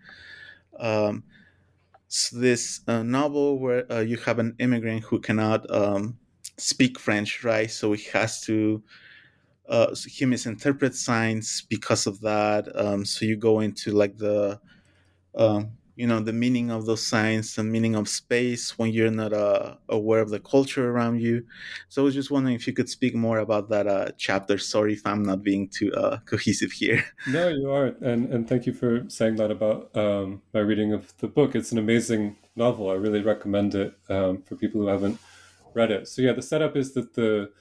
Um, 0.79 1.23
so 2.07 2.39
this 2.39 2.81
uh, 2.87 3.03
novel 3.03 3.59
where 3.59 3.91
uh, 3.91 3.99
you 3.99 4.17
have 4.17 4.39
an 4.39 4.55
immigrant 4.59 5.03
who 5.03 5.19
cannot 5.19 5.69
um, 5.69 6.17
speak 6.57 6.99
French, 6.99 7.43
right? 7.43 7.69
So 7.69 7.93
he 7.93 8.09
has 8.13 8.41
to 8.41 8.81
uh, 9.67 9.95
so 9.95 10.09
he 10.09 10.25
misinterprets 10.25 10.99
signs 10.99 11.63
because 11.69 12.05
of 12.05 12.19
that. 12.21 12.67
Um, 12.75 13.05
so 13.05 13.25
you 13.25 13.35
go 13.37 13.61
into 13.61 13.91
like 13.91 14.17
the 14.17 14.59
um, 15.35 15.71
you 15.95 16.07
know 16.07 16.19
the 16.19 16.33
meaning 16.33 16.71
of 16.71 16.85
those 16.85 17.05
signs, 17.05 17.55
the 17.55 17.63
meaning 17.63 17.95
of 17.95 18.09
space 18.09 18.77
when 18.77 18.91
you're 18.91 19.11
not 19.11 19.33
uh, 19.33 19.75
aware 19.89 20.21
of 20.21 20.29
the 20.29 20.39
culture 20.39 20.89
around 20.89 21.21
you. 21.21 21.45
So 21.89 22.01
I 22.01 22.05
was 22.05 22.15
just 22.15 22.31
wondering 22.31 22.55
if 22.55 22.65
you 22.65 22.73
could 22.73 22.89
speak 22.89 23.13
more 23.13 23.39
about 23.39 23.69
that 23.69 23.87
uh, 23.87 24.11
chapter. 24.17 24.57
Sorry 24.57 24.93
if 24.93 25.05
I'm 25.05 25.23
not 25.23 25.43
being 25.43 25.67
too 25.69 25.93
uh, 25.93 26.17
cohesive 26.25 26.71
here. 26.71 27.03
No, 27.27 27.47
you 27.47 27.71
are, 27.71 27.95
and 28.01 28.33
and 28.33 28.47
thank 28.47 28.65
you 28.65 28.73
for 28.73 29.07
saying 29.07 29.35
that 29.35 29.51
about 29.51 29.95
um, 29.95 30.41
my 30.53 30.61
reading 30.61 30.93
of 30.93 31.15
the 31.17 31.27
book. 31.27 31.55
It's 31.55 31.71
an 31.71 31.77
amazing 31.77 32.37
novel. 32.55 32.89
I 32.89 32.95
really 32.95 33.21
recommend 33.21 33.75
it 33.75 33.93
um, 34.09 34.41
for 34.43 34.55
people 34.55 34.81
who 34.81 34.87
haven't 34.87 35.19
read 35.73 35.91
it. 35.91 36.07
So 36.07 36.21
yeah, 36.21 36.33
the 36.33 36.41
setup 36.41 36.75
is 36.75 36.93
that 36.93 37.13
the 37.13 37.51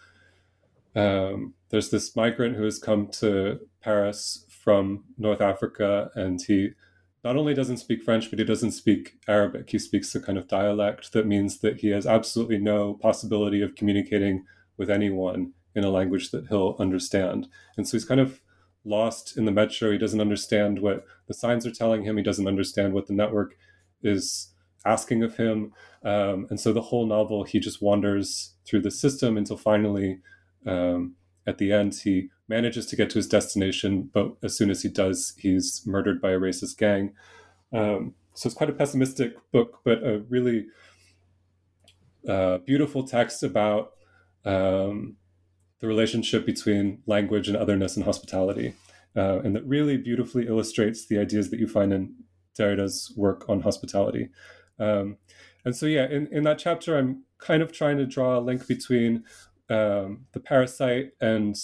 um, 0.94 1.54
there's 1.70 1.90
this 1.90 2.14
migrant 2.16 2.56
who 2.56 2.64
has 2.64 2.78
come 2.78 3.08
to 3.08 3.60
Paris 3.82 4.46
from 4.48 5.04
North 5.18 5.40
Africa, 5.40 6.10
and 6.14 6.40
he 6.40 6.70
not 7.24 7.36
only 7.36 7.54
doesn't 7.54 7.76
speak 7.76 8.02
French, 8.02 8.30
but 8.30 8.38
he 8.38 8.44
doesn't 8.44 8.72
speak 8.72 9.18
Arabic. 9.28 9.70
He 9.70 9.78
speaks 9.78 10.14
a 10.14 10.20
kind 10.20 10.36
of 10.36 10.48
dialect 10.48 11.12
that 11.12 11.26
means 11.26 11.60
that 11.60 11.80
he 11.80 11.88
has 11.88 12.06
absolutely 12.06 12.58
no 12.58 12.94
possibility 12.94 13.62
of 13.62 13.76
communicating 13.76 14.44
with 14.76 14.90
anyone 14.90 15.52
in 15.74 15.84
a 15.84 15.90
language 15.90 16.30
that 16.32 16.48
he'll 16.48 16.76
understand. 16.78 17.48
And 17.76 17.86
so 17.86 17.96
he's 17.96 18.04
kind 18.04 18.20
of 18.20 18.40
lost 18.84 19.36
in 19.36 19.44
the 19.44 19.52
metro. 19.52 19.92
He 19.92 19.98
doesn't 19.98 20.20
understand 20.20 20.80
what 20.80 21.04
the 21.28 21.34
signs 21.34 21.64
are 21.64 21.70
telling 21.70 22.02
him. 22.02 22.16
He 22.16 22.22
doesn't 22.22 22.48
understand 22.48 22.92
what 22.92 23.06
the 23.06 23.14
network 23.14 23.56
is 24.02 24.48
asking 24.84 25.22
of 25.22 25.36
him. 25.36 25.72
Um, 26.04 26.46
and 26.50 26.58
so 26.58 26.72
the 26.72 26.82
whole 26.82 27.06
novel, 27.06 27.44
he 27.44 27.60
just 27.60 27.80
wanders 27.80 28.54
through 28.66 28.80
the 28.82 28.90
system 28.90 29.36
until 29.36 29.56
finally, 29.56 30.18
um, 30.66 31.14
at 31.46 31.58
the 31.58 31.72
end, 31.72 31.94
he 31.94 32.30
manages 32.56 32.86
to 32.86 32.96
get 32.96 33.08
to 33.10 33.18
his 33.18 33.28
destination. 33.28 34.10
But 34.16 34.26
as 34.42 34.56
soon 34.56 34.70
as 34.70 34.82
he 34.82 34.90
does, 35.02 35.34
he's 35.38 35.82
murdered 35.86 36.20
by 36.20 36.32
a 36.32 36.38
racist 36.38 36.76
gang. 36.76 37.14
Um, 37.72 38.14
so 38.34 38.46
it's 38.46 38.54
quite 38.60 38.70
a 38.70 38.78
pessimistic 38.82 39.30
book, 39.52 39.80
but 39.84 39.98
a 40.02 40.14
really 40.28 40.66
uh, 42.28 42.58
beautiful 42.58 43.02
text 43.16 43.42
about 43.42 43.92
um, 44.44 45.16
the 45.80 45.86
relationship 45.86 46.46
between 46.46 47.02
language 47.06 47.48
and 47.48 47.56
otherness 47.56 47.96
and 47.96 48.04
hospitality. 48.04 48.74
Uh, 49.16 49.38
and 49.44 49.54
that 49.54 49.66
really 49.66 49.96
beautifully 49.96 50.46
illustrates 50.46 51.06
the 51.06 51.18
ideas 51.18 51.50
that 51.50 51.60
you 51.60 51.66
find 51.66 51.92
in 51.92 52.14
Derrida's 52.56 53.12
work 53.16 53.44
on 53.48 53.60
hospitality. 53.60 54.28
Um, 54.78 55.16
and 55.64 55.76
so, 55.76 55.86
yeah, 55.86 56.06
in, 56.16 56.28
in 56.36 56.42
that 56.44 56.58
chapter, 56.58 56.98
I'm 56.98 57.24
kind 57.38 57.62
of 57.62 57.72
trying 57.72 57.98
to 57.98 58.06
draw 58.06 58.38
a 58.38 58.40
link 58.48 58.66
between 58.66 59.24
um, 59.68 60.26
the 60.32 60.40
parasite 60.40 61.12
and 61.20 61.56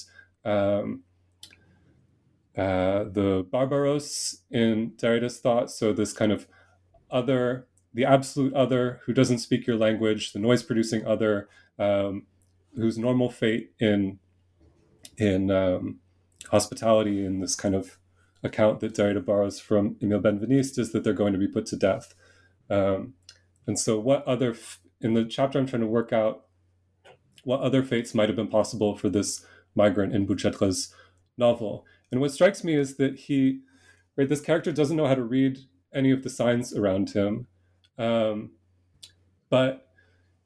um, 0.49 1.03
uh, 2.57 3.05
the 3.05 3.47
barbaros 3.51 4.43
in 4.51 4.93
Derrida's 4.97 5.39
thought. 5.39 5.71
So, 5.71 5.93
this 5.93 6.13
kind 6.13 6.33
of 6.33 6.49
other, 7.11 7.67
the 7.95 8.05
absolute 8.05 8.55
other 8.55 9.01
who 9.05 9.13
doesn't 9.13 9.39
speak 9.39 9.67
your 9.67 9.77
language, 9.77 10.33
the 10.33 10.39
noise 10.39 10.63
producing 10.63 11.07
other, 11.07 11.49
um, 11.79 12.27
whose 12.75 12.99
normal 12.99 13.31
fate 13.31 13.73
in 13.79 14.19
in 15.17 15.51
um, 15.51 15.99
hospitality 16.51 17.25
in 17.25 17.41
this 17.41 17.55
kind 17.55 17.75
of 17.75 17.99
account 18.43 18.81
that 18.81 18.95
Derrida 18.95 19.25
borrows 19.25 19.59
from 19.61 19.97
Emile 20.03 20.21
Benveniste 20.21 20.79
is 20.79 20.93
that 20.93 21.03
they're 21.03 21.13
going 21.13 21.33
to 21.33 21.39
be 21.39 21.49
put 21.49 21.67
to 21.67 21.77
death. 21.77 22.15
Um, 22.71 23.15
and 23.67 23.79
so, 23.79 23.99
what 23.99 24.27
other, 24.27 24.53
f- 24.53 24.81
in 25.01 25.15
the 25.15 25.25
chapter, 25.25 25.59
I'm 25.59 25.67
trying 25.67 25.83
to 25.83 25.89
work 25.89 26.13
out 26.13 26.45
what 27.45 27.61
other 27.61 27.83
fates 27.83 28.15
might 28.15 28.29
have 28.29 28.37
been 28.37 28.49
possible 28.49 28.97
for 28.97 29.09
this 29.09 29.45
migrant 29.79 30.15
in 30.15 30.27
Boudjedra's 30.27 30.95
novel. 31.39 31.87
And 32.11 32.21
what 32.21 32.33
strikes 32.33 32.63
me 32.65 32.75
is 32.75 32.97
that 32.97 33.19
he, 33.19 33.61
right, 34.17 34.29
this 34.29 34.41
character 34.41 34.73
doesn't 34.73 34.97
know 34.97 35.07
how 35.07 35.15
to 35.15 35.23
read 35.23 35.59
any 35.95 36.11
of 36.11 36.23
the 36.23 36.31
signs 36.31 36.75
around 36.75 37.11
him. 37.11 37.47
Um, 37.97 38.51
but 39.49 39.89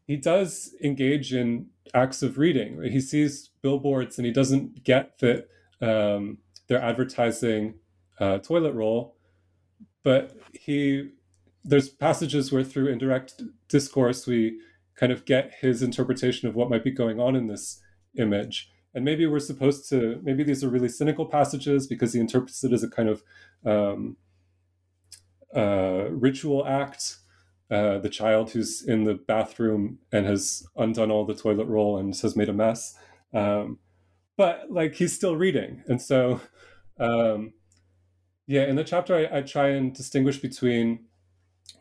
he 0.07 0.17
does 0.17 0.75
engage 0.83 1.33
in 1.33 1.67
acts 1.95 2.23
of 2.23 2.39
reading. 2.39 2.83
He 2.83 3.01
sees 3.01 3.51
billboards 3.63 4.19
and 4.19 4.27
he 4.27 4.33
doesn't 4.33 4.85
get 4.85 5.19
that 5.19 5.49
um, 5.81 6.39
they're 6.67 6.83
advertising 6.83 7.75
uh, 8.21 8.39
toilet 8.39 8.73
roll, 8.73 9.17
but 10.05 10.37
he 10.53 11.11
there's 11.65 11.89
passages 11.89 12.51
where 12.51 12.65
through 12.65 12.89
indirect 12.89 13.41
discourse 13.69 14.27
we 14.27 14.59
kind 14.97 15.13
of 15.13 15.25
get 15.25 15.55
his 15.61 15.81
interpretation 15.81 16.49
of 16.49 16.57
what 16.57 16.69
might 16.69 16.83
be 16.83 16.91
going 16.91 17.21
on 17.21 17.37
in 17.37 17.47
this 17.47 17.81
image 18.19 18.72
and 18.95 19.05
maybe 19.05 19.27
we're 19.27 19.39
supposed 19.39 19.89
to 19.89 20.21
maybe 20.23 20.43
these 20.43 20.63
are 20.63 20.69
really 20.69 20.89
cynical 20.89 21.27
passages 21.27 21.87
because 21.87 22.13
he 22.13 22.21
interprets 22.21 22.63
it 22.65 22.73
as 22.73 22.83
a 22.83 22.91
kind 22.91 23.09
of 23.09 23.23
um, 23.65 24.17
uh, 25.55 26.09
ritual 26.11 26.67
act. 26.67 27.19
Uh, 27.71 27.97
the 27.99 28.11
child 28.11 28.51
who's 28.51 28.83
in 28.87 29.05
the 29.05 29.15
bathroom 29.15 29.99
and 30.13 30.27
has 30.27 30.67
undone 30.77 31.11
all 31.11 31.25
the 31.25 31.35
toilet 31.35 31.65
roll 31.65 31.97
and 31.97 32.15
has 32.15 32.37
made 32.37 32.51
a 32.51 32.53
mess. 32.53 32.95
Um, 33.33 33.79
but 34.37 34.71
like 34.71 34.95
he's 34.97 35.15
still 35.15 35.37
reading. 35.37 35.83
And 35.87 36.01
so 36.01 36.43
um, 37.01 37.55
yeah 38.47 38.65
in 38.65 38.77
the 38.77 38.85
chapter 38.85 39.15
I, 39.15 39.39
I 39.39 39.41
try 39.41 39.69
and 39.69 39.95
distinguish 39.95 40.37
between 40.39 41.07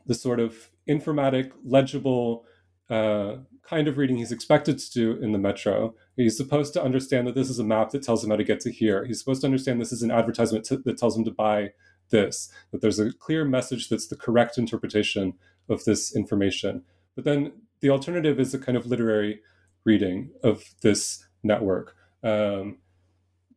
the 0.05 0.15
sort 0.15 0.39
of 0.39 0.69
informatic, 0.87 1.51
legible 1.65 2.45
uh, 2.89 3.35
kind 3.63 3.87
of 3.87 3.97
reading 3.97 4.17
he's 4.17 4.31
expected 4.31 4.77
to 4.79 4.91
do 4.91 5.11
in 5.13 5.31
the 5.31 5.37
metro. 5.37 5.93
He's 6.15 6.37
supposed 6.37 6.73
to 6.73 6.83
understand 6.83 7.27
that 7.27 7.35
this 7.35 7.49
is 7.49 7.59
a 7.59 7.63
map 7.63 7.91
that 7.91 8.03
tells 8.03 8.23
him 8.23 8.29
how 8.29 8.35
to 8.35 8.43
get 8.43 8.59
to 8.61 8.71
here. 8.71 9.05
He's 9.05 9.19
supposed 9.19 9.41
to 9.41 9.47
understand 9.47 9.79
this 9.79 9.91
is 9.91 10.01
an 10.03 10.11
advertisement 10.11 10.65
to, 10.65 10.77
that 10.77 10.97
tells 10.97 11.17
him 11.17 11.25
to 11.25 11.31
buy 11.31 11.73
this, 12.09 12.51
that 12.71 12.81
there's 12.81 12.99
a 12.99 13.11
clear 13.13 13.45
message 13.45 13.89
that's 13.89 14.07
the 14.07 14.15
correct 14.15 14.57
interpretation 14.57 15.33
of 15.69 15.83
this 15.85 16.15
information. 16.15 16.83
But 17.15 17.25
then 17.25 17.53
the 17.79 17.89
alternative 17.89 18.39
is 18.39 18.53
a 18.53 18.59
kind 18.59 18.77
of 18.77 18.85
literary 18.85 19.41
reading 19.83 20.31
of 20.43 20.63
this 20.81 21.25
network, 21.43 21.95
um, 22.23 22.77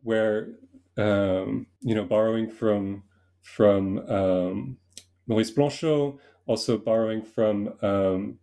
where 0.03 0.55
um, 0.97 1.67
you 1.81 1.95
know 1.95 2.05
borrowing 2.05 2.51
from 2.51 3.03
from 3.41 3.99
um, 4.09 4.79
Maurice 5.27 5.51
Blanchot, 5.51 6.19
also 6.47 6.79
borrowing 6.79 7.23
from 7.23 7.75
um, 7.83 8.39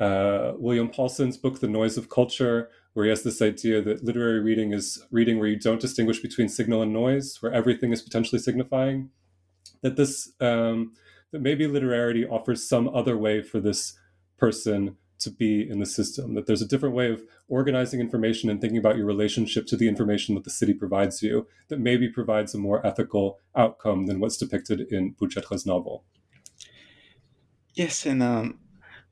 uh, 0.00 0.54
William 0.56 0.88
Paulson's 0.88 1.36
book, 1.36 1.60
The 1.60 1.68
Noise 1.68 1.96
of 1.96 2.08
Culture, 2.08 2.70
where 2.94 3.04
he 3.04 3.10
has 3.10 3.22
this 3.22 3.40
idea 3.40 3.82
that 3.82 4.02
literary 4.02 4.40
reading 4.40 4.72
is 4.72 5.04
reading 5.10 5.38
where 5.38 5.48
you 5.48 5.58
don't 5.58 5.80
distinguish 5.80 6.20
between 6.20 6.48
signal 6.48 6.82
and 6.82 6.92
noise, 6.92 7.36
where 7.40 7.52
everything 7.52 7.92
is 7.92 8.02
potentially 8.02 8.40
signifying. 8.40 9.10
That 9.82 9.96
this 9.96 10.32
um, 10.40 10.92
that 11.32 11.42
maybe 11.42 11.66
literarity 11.66 12.26
offers 12.26 12.68
some 12.68 12.88
other 12.88 13.16
way 13.16 13.42
for 13.42 13.60
this 13.60 13.96
person 14.38 14.96
to 15.20 15.30
be 15.30 15.68
in 15.68 15.78
the 15.78 15.86
system, 15.86 16.34
that 16.34 16.46
there's 16.46 16.62
a 16.62 16.66
different 16.66 16.94
way 16.94 17.10
of 17.10 17.22
organizing 17.48 18.00
information 18.00 18.48
and 18.48 18.58
thinking 18.60 18.78
about 18.78 18.96
your 18.96 19.04
relationship 19.04 19.66
to 19.66 19.76
the 19.76 19.86
information 19.86 20.34
that 20.34 20.44
the 20.44 20.50
city 20.50 20.72
provides 20.72 21.22
you 21.22 21.46
that 21.68 21.78
maybe 21.78 22.08
provides 22.08 22.54
a 22.54 22.58
more 22.58 22.84
ethical 22.86 23.38
outcome 23.54 24.06
than 24.06 24.18
what's 24.18 24.38
depicted 24.38 24.80
in 24.90 25.14
Boudjedra's 25.14 25.66
novel. 25.66 26.04
Yes, 27.74 28.06
and 28.06 28.22
um, 28.22 28.58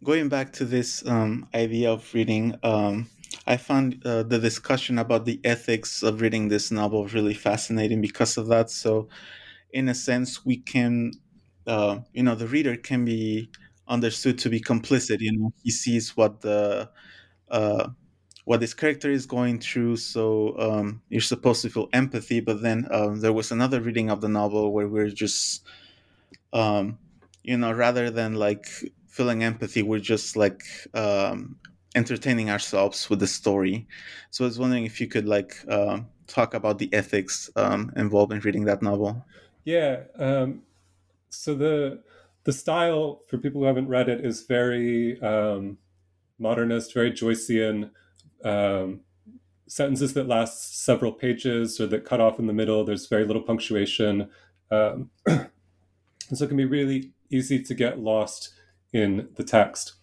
going 0.03 0.28
back 0.28 0.53
to 0.55 0.64
this 0.64 1.07
um, 1.07 1.49
idea 1.55 1.92
of 1.92 2.12
reading, 2.14 2.55
um, 2.62 3.09
I 3.46 3.57
found 3.57 4.03
uh, 4.05 4.22
the 4.22 4.38
discussion 4.38 4.99
about 4.99 5.24
the 5.24 5.40
ethics 5.44 6.03
of 6.03 6.20
reading 6.20 6.49
this 6.49 6.70
novel 6.70 7.07
really 7.09 7.34
fascinating 7.34 8.01
because 8.01 8.36
of 8.36 8.46
that. 8.49 8.70
So, 8.70 9.09
in 9.72 9.88
a 9.88 9.94
sense, 9.94 10.44
we 10.44 10.59
can, 10.59 11.12
uh, 11.66 12.01
you 12.12 12.22
know, 12.22 12.34
the 12.34 12.49
reader 12.49 12.76
can 12.76 13.05
be 13.05 13.51
understood 13.88 14.38
to 14.40 14.51
be 14.51 14.61
complicit. 14.61 15.18
You 15.20 15.32
know, 15.38 15.53
he 15.62 15.70
sees 15.70 16.16
what 16.16 16.40
the 16.42 16.90
uh, 17.51 17.90
what 18.44 18.61
this 18.61 18.74
character 18.74 19.11
is 19.11 19.26
going 19.26 19.61
through, 19.61 19.96
so 19.99 20.59
um, 20.59 21.03
you're 21.11 21.20
supposed 21.20 21.62
to 21.62 21.70
feel 21.70 21.88
empathy. 21.92 22.40
But 22.40 22.62
then 22.62 22.88
um, 22.90 23.20
there 23.20 23.32
was 23.32 23.53
another 23.53 23.80
reading 23.80 24.11
of 24.11 24.20
the 24.22 24.28
novel 24.28 24.72
where 24.72 24.88
we're 24.88 25.11
just, 25.11 25.64
um, 26.53 26.99
you 27.42 27.57
know, 27.57 27.72
rather 27.72 28.11
than 28.11 28.34
like 28.34 28.66
feeling 29.18 29.42
empathy, 29.42 29.82
we're 29.82 29.98
just 30.14 30.36
like 30.36 30.62
um, 30.94 31.56
entertaining 31.96 32.50
ourselves 32.50 33.10
with 33.10 33.18
the 33.18 33.26
story. 33.26 33.84
So 34.30 34.44
I 34.44 34.46
was 34.46 34.60
wondering 34.60 34.84
if 34.84 35.00
you 35.00 35.08
could 35.08 35.26
like 35.26 35.52
uh, 35.68 35.98
talk 36.28 36.54
about 36.54 36.78
the 36.78 36.88
ethics 36.94 37.50
um, 37.56 37.92
involved 37.96 38.32
in 38.32 38.38
reading 38.38 38.64
that 38.66 38.80
novel. 38.80 39.26
Yeah. 39.64 40.04
Um, 40.16 40.62
so 41.30 41.56
the 41.56 42.00
the 42.44 42.52
style 42.52 43.22
for 43.28 43.38
people 43.38 43.60
who 43.60 43.66
haven't 43.66 43.88
read 43.88 44.08
it 44.08 44.24
is 44.24 44.44
very 44.44 45.20
um, 45.20 45.78
modernist, 46.38 46.94
very 46.94 47.10
Joycean. 47.10 47.90
Um, 48.44 49.00
sentences 49.66 50.14
that 50.14 50.28
last 50.28 50.84
several 50.84 51.12
pages 51.12 51.78
or 51.80 51.86
that 51.88 52.04
cut 52.04 52.20
off 52.20 52.38
in 52.38 52.46
the 52.46 52.54
middle. 52.54 52.84
There's 52.84 53.06
very 53.06 53.26
little 53.26 53.42
punctuation, 53.42 54.30
um, 54.70 55.10
and 55.26 55.50
so 56.34 56.44
it 56.44 56.48
can 56.48 56.56
be 56.56 56.64
really 56.64 57.10
easy 57.30 57.62
to 57.62 57.74
get 57.74 57.98
lost 57.98 58.54
in 58.93 59.28
the 59.36 59.45
text. 59.45 59.95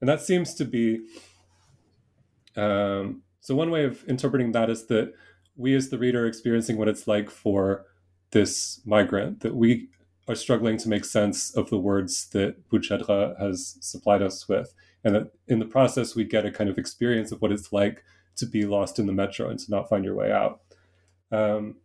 And 0.00 0.08
that 0.08 0.20
seems 0.20 0.54
to 0.54 0.64
be 0.64 1.00
um, 2.56 3.22
so. 3.40 3.54
One 3.54 3.70
way 3.70 3.84
of 3.84 4.04
interpreting 4.08 4.52
that 4.52 4.70
is 4.70 4.86
that 4.86 5.12
we, 5.56 5.74
as 5.74 5.90
the 5.90 5.98
reader, 5.98 6.24
are 6.24 6.26
experiencing 6.26 6.76
what 6.76 6.88
it's 6.88 7.06
like 7.06 7.30
for 7.30 7.84
this 8.32 8.80
migrant. 8.84 9.40
That 9.40 9.54
we 9.54 9.88
are 10.28 10.34
struggling 10.34 10.76
to 10.78 10.88
make 10.88 11.04
sense 11.04 11.54
of 11.54 11.70
the 11.70 11.78
words 11.78 12.28
that 12.30 12.68
Boudjedra 12.70 13.38
has 13.40 13.76
supplied 13.80 14.22
us 14.22 14.48
with. 14.48 14.74
And 15.04 15.14
that 15.14 15.32
in 15.48 15.58
the 15.58 15.64
process, 15.64 16.14
we 16.14 16.24
get 16.24 16.46
a 16.46 16.50
kind 16.50 16.70
of 16.70 16.78
experience 16.78 17.32
of 17.32 17.40
what 17.40 17.52
it's 17.52 17.72
like 17.72 18.04
to 18.36 18.46
be 18.46 18.64
lost 18.64 18.98
in 18.98 19.06
the 19.06 19.12
metro 19.12 19.48
and 19.48 19.58
to 19.58 19.70
not 19.70 19.88
find 19.88 20.04
your 20.04 20.14
way 20.14 20.32
out. 20.32 20.60
Um, 21.32 21.76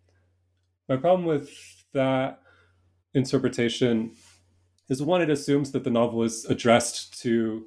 my 0.87 0.97
problem 0.97 1.25
with 1.25 1.49
that 1.93 2.39
interpretation 3.13 4.11
is 4.89 5.01
one, 5.01 5.21
it 5.21 5.29
assumes 5.29 5.71
that 5.71 5.83
the 5.83 5.89
novel 5.89 6.23
is 6.23 6.45
addressed 6.45 7.19
to 7.21 7.65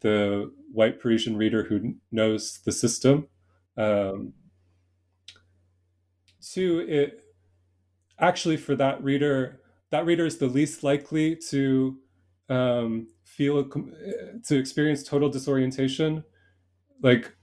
the 0.00 0.52
white 0.72 1.00
Parisian 1.00 1.36
reader 1.36 1.64
who 1.64 1.94
knows 2.10 2.60
the 2.64 2.72
system. 2.72 3.28
Um, 3.76 4.32
two, 6.40 6.84
it 6.88 7.20
actually 8.18 8.56
for 8.56 8.76
that 8.76 9.02
reader 9.02 9.60
that 9.90 10.06
reader 10.06 10.26
is 10.26 10.38
the 10.38 10.46
least 10.46 10.82
likely 10.82 11.36
to 11.36 11.96
um, 12.48 13.06
feel 13.24 13.64
to 13.64 14.56
experience 14.56 15.02
total 15.02 15.28
disorientation. 15.28 16.24
Like, 17.02 17.34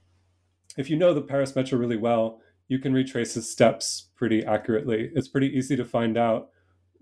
if 0.76 0.90
you 0.90 0.96
know 0.96 1.14
the 1.14 1.22
Paris 1.22 1.56
Metro 1.56 1.78
really 1.78 1.96
well, 1.96 2.40
you 2.68 2.78
can 2.78 2.92
retrace 2.92 3.34
his 3.34 3.50
steps 3.50 4.10
pretty 4.16 4.44
accurately. 4.44 5.10
It's 5.14 5.28
pretty 5.28 5.48
easy 5.48 5.76
to 5.76 5.84
find 5.84 6.16
out 6.16 6.50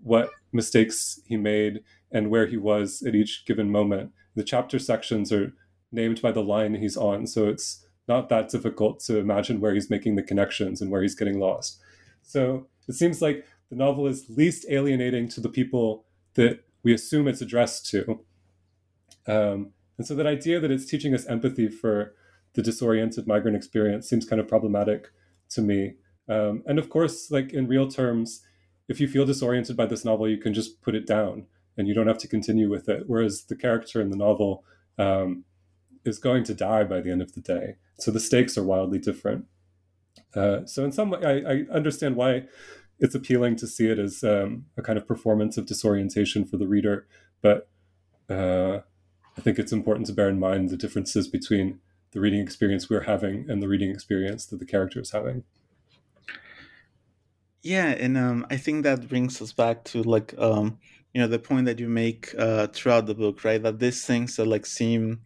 what 0.03 0.29
mistakes 0.51 1.19
he 1.25 1.37
made 1.37 1.81
and 2.11 2.29
where 2.29 2.47
he 2.47 2.57
was 2.57 3.01
at 3.05 3.15
each 3.15 3.43
given 3.45 3.71
moment. 3.71 4.11
The 4.35 4.43
chapter 4.43 4.79
sections 4.79 5.31
are 5.31 5.53
named 5.91 6.21
by 6.21 6.31
the 6.31 6.43
line 6.43 6.75
he's 6.75 6.97
on, 6.97 7.27
so 7.27 7.47
it's 7.47 7.85
not 8.07 8.29
that 8.29 8.49
difficult 8.49 8.99
to 9.01 9.17
imagine 9.17 9.59
where 9.59 9.73
he's 9.73 9.89
making 9.89 10.15
the 10.15 10.23
connections 10.23 10.81
and 10.81 10.91
where 10.91 11.01
he's 11.01 11.15
getting 11.15 11.39
lost. 11.39 11.79
So 12.23 12.67
it 12.87 12.93
seems 12.93 13.21
like 13.21 13.45
the 13.69 13.75
novel 13.75 14.07
is 14.07 14.25
least 14.29 14.65
alienating 14.69 15.29
to 15.29 15.41
the 15.41 15.49
people 15.49 16.05
that 16.33 16.63
we 16.83 16.93
assume 16.93 17.27
it's 17.27 17.41
addressed 17.41 17.89
to. 17.91 18.21
Um, 19.27 19.71
and 19.97 20.07
so 20.07 20.15
that 20.15 20.25
idea 20.25 20.59
that 20.59 20.71
it's 20.71 20.85
teaching 20.85 21.13
us 21.13 21.25
empathy 21.27 21.69
for 21.69 22.15
the 22.53 22.61
disoriented 22.61 23.27
migrant 23.27 23.55
experience 23.55 24.09
seems 24.09 24.25
kind 24.25 24.39
of 24.39 24.47
problematic 24.47 25.11
to 25.51 25.61
me. 25.61 25.93
Um, 26.27 26.63
and 26.65 26.79
of 26.79 26.89
course, 26.89 27.29
like 27.31 27.53
in 27.53 27.67
real 27.67 27.87
terms, 27.87 28.41
if 28.91 28.99
you 28.99 29.07
feel 29.07 29.25
disoriented 29.25 29.77
by 29.77 29.85
this 29.85 30.03
novel, 30.03 30.27
you 30.27 30.37
can 30.37 30.53
just 30.53 30.81
put 30.81 30.95
it 30.95 31.07
down 31.07 31.45
and 31.77 31.87
you 31.87 31.93
don't 31.93 32.07
have 32.07 32.17
to 32.17 32.27
continue 32.27 32.69
with 32.69 32.89
it. 32.89 33.03
Whereas 33.07 33.45
the 33.45 33.55
character 33.55 34.01
in 34.01 34.09
the 34.09 34.17
novel 34.17 34.65
um, 34.99 35.45
is 36.03 36.19
going 36.19 36.43
to 36.43 36.53
die 36.53 36.83
by 36.83 36.99
the 36.99 37.09
end 37.09 37.21
of 37.21 37.33
the 37.33 37.39
day. 37.39 37.77
So 37.99 38.11
the 38.11 38.19
stakes 38.19 38.57
are 38.57 38.63
wildly 38.63 38.99
different. 38.99 39.45
Uh, 40.35 40.65
so 40.65 40.83
in 40.83 40.91
some 40.91 41.09
way, 41.09 41.19
I, 41.23 41.53
I 41.53 41.55
understand 41.73 42.17
why 42.17 42.43
it's 42.99 43.15
appealing 43.15 43.55
to 43.57 43.67
see 43.67 43.87
it 43.87 43.97
as 43.97 44.25
um, 44.25 44.65
a 44.77 44.81
kind 44.81 44.97
of 44.97 45.07
performance 45.07 45.57
of 45.57 45.65
disorientation 45.65 46.43
for 46.45 46.57
the 46.57 46.67
reader. 46.67 47.07
But 47.41 47.69
uh, 48.29 48.79
I 49.37 49.41
think 49.41 49.57
it's 49.57 49.71
important 49.71 50.07
to 50.07 50.13
bear 50.13 50.27
in 50.27 50.37
mind 50.37 50.69
the 50.69 50.77
differences 50.77 51.29
between 51.29 51.79
the 52.11 52.19
reading 52.19 52.41
experience 52.41 52.89
we're 52.89 53.03
having 53.03 53.49
and 53.49 53.63
the 53.63 53.69
reading 53.69 53.89
experience 53.89 54.45
that 54.47 54.59
the 54.59 54.65
character 54.65 54.99
is 54.99 55.11
having. 55.11 55.45
Yeah, 57.63 57.89
and 57.89 58.17
um, 58.17 58.45
I 58.49 58.57
think 58.57 58.83
that 58.83 59.07
brings 59.07 59.41
us 59.41 59.53
back 59.53 59.83
to 59.85 60.01
like 60.03 60.33
um, 60.39 60.79
you 61.13 61.21
know 61.21 61.27
the 61.27 61.37
point 61.39 61.65
that 61.67 61.79
you 61.79 61.87
make 61.89 62.33
uh, 62.37 62.67
throughout 62.67 63.05
the 63.05 63.13
book, 63.13 63.43
right? 63.43 63.61
That 63.61 63.79
these 63.79 64.05
things 64.05 64.35
that 64.37 64.45
like 64.45 64.65
seem 64.65 65.21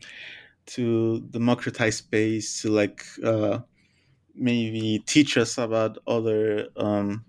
to 0.67 1.21
democratize 1.31 1.97
space 1.97 2.61
to 2.63 2.69
like 2.71 3.05
uh, 3.23 3.59
maybe 4.35 5.03
teach 5.07 5.37
us 5.37 5.57
about 5.57 5.99
other 6.07 6.69
um, 6.77 7.25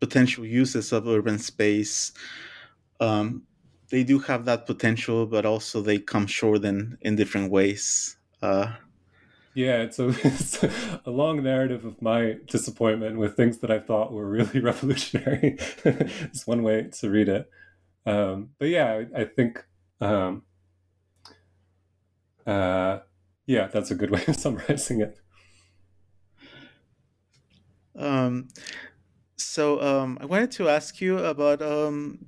potential 0.00 0.46
uses 0.46 0.92
of 0.92 1.08
urban 1.08 1.38
space. 1.38 2.12
Um, 3.00 3.44
they 3.90 4.04
do 4.04 4.18
have 4.20 4.44
that 4.46 4.66
potential, 4.66 5.26
but 5.26 5.46
also 5.46 5.82
they 5.82 5.98
come 5.98 6.26
short 6.26 6.64
in, 6.64 6.98
in 7.02 7.16
different 7.16 7.50
ways. 7.52 8.16
Uh, 8.42 8.72
yeah, 9.54 9.76
it's 9.82 9.98
a, 9.98 10.08
it's 10.24 10.62
a 10.62 11.10
long 11.10 11.42
narrative 11.42 11.84
of 11.84 12.02
my 12.02 12.36
disappointment 12.46 13.18
with 13.18 13.36
things 13.36 13.58
that 13.58 13.70
I 13.70 13.78
thought 13.78 14.12
were 14.12 14.28
really 14.28 14.60
revolutionary. 14.60 15.56
it's 15.84 16.46
one 16.46 16.62
way 16.62 16.88
to 17.00 17.10
read 17.10 17.28
it. 17.28 17.50
Um, 18.06 18.50
but 18.58 18.68
yeah, 18.68 19.02
I, 19.14 19.22
I 19.22 19.24
think, 19.24 19.64
um, 20.00 20.42
uh, 22.46 22.98
yeah, 23.46 23.68
that's 23.68 23.90
a 23.90 23.94
good 23.94 24.10
way 24.10 24.22
of 24.26 24.36
summarizing 24.36 25.00
it. 25.00 25.18
Um, 27.96 28.48
so 29.36 29.80
um, 29.80 30.18
I 30.20 30.26
wanted 30.26 30.50
to 30.52 30.68
ask 30.68 31.00
you 31.00 31.18
about 31.18 31.62
um, 31.62 32.26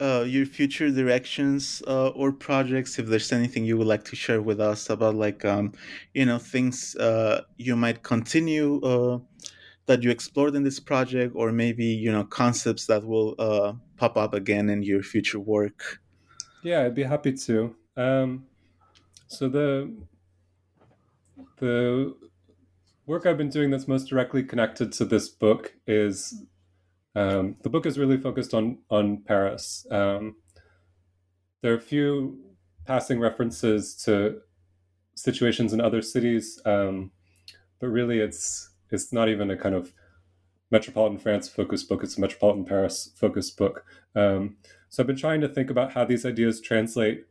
uh, 0.00 0.24
your 0.26 0.46
future 0.46 0.90
directions 0.90 1.82
uh, 1.86 2.08
or 2.08 2.32
projects. 2.32 2.98
If 2.98 3.06
there's 3.06 3.32
anything 3.32 3.64
you 3.64 3.76
would 3.76 3.86
like 3.86 4.04
to 4.04 4.16
share 4.16 4.40
with 4.42 4.60
us 4.60 4.90
about, 4.90 5.14
like 5.14 5.44
um, 5.44 5.72
you 6.14 6.24
know, 6.24 6.38
things 6.38 6.94
uh, 6.96 7.42
you 7.56 7.76
might 7.76 8.02
continue 8.02 8.80
uh, 8.82 9.18
that 9.86 10.02
you 10.02 10.10
explored 10.10 10.54
in 10.54 10.62
this 10.62 10.80
project, 10.80 11.32
or 11.34 11.52
maybe 11.52 11.86
you 11.86 12.12
know, 12.12 12.24
concepts 12.24 12.86
that 12.86 13.04
will 13.04 13.34
uh, 13.38 13.72
pop 13.96 14.16
up 14.16 14.34
again 14.34 14.68
in 14.68 14.82
your 14.82 15.02
future 15.02 15.40
work. 15.40 16.00
Yeah, 16.62 16.84
I'd 16.84 16.94
be 16.94 17.04
happy 17.04 17.32
to. 17.32 17.74
Um, 17.96 18.46
so 19.26 19.48
the 19.48 19.92
the 21.58 22.14
work 23.06 23.26
I've 23.26 23.38
been 23.38 23.48
doing 23.48 23.70
that's 23.70 23.88
most 23.88 24.04
directly 24.04 24.42
connected 24.42 24.92
to 24.92 25.04
this 25.04 25.28
book 25.28 25.74
is 25.86 26.42
um, 27.18 27.56
the 27.62 27.70
book 27.70 27.84
is 27.84 27.98
really 27.98 28.16
focused 28.16 28.54
on 28.54 28.78
on 28.90 29.22
Paris. 29.26 29.86
Um, 29.90 30.36
there 31.62 31.72
are 31.72 31.76
a 31.76 31.80
few 31.80 32.38
passing 32.86 33.18
references 33.18 33.96
to 34.04 34.40
situations 35.16 35.72
in 35.72 35.80
other 35.80 36.00
cities, 36.00 36.60
um, 36.64 37.10
but 37.80 37.88
really 37.88 38.20
it's 38.20 38.70
it's 38.90 39.12
not 39.12 39.28
even 39.28 39.50
a 39.50 39.56
kind 39.56 39.74
of 39.74 39.92
metropolitan 40.70 41.18
France 41.18 41.48
focused 41.48 41.88
book. 41.88 42.04
It's 42.04 42.16
a 42.16 42.20
metropolitan 42.20 42.64
Paris 42.64 43.10
focused 43.16 43.56
book. 43.56 43.84
Um, 44.14 44.56
so 44.88 45.02
I've 45.02 45.08
been 45.08 45.16
trying 45.16 45.40
to 45.40 45.48
think 45.48 45.70
about 45.70 45.92
how 45.92 46.04
these 46.04 46.24
ideas 46.24 46.60
translate 46.60 47.24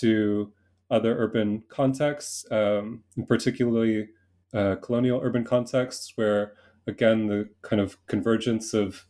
to 0.00 0.52
other 0.88 1.18
urban 1.18 1.64
contexts, 1.68 2.44
um, 2.52 3.02
particularly 3.26 4.08
uh, 4.54 4.76
colonial 4.76 5.20
urban 5.20 5.42
contexts, 5.42 6.12
where 6.14 6.52
again 6.86 7.26
the 7.26 7.48
kind 7.62 7.82
of 7.82 7.96
convergence 8.06 8.72
of 8.72 9.04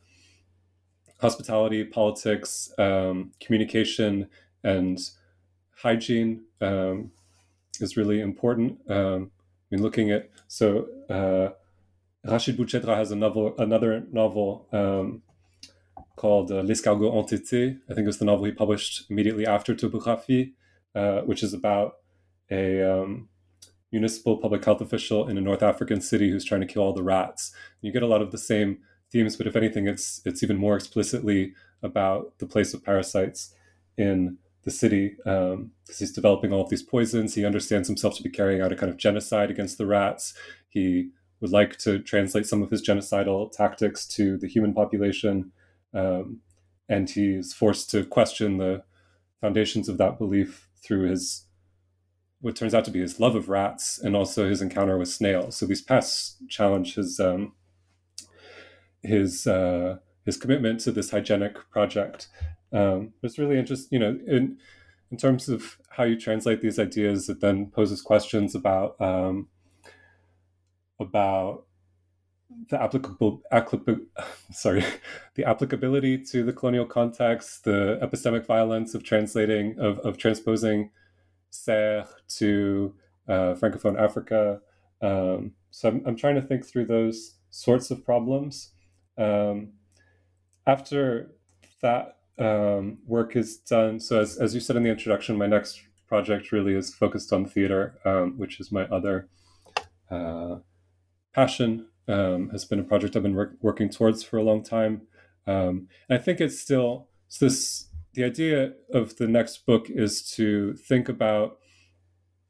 hospitality, 1.22 1.84
politics, 1.84 2.70
um, 2.78 3.32
communication, 3.40 4.28
and 4.64 4.98
hygiene 5.76 6.42
um, 6.60 7.12
is 7.80 7.96
really 7.96 8.20
important. 8.20 8.78
Um, 8.90 9.30
I 9.64 9.76
mean, 9.76 9.82
looking 9.82 10.10
at 10.10 10.28
so 10.48 10.88
uh, 11.08 11.50
Rachid 12.28 12.84
has 12.84 13.10
a 13.12 13.16
novel, 13.16 13.54
another 13.56 14.04
novel 14.12 14.66
um, 14.72 15.22
called 16.16 16.50
uh, 16.50 16.60
L'escargot 16.62 17.12
entêté. 17.12 17.78
I 17.88 17.94
think 17.94 18.08
it's 18.08 18.18
the 18.18 18.24
novel 18.24 18.44
he 18.44 18.52
published 18.52 19.08
immediately 19.08 19.46
after 19.46 19.74
Topographie, 19.74 20.52
uh, 20.94 21.20
which 21.20 21.42
is 21.42 21.54
about 21.54 21.94
a 22.50 22.82
um, 22.82 23.28
municipal 23.92 24.36
public 24.36 24.64
health 24.64 24.80
official 24.80 25.28
in 25.28 25.38
a 25.38 25.40
North 25.40 25.62
African 25.62 26.00
city 26.00 26.30
who's 26.30 26.44
trying 26.44 26.60
to 26.60 26.66
kill 26.66 26.82
all 26.82 26.92
the 26.92 27.02
rats. 27.02 27.52
You 27.80 27.92
get 27.92 28.02
a 28.02 28.06
lot 28.06 28.22
of 28.22 28.30
the 28.32 28.38
same 28.38 28.78
themes, 29.12 29.36
but 29.36 29.46
if 29.46 29.56
anything, 29.56 29.86
it's 29.86 30.20
it's 30.24 30.42
even 30.42 30.56
more 30.56 30.76
explicitly 30.76 31.54
about 31.82 32.38
the 32.38 32.46
place 32.46 32.74
of 32.74 32.84
parasites 32.84 33.54
in 33.96 34.38
the 34.64 34.70
city 34.70 35.16
because 35.18 35.54
um, 35.54 35.70
he's 35.98 36.12
developing 36.12 36.52
all 36.52 36.62
of 36.62 36.70
these 36.70 36.82
poisons. 36.82 37.34
He 37.34 37.44
understands 37.44 37.88
himself 37.88 38.16
to 38.16 38.22
be 38.22 38.30
carrying 38.30 38.62
out 38.62 38.72
a 38.72 38.76
kind 38.76 38.90
of 38.90 38.96
genocide 38.96 39.50
against 39.50 39.76
the 39.76 39.86
rats. 39.86 40.34
He 40.68 41.10
would 41.40 41.50
like 41.50 41.76
to 41.78 41.98
translate 41.98 42.46
some 42.46 42.62
of 42.62 42.70
his 42.70 42.86
genocidal 42.86 43.50
tactics 43.50 44.06
to 44.06 44.38
the 44.38 44.46
human 44.48 44.72
population, 44.72 45.52
um, 45.92 46.40
and 46.88 47.10
he's 47.10 47.52
forced 47.52 47.90
to 47.90 48.04
question 48.04 48.58
the 48.58 48.84
foundations 49.40 49.88
of 49.88 49.98
that 49.98 50.18
belief 50.18 50.68
through 50.84 51.10
his 51.10 51.46
what 52.40 52.56
turns 52.56 52.74
out 52.74 52.84
to 52.84 52.90
be 52.90 53.00
his 53.00 53.20
love 53.20 53.36
of 53.36 53.48
rats 53.48 54.00
and 54.00 54.16
also 54.16 54.48
his 54.48 54.60
encounter 54.60 54.98
with 54.98 55.08
snails. 55.08 55.56
So 55.56 55.64
these 55.64 55.80
pests 55.80 56.36
challenge 56.48 56.96
his 56.96 57.20
um, 57.20 57.52
his 59.02 59.46
uh, 59.46 59.98
his 60.24 60.36
commitment 60.36 60.80
to 60.80 60.92
this 60.92 61.10
hygienic 61.10 61.70
project. 61.70 62.28
Um, 62.72 63.12
it's 63.22 63.38
really 63.38 63.58
interesting, 63.58 63.88
you 63.90 63.98
know, 63.98 64.18
in 64.26 64.58
in 65.10 65.16
terms 65.18 65.48
of 65.48 65.78
how 65.90 66.04
you 66.04 66.18
translate 66.18 66.62
these 66.62 66.78
ideas. 66.78 67.28
It 67.28 67.40
then 67.40 67.66
poses 67.66 68.00
questions 68.00 68.54
about 68.54 69.00
um, 69.00 69.48
about 70.98 71.64
the 72.68 72.82
applicable, 72.82 73.42
sorry 74.52 74.84
the 75.34 75.44
applicability 75.44 76.18
to 76.18 76.44
the 76.44 76.52
colonial 76.52 76.86
context, 76.86 77.64
the 77.64 77.98
epistemic 78.02 78.46
violence 78.46 78.94
of 78.94 79.02
translating 79.02 79.78
of, 79.78 79.98
of 80.00 80.18
transposing 80.18 80.90
Serres 81.50 82.08
to 82.28 82.94
uh, 83.28 83.54
Francophone 83.54 84.00
Africa. 84.00 84.60
Um, 85.00 85.52
so 85.70 85.88
I'm, 85.88 86.02
I'm 86.06 86.16
trying 86.16 86.36
to 86.36 86.42
think 86.42 86.64
through 86.64 86.86
those 86.86 87.34
sorts 87.50 87.90
of 87.90 88.04
problems. 88.04 88.71
Um, 89.18 89.72
after 90.66 91.32
that 91.80 92.18
um, 92.38 92.98
work 93.06 93.36
is 93.36 93.56
done, 93.58 94.00
so 94.00 94.20
as, 94.20 94.38
as 94.38 94.54
you 94.54 94.60
said 94.60 94.76
in 94.76 94.82
the 94.82 94.90
introduction, 94.90 95.36
my 95.36 95.46
next 95.46 95.82
project 96.06 96.52
really 96.52 96.74
is 96.74 96.94
focused 96.94 97.32
on 97.32 97.46
theater, 97.46 97.98
um, 98.04 98.38
which 98.38 98.60
is 98.60 98.70
my 98.70 98.84
other 98.84 99.28
uh, 100.10 100.56
passion. 101.34 101.88
Um, 102.08 102.50
has 102.50 102.64
been 102.64 102.80
a 102.80 102.84
project 102.84 103.14
I've 103.14 103.22
been 103.22 103.36
work, 103.36 103.54
working 103.62 103.88
towards 103.88 104.24
for 104.24 104.36
a 104.36 104.42
long 104.42 104.64
time, 104.64 105.02
um, 105.46 105.88
and 106.08 106.18
I 106.18 106.22
think 106.22 106.40
it's 106.40 106.58
still 106.58 107.08
this 107.40 107.86
the 108.14 108.24
idea 108.24 108.72
of 108.92 109.16
the 109.16 109.28
next 109.28 109.64
book 109.64 109.88
is 109.88 110.22
to 110.32 110.74
think 110.74 111.08
about 111.08 111.58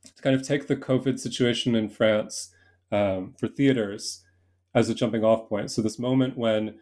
to 0.05 0.23
kind 0.23 0.35
of 0.35 0.43
take 0.43 0.67
the 0.67 0.77
COVID 0.77 1.19
situation 1.19 1.75
in 1.75 1.89
France 1.89 2.51
um, 2.91 3.35
for 3.39 3.47
theaters 3.47 4.22
as 4.75 4.89
a 4.89 4.95
jumping 4.95 5.25
off 5.25 5.49
point. 5.49 5.71
So 5.71 5.83
this 5.83 5.99
moment 5.99 6.37
when 6.37 6.79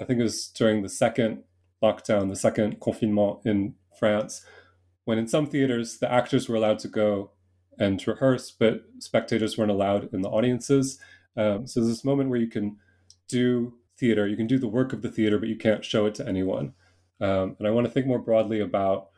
I 0.00 0.04
think 0.04 0.20
it 0.20 0.24
was 0.24 0.48
during 0.48 0.82
the 0.82 0.88
second 0.88 1.42
lockdown, 1.82 2.28
the 2.28 2.36
second 2.36 2.80
confinement 2.80 3.40
in 3.44 3.74
France, 3.98 4.44
when 5.04 5.18
in 5.18 5.28
some 5.28 5.46
theaters 5.46 5.98
the 5.98 6.12
actors 6.12 6.48
were 6.48 6.56
allowed 6.56 6.78
to 6.80 6.88
go 6.88 7.30
and 7.78 8.06
rehearse, 8.06 8.50
but 8.50 8.84
spectators 8.98 9.56
weren't 9.56 9.70
allowed 9.70 10.12
in 10.12 10.22
the 10.22 10.28
audiences. 10.28 10.98
Um, 11.36 11.66
so 11.66 11.84
this 11.84 12.04
moment 12.04 12.28
where 12.30 12.40
you 12.40 12.48
can 12.48 12.76
do 13.28 13.74
theater, 13.98 14.26
you 14.26 14.36
can 14.36 14.46
do 14.46 14.58
the 14.58 14.68
work 14.68 14.92
of 14.92 15.02
the 15.02 15.10
theater, 15.10 15.38
but 15.38 15.48
you 15.48 15.56
can't 15.56 15.84
show 15.84 16.06
it 16.06 16.14
to 16.16 16.28
anyone. 16.28 16.74
Um, 17.20 17.56
and 17.58 17.66
I 17.66 17.70
want 17.70 17.86
to 17.86 17.92
think 17.92 18.06
more 18.06 18.18
broadly 18.18 18.60
about 18.60 19.08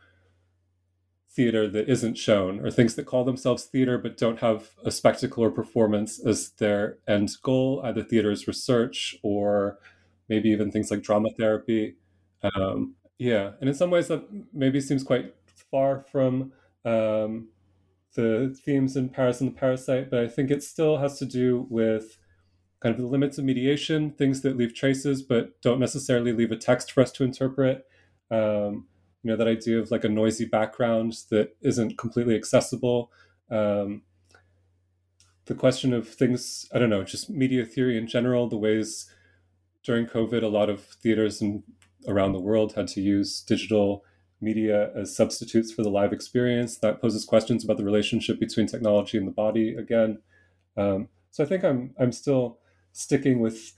theater 1.34 1.66
that 1.68 1.88
isn't 1.88 2.18
shown 2.18 2.60
or 2.60 2.70
things 2.70 2.94
that 2.94 3.06
call 3.06 3.24
themselves 3.24 3.64
theater 3.64 3.96
but 3.96 4.18
don't 4.18 4.40
have 4.40 4.70
a 4.84 4.90
spectacle 4.90 5.42
or 5.42 5.50
performance 5.50 6.24
as 6.24 6.50
their 6.58 6.98
end 7.08 7.30
goal, 7.42 7.80
either 7.84 8.02
theater 8.02 8.30
as 8.30 8.46
research 8.46 9.16
or 9.22 9.78
maybe 10.28 10.50
even 10.50 10.70
things 10.70 10.90
like 10.90 11.02
drama 11.02 11.30
therapy. 11.38 11.96
Um, 12.42 12.94
yeah, 13.18 13.52
and 13.60 13.68
in 13.68 13.74
some 13.74 13.90
ways 13.90 14.08
that 14.08 14.26
maybe 14.52 14.80
seems 14.80 15.04
quite 15.04 15.34
far 15.70 16.04
from 16.10 16.52
um, 16.84 17.48
the 18.14 18.56
themes 18.64 18.96
in 18.96 19.08
Paris 19.08 19.40
and 19.40 19.50
the 19.50 19.58
Parasite, 19.58 20.10
but 20.10 20.20
I 20.20 20.28
think 20.28 20.50
it 20.50 20.62
still 20.62 20.98
has 20.98 21.18
to 21.18 21.24
do 21.24 21.66
with 21.70 22.18
kind 22.82 22.94
of 22.94 23.00
the 23.00 23.06
limits 23.06 23.38
of 23.38 23.44
mediation, 23.44 24.10
things 24.10 24.42
that 24.42 24.56
leave 24.56 24.74
traces 24.74 25.22
but 25.22 25.60
don't 25.62 25.78
necessarily 25.78 26.32
leave 26.32 26.50
a 26.50 26.56
text 26.56 26.92
for 26.92 27.00
us 27.00 27.12
to 27.12 27.24
interpret, 27.24 27.86
um, 28.30 28.86
you 29.22 29.30
know, 29.30 29.36
that 29.36 29.48
idea 29.48 29.78
of 29.78 29.90
like 29.90 30.04
a 30.04 30.08
noisy 30.08 30.44
background 30.44 31.14
that 31.30 31.56
isn't 31.60 31.98
completely 31.98 32.34
accessible. 32.34 33.10
Um, 33.50 34.02
the 35.46 35.54
question 35.54 35.92
of 35.92 36.08
things, 36.08 36.66
I 36.72 36.78
don't 36.78 36.90
know, 36.90 37.04
just 37.04 37.30
media 37.30 37.64
theory 37.64 37.98
in 37.98 38.06
general, 38.06 38.48
the 38.48 38.56
ways 38.56 39.10
during 39.84 40.06
COVID, 40.06 40.42
a 40.42 40.48
lot 40.48 40.70
of 40.70 40.82
theaters 40.84 41.40
and 41.40 41.62
around 42.06 42.32
the 42.32 42.40
world 42.40 42.74
had 42.74 42.88
to 42.88 43.00
use 43.00 43.40
digital 43.40 44.04
media 44.40 44.90
as 44.96 45.16
substitutes 45.16 45.72
for 45.72 45.82
the 45.82 45.90
live 45.90 46.12
experience. 46.12 46.78
That 46.78 47.00
poses 47.00 47.24
questions 47.24 47.64
about 47.64 47.76
the 47.76 47.84
relationship 47.84 48.40
between 48.40 48.66
technology 48.66 49.18
and 49.18 49.26
the 49.26 49.32
body 49.32 49.74
again. 49.74 50.18
Um, 50.76 51.08
so 51.30 51.44
I 51.44 51.46
think 51.46 51.64
I'm 51.64 51.94
I'm 51.98 52.12
still 52.12 52.58
sticking 52.92 53.40
with 53.40 53.72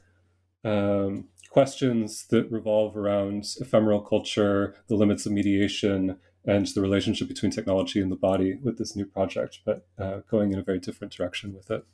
um, 0.65 1.29
questions 1.55 2.27
that 2.31 2.51
revolve 2.51 2.97
around 2.97 3.47
ephemeral 3.61 4.01
culture, 4.01 4.75
the 4.89 4.97
limits 4.97 5.25
of 5.25 5.31
mediation, 5.31 6.17
and 6.45 6.67
the 6.75 6.81
relationship 6.81 7.29
between 7.29 7.53
technology 7.53 8.01
and 8.03 8.11
the 8.11 8.17
body 8.17 8.59
with 8.65 8.77
this 8.77 8.97
new 8.97 9.07
project, 9.07 9.61
but 9.65 9.87
uh, 9.97 10.19
going 10.29 10.53
in 10.53 10.59
a 10.59 10.65
very 10.65 10.81
different 10.81 11.13
direction 11.13 11.55
with 11.55 11.71
it. 11.71 11.85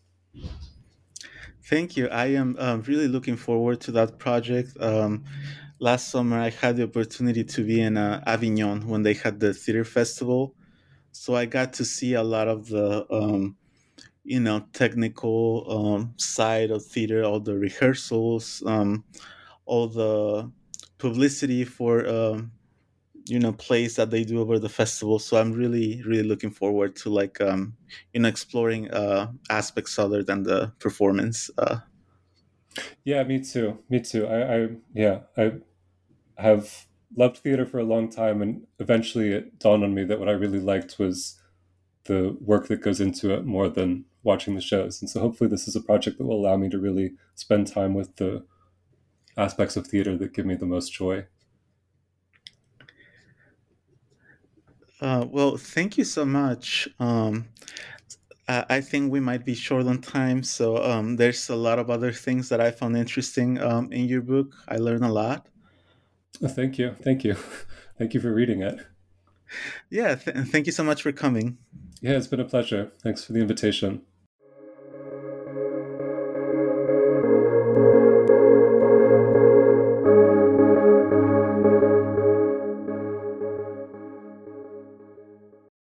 Thank 1.62 1.94
you. 1.98 2.08
I 2.08 2.28
am 2.42 2.56
um, 2.58 2.80
really 2.88 3.06
looking 3.06 3.36
forward 3.36 3.82
to 3.82 3.92
that 3.92 4.18
project. 4.18 4.70
Um, 4.80 5.24
last 5.78 6.08
summer, 6.08 6.38
I 6.38 6.48
had 6.48 6.78
the 6.78 6.84
opportunity 6.84 7.44
to 7.44 7.61
be 7.62 7.82
in 7.82 7.98
uh, 7.98 8.22
Avignon 8.26 8.88
when 8.88 9.02
they 9.02 9.12
had 9.12 9.40
the 9.40 9.52
theater 9.52 9.84
festival. 9.84 10.54
So 11.12 11.36
I 11.36 11.44
got 11.44 11.74
to 11.74 11.84
see 11.84 12.14
a 12.14 12.22
lot 12.22 12.48
of 12.48 12.68
the 12.68 13.06
um, 13.12 13.56
you 14.24 14.40
know 14.40 14.64
technical 14.72 15.42
um, 15.76 16.14
side 16.16 16.70
of 16.70 16.82
theater, 16.82 17.24
all 17.24 17.40
the 17.40 17.58
rehearsals, 17.58 18.62
um, 18.64 19.04
all 19.70 19.86
the 19.88 20.50
publicity 20.98 21.64
for 21.64 22.06
um, 22.08 22.52
you 23.26 23.38
know 23.38 23.52
plays 23.52 23.96
that 23.96 24.10
they 24.10 24.24
do 24.24 24.40
over 24.40 24.58
the 24.58 24.68
festival. 24.68 25.18
So 25.18 25.36
i'm 25.40 25.52
really 25.52 26.02
really 26.02 26.28
looking 26.32 26.50
forward 26.50 26.96
to 27.02 27.10
like 27.20 27.40
um 27.40 27.76
you 28.12 28.20
know 28.20 28.28
exploring 28.28 28.90
uh 28.90 29.30
aspects 29.48 29.98
other 29.98 30.22
than 30.22 30.42
the 30.42 30.72
performance 30.78 31.50
uh. 31.58 31.78
Yeah 33.04 33.22
me 33.24 33.40
too. 33.52 33.78
Me 33.88 34.00
too. 34.00 34.26
I 34.26 34.38
i 34.56 34.68
yeah 34.94 35.18
i 35.36 35.52
have 36.36 36.86
loved 37.16 37.38
theater 37.38 37.66
for 37.66 37.78
a 37.78 37.90
long 37.94 38.08
time 38.08 38.42
and 38.42 38.66
eventually 38.78 39.32
it 39.32 39.58
dawned 39.58 39.84
on 39.84 39.94
me 39.94 40.04
that 40.04 40.20
what 40.20 40.28
i 40.28 40.32
really 40.32 40.60
liked 40.60 40.98
was 40.98 41.40
the 42.04 42.36
work 42.40 42.68
that 42.68 42.82
goes 42.82 43.00
into 43.00 43.32
it 43.34 43.44
more 43.44 43.68
than 43.68 44.04
watching 44.22 44.54
the 44.54 44.60
shows. 44.60 45.00
And 45.00 45.10
so 45.10 45.20
hopefully 45.20 45.48
this 45.50 45.66
is 45.68 45.76
a 45.76 45.80
project 45.80 46.18
that 46.18 46.26
will 46.26 46.40
allow 46.40 46.56
me 46.56 46.68
to 46.70 46.78
really 46.78 47.12
spend 47.34 47.66
time 47.66 47.94
with 47.94 48.16
the 48.16 48.44
aspects 49.41 49.76
of 49.76 49.86
theater 49.86 50.16
that 50.18 50.32
give 50.32 50.47
me 50.47 50.55
the 50.55 50.66
most 50.66 50.93
joy. 50.93 51.26
Uh, 55.01 55.24
well, 55.28 55.57
thank 55.57 55.97
you 55.97 56.05
so 56.05 56.26
much. 56.26 56.88
Um, 56.99 57.49
I 58.49 58.80
think 58.80 59.12
we 59.12 59.20
might 59.20 59.45
be 59.45 59.55
short 59.55 59.86
on 59.86 60.01
time, 60.01 60.43
so 60.43 60.82
um, 60.82 61.14
there's 61.14 61.49
a 61.51 61.55
lot 61.55 61.78
of 61.78 61.88
other 61.88 62.11
things 62.11 62.49
that 62.49 62.61
I 62.61 62.72
found 62.72 62.97
interesting 62.97 63.62
um, 63.62 63.93
in 63.93 64.07
your 64.07 64.22
book. 64.22 64.57
I 64.66 64.76
learned 64.76 65.05
a 65.05 65.12
lot. 65.12 65.47
Oh, 66.43 66.49
thank 66.49 66.76
you, 66.76 66.97
thank 67.01 67.22
you, 67.22 67.34
thank 67.99 68.12
you 68.12 68.20
for 68.20 68.34
reading 68.34 68.61
it. 68.61 68.84
Yeah, 69.88 70.16
th- 70.16 70.49
thank 70.49 70.66
you 70.66 70.72
so 70.72 70.82
much 70.82 71.03
for 71.03 71.12
coming. 71.12 71.59
Yeah, 72.01 72.16
it's 72.16 72.26
been 72.26 72.41
a 72.41 72.45
pleasure. 72.45 72.91
Thanks 73.03 73.22
for 73.22 73.34
the 73.34 73.41
invitation. 73.41 74.03